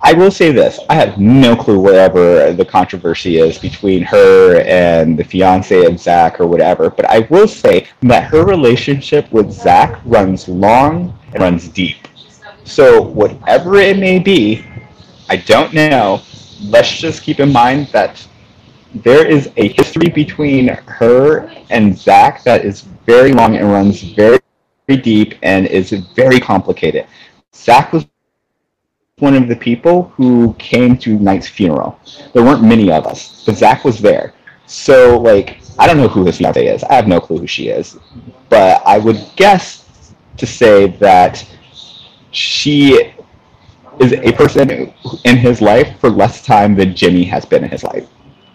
I 0.03 0.14
will 0.14 0.30
say 0.30 0.51
this: 0.51 0.80
I 0.88 0.94
have 0.94 1.18
no 1.18 1.55
clue 1.55 1.78
wherever 1.78 2.53
the 2.53 2.64
controversy 2.64 3.36
is 3.38 3.59
between 3.59 4.03
her 4.03 4.61
and 4.62 5.18
the 5.18 5.24
fiance 5.24 5.84
of 5.84 6.01
Zach 6.01 6.40
or 6.40 6.46
whatever. 6.46 6.88
But 6.88 7.05
I 7.07 7.20
will 7.30 7.46
say 7.46 7.86
that 8.03 8.24
her 8.24 8.44
relationship 8.44 9.30
with 9.30 9.53
Zach 9.53 10.01
runs 10.05 10.48
long 10.48 11.18
and 11.32 11.42
runs 11.42 11.68
deep. 11.68 12.09
So 12.64 13.03
whatever 13.03 13.76
it 13.76 13.98
may 13.98 14.18
be, 14.18 14.64
I 15.28 15.36
don't 15.36 15.74
know. 15.74 16.22
Let's 16.62 16.98
just 16.98 17.22
keep 17.22 17.38
in 17.38 17.53
mind 17.53 17.88
that 17.92 18.26
there 18.94 19.26
is 19.26 19.51
a 19.57 19.68
history 19.68 20.09
between 20.09 20.68
her 20.68 21.51
and 21.68 21.96
Zach 21.96 22.42
that 22.44 22.64
is 22.64 22.82
very 23.07 23.32
long 23.32 23.57
and 23.57 23.70
runs 23.70 24.03
very, 24.03 24.40
very 24.86 25.01
deep 25.01 25.34
and 25.42 25.66
is 25.66 25.90
very 25.90 26.40
complicated. 26.40 27.07
Zach 27.55 27.92
was 27.92 28.07
one 29.20 29.34
of 29.34 29.48
the 29.48 29.56
people 29.56 30.12
who 30.16 30.54
came 30.54 30.96
to 30.98 31.18
Knight's 31.18 31.48
funeral. 31.48 31.98
There 32.32 32.42
weren't 32.42 32.62
many 32.62 32.90
of 32.90 33.06
us, 33.06 33.44
but 33.44 33.56
Zach 33.56 33.84
was 33.84 34.00
there. 34.00 34.34
So, 34.66 35.18
like, 35.18 35.60
I 35.78 35.86
don't 35.86 35.96
know 35.96 36.08
who 36.08 36.24
his 36.24 36.38
fiance 36.38 36.66
is. 36.66 36.84
I 36.84 36.94
have 36.94 37.08
no 37.08 37.20
clue 37.20 37.38
who 37.38 37.46
she 37.46 37.68
is. 37.68 37.98
But 38.48 38.82
I 38.84 38.98
would 38.98 39.20
guess 39.36 40.12
to 40.36 40.46
say 40.46 40.88
that 40.98 41.44
she 42.30 43.12
is 44.00 44.12
a 44.12 44.32
person 44.32 44.92
in 45.24 45.36
his 45.36 45.60
life 45.60 45.98
for 46.00 46.08
less 46.08 46.44
time 46.44 46.74
than 46.74 46.94
Jemmye 46.94 47.28
has 47.28 47.44
been 47.44 47.64
in 47.64 47.70
his 47.70 47.84
life. 47.84 48.08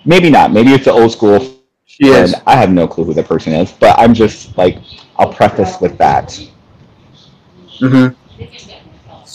Maybe 0.06 0.30
not. 0.30 0.52
Maybe 0.52 0.72
it's 0.72 0.86
the 0.86 0.92
old 0.92 1.12
school. 1.12 1.56
She 1.86 2.08
is. 2.08 2.36
I 2.46 2.56
have 2.56 2.72
no 2.72 2.88
clue 2.88 3.06
who 3.06 3.14
the 3.14 3.24
person 3.24 3.54
is, 3.54 3.72
but 3.72 3.98
I'm 3.98 4.14
just 4.14 4.58
like 4.58 4.80
I'll 5.18 5.32
preface 5.32 5.80
with 5.80 5.98
that. 5.98 6.28
Mm-hmm. 7.80 8.75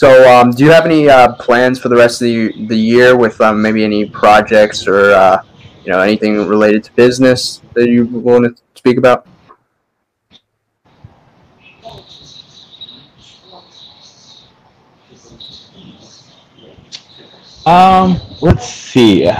So, 0.00 0.26
um, 0.34 0.52
do 0.52 0.64
you 0.64 0.70
have 0.70 0.86
any 0.86 1.10
uh, 1.10 1.34
plans 1.34 1.78
for 1.78 1.90
the 1.90 1.94
rest 1.94 2.22
of 2.22 2.28
the, 2.28 2.66
the 2.68 2.74
year 2.74 3.18
with 3.18 3.38
um, 3.42 3.60
maybe 3.60 3.84
any 3.84 4.08
projects 4.08 4.86
or 4.86 5.12
uh, 5.12 5.42
you 5.84 5.92
know 5.92 6.00
anything 6.00 6.48
related 6.48 6.84
to 6.84 6.92
business 6.92 7.60
that 7.74 7.90
you 7.90 8.06
want 8.06 8.56
to 8.56 8.62
speak 8.76 8.96
about? 8.96 9.26
Um, 17.66 18.18
let's 18.40 18.66
see. 18.66 19.30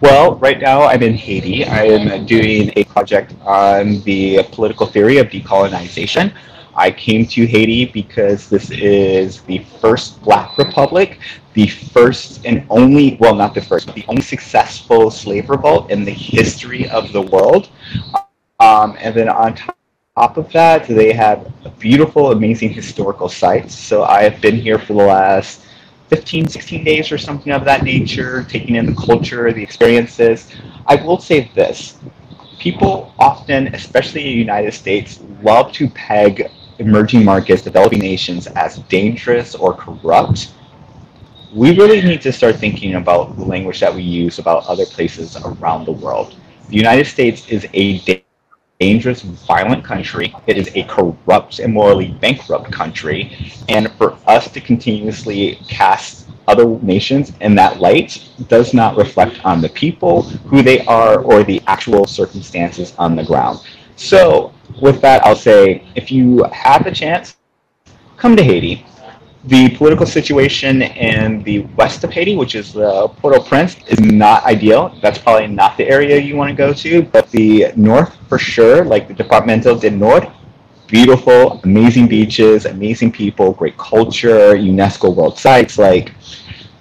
Well, 0.00 0.34
right 0.34 0.60
now 0.60 0.82
I'm 0.82 1.04
in 1.04 1.14
Haiti. 1.14 1.64
I 1.64 1.84
am 1.84 2.26
doing 2.26 2.72
a 2.74 2.82
project 2.86 3.36
on 3.42 4.00
the 4.00 4.42
political 4.50 4.88
theory 4.88 5.18
of 5.18 5.28
decolonization. 5.28 6.34
I 6.76 6.90
came 6.90 7.26
to 7.26 7.46
Haiti 7.46 7.86
because 7.86 8.48
this 8.48 8.70
is 8.70 9.42
the 9.42 9.58
first 9.80 10.20
black 10.22 10.58
republic, 10.58 11.18
the 11.54 11.68
first 11.68 12.44
and 12.44 12.66
only, 12.68 13.16
well, 13.20 13.34
not 13.34 13.54
the 13.54 13.60
first, 13.60 13.86
but 13.86 13.94
the 13.94 14.04
only 14.08 14.22
successful 14.22 15.10
slave 15.10 15.48
revolt 15.50 15.90
in 15.90 16.04
the 16.04 16.12
history 16.12 16.88
of 16.90 17.12
the 17.12 17.22
world. 17.22 17.68
Um, 18.60 18.96
and 18.98 19.14
then 19.14 19.28
on 19.28 19.56
top 19.56 20.36
of 20.36 20.50
that, 20.52 20.86
they 20.88 21.12
have 21.12 21.52
beautiful, 21.78 22.32
amazing 22.32 22.70
historical 22.70 23.28
sites. 23.28 23.74
So 23.74 24.04
I 24.04 24.22
have 24.22 24.40
been 24.40 24.56
here 24.56 24.78
for 24.78 24.94
the 24.94 25.04
last 25.04 25.62
15, 26.08 26.48
16 26.48 26.84
days 26.84 27.10
or 27.12 27.18
something 27.18 27.52
of 27.52 27.64
that 27.64 27.82
nature, 27.82 28.44
taking 28.44 28.74
in 28.76 28.86
the 28.86 28.94
culture, 28.94 29.52
the 29.52 29.62
experiences. 29.62 30.50
I 30.86 30.96
will 30.96 31.18
say 31.18 31.50
this 31.54 31.98
people 32.58 33.12
often, 33.18 33.74
especially 33.74 34.22
in 34.22 34.26
the 34.28 34.38
United 34.38 34.72
States, 34.72 35.20
love 35.42 35.70
to 35.72 35.88
peg 35.90 36.50
emerging 36.78 37.24
markets, 37.24 37.62
developing 37.62 38.00
nations 38.00 38.46
as 38.48 38.78
dangerous 38.88 39.54
or 39.54 39.74
corrupt. 39.74 40.52
We 41.52 41.76
really 41.76 42.02
need 42.02 42.22
to 42.22 42.32
start 42.32 42.56
thinking 42.56 42.96
about 42.96 43.36
the 43.36 43.44
language 43.44 43.80
that 43.80 43.94
we 43.94 44.02
use 44.02 44.38
about 44.38 44.66
other 44.66 44.86
places 44.86 45.36
around 45.36 45.84
the 45.84 45.92
world. 45.92 46.34
The 46.68 46.76
United 46.76 47.06
States 47.06 47.48
is 47.48 47.66
a 47.74 48.24
dangerous, 48.80 49.22
violent 49.22 49.84
country. 49.84 50.34
It 50.46 50.56
is 50.56 50.70
a 50.74 50.82
corrupt 50.84 51.58
and 51.58 51.72
morally 51.72 52.08
bankrupt 52.20 52.72
country. 52.72 53.36
And 53.68 53.92
for 53.92 54.18
us 54.26 54.50
to 54.52 54.60
continuously 54.60 55.58
cast 55.68 56.28
other 56.48 56.66
nations 56.80 57.32
in 57.40 57.54
that 57.54 57.80
light 57.80 58.28
does 58.48 58.74
not 58.74 58.96
reflect 58.96 59.44
on 59.44 59.60
the 59.60 59.68
people, 59.68 60.22
who 60.22 60.62
they 60.62 60.80
are, 60.86 61.20
or 61.20 61.44
the 61.44 61.62
actual 61.66 62.06
circumstances 62.06 62.94
on 62.98 63.16
the 63.16 63.24
ground. 63.24 63.60
So, 63.96 64.53
with 64.80 65.00
that, 65.02 65.24
I'll 65.24 65.36
say 65.36 65.86
if 65.94 66.10
you 66.10 66.44
have 66.52 66.84
the 66.84 66.92
chance, 66.92 67.36
come 68.16 68.36
to 68.36 68.42
Haiti 68.42 68.84
the 69.46 69.68
political 69.76 70.06
situation 70.06 70.82
in 70.82 71.42
the 71.42 71.60
west 71.76 72.02
of 72.02 72.10
Haiti, 72.10 72.34
which 72.34 72.54
is 72.54 72.72
the 72.72 73.08
Port-au-Prince, 73.08 73.76
is 73.88 74.00
not 74.00 74.42
ideal. 74.44 74.98
That's 75.02 75.18
probably 75.18 75.48
not 75.48 75.76
the 75.76 75.86
area 75.86 76.18
you 76.18 76.34
want 76.36 76.48
to 76.48 76.56
go 76.56 76.72
to. 76.72 77.02
But 77.02 77.30
the 77.30 77.72
north, 77.76 78.16
for 78.28 78.38
sure, 78.38 78.84
like 78.84 79.06
the 79.06 79.14
Departamental 79.14 79.78
de 79.78 79.90
Nord, 79.90 80.30
beautiful, 80.86 81.60
amazing 81.64 82.08
beaches, 82.08 82.64
amazing 82.64 83.12
people, 83.12 83.52
great 83.52 83.76
culture, 83.76 84.54
UNESCO 84.54 85.14
World 85.14 85.38
Sites. 85.38 85.76
Like, 85.76 86.12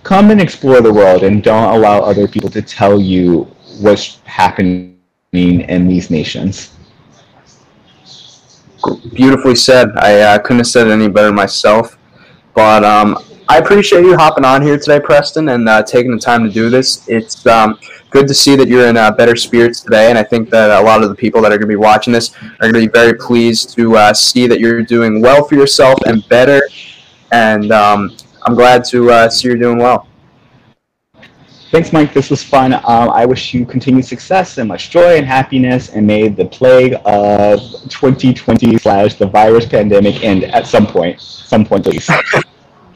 come 0.04 0.32
and 0.32 0.40
explore 0.40 0.80
the 0.80 0.94
world 0.94 1.24
and 1.24 1.44
don't 1.44 1.74
allow 1.74 2.00
other 2.00 2.30
people 2.30 2.50
to 2.52 2.62
tell 2.62 3.00
you 3.00 3.44
what's 3.82 4.20
happening 4.22 4.96
in 5.34 5.88
these 5.88 6.10
nations. 6.10 6.78
Beautifully 9.14 9.56
said. 9.56 9.92
I 9.98 10.22
uh, 10.22 10.40
couldn't 10.40 10.60
have 10.60 10.68
said 10.68 10.88
it 10.88 10.92
any 10.92 11.08
better 11.08 11.32
myself. 11.32 11.98
But 12.54 12.84
um, 12.84 13.18
I 13.50 13.58
appreciate 13.58 14.04
you 14.04 14.16
hopping 14.16 14.46
on 14.46 14.62
here 14.62 14.78
today, 14.78 15.00
Preston, 15.00 15.50
and 15.50 15.68
uh, 15.68 15.84
taking 15.84 16.12
the 16.12 16.20
time 16.20 16.44
to 16.44 16.50
do 16.50 16.70
this. 16.70 17.08
It's 17.08 17.46
um, 17.46 17.78
good 18.10 18.28
to 18.28 18.34
see 18.34 18.56
that 18.56 18.68
you're 18.68 18.88
in 18.88 18.96
uh, 18.96 19.12
better 19.12 19.36
spirits 19.36 19.82
today, 19.82 20.10
and 20.10 20.18
I 20.18 20.24
think 20.24 20.50
that 20.52 20.70
a 20.70 20.84
lot 20.84 21.04
of 21.04 21.10
the 21.10 21.16
people 21.16 21.42
that 21.42 21.52
are 21.52 21.58
going 21.58 21.68
to 21.68 21.68
be 21.68 21.76
watching 21.76 22.14
this 22.14 22.34
are 22.36 22.72
going 22.72 22.74
to 22.74 22.80
be 22.80 22.88
very 22.88 23.16
pleased 23.16 23.76
to 23.76 23.98
uh, 23.98 24.14
see 24.14 24.48
that 24.48 24.60
you're 24.60 24.82
doing 24.84 25.22
well 25.22 25.44
for 25.44 25.56
yourself 25.56 26.00
and 26.06 26.28
better. 26.30 26.62
And 27.32 27.72
um, 27.72 28.16
I'm 28.44 28.56
glad 28.56 28.86
to 28.86 29.12
uh, 29.12 29.30
see 29.30 29.48
you're 29.48 29.58
doing 29.58 29.78
well. 29.80 30.08
Thanks, 31.74 31.92
Mike. 31.92 32.14
This 32.14 32.30
was 32.30 32.44
fun. 32.44 32.72
Um, 32.72 33.10
I 33.10 33.26
wish 33.26 33.52
you 33.52 33.66
continued 33.66 34.06
success 34.06 34.60
and 34.60 34.68
much 34.68 34.92
joy 34.92 35.18
and 35.18 35.26
happiness, 35.26 35.90
and 35.90 36.06
may 36.06 36.28
the 36.28 36.46
plague 36.46 36.94
of 37.04 37.62
2020 37.90 38.78
slash 38.78 39.16
the 39.16 39.26
virus 39.26 39.66
pandemic 39.66 40.24
end 40.24 40.44
at 40.44 40.68
some 40.68 40.86
point. 40.86 41.20
Some 41.20 41.66
point, 41.66 41.86
please. 41.86 42.08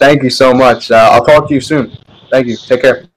Thank 0.00 0.24
you 0.24 0.30
so 0.30 0.52
much. 0.52 0.90
Uh, 0.90 1.08
I'll 1.12 1.24
talk 1.24 1.46
to 1.50 1.54
you 1.54 1.60
soon. 1.60 1.96
Thank 2.32 2.48
you. 2.48 2.56
Take 2.56 2.82
care. 2.82 3.09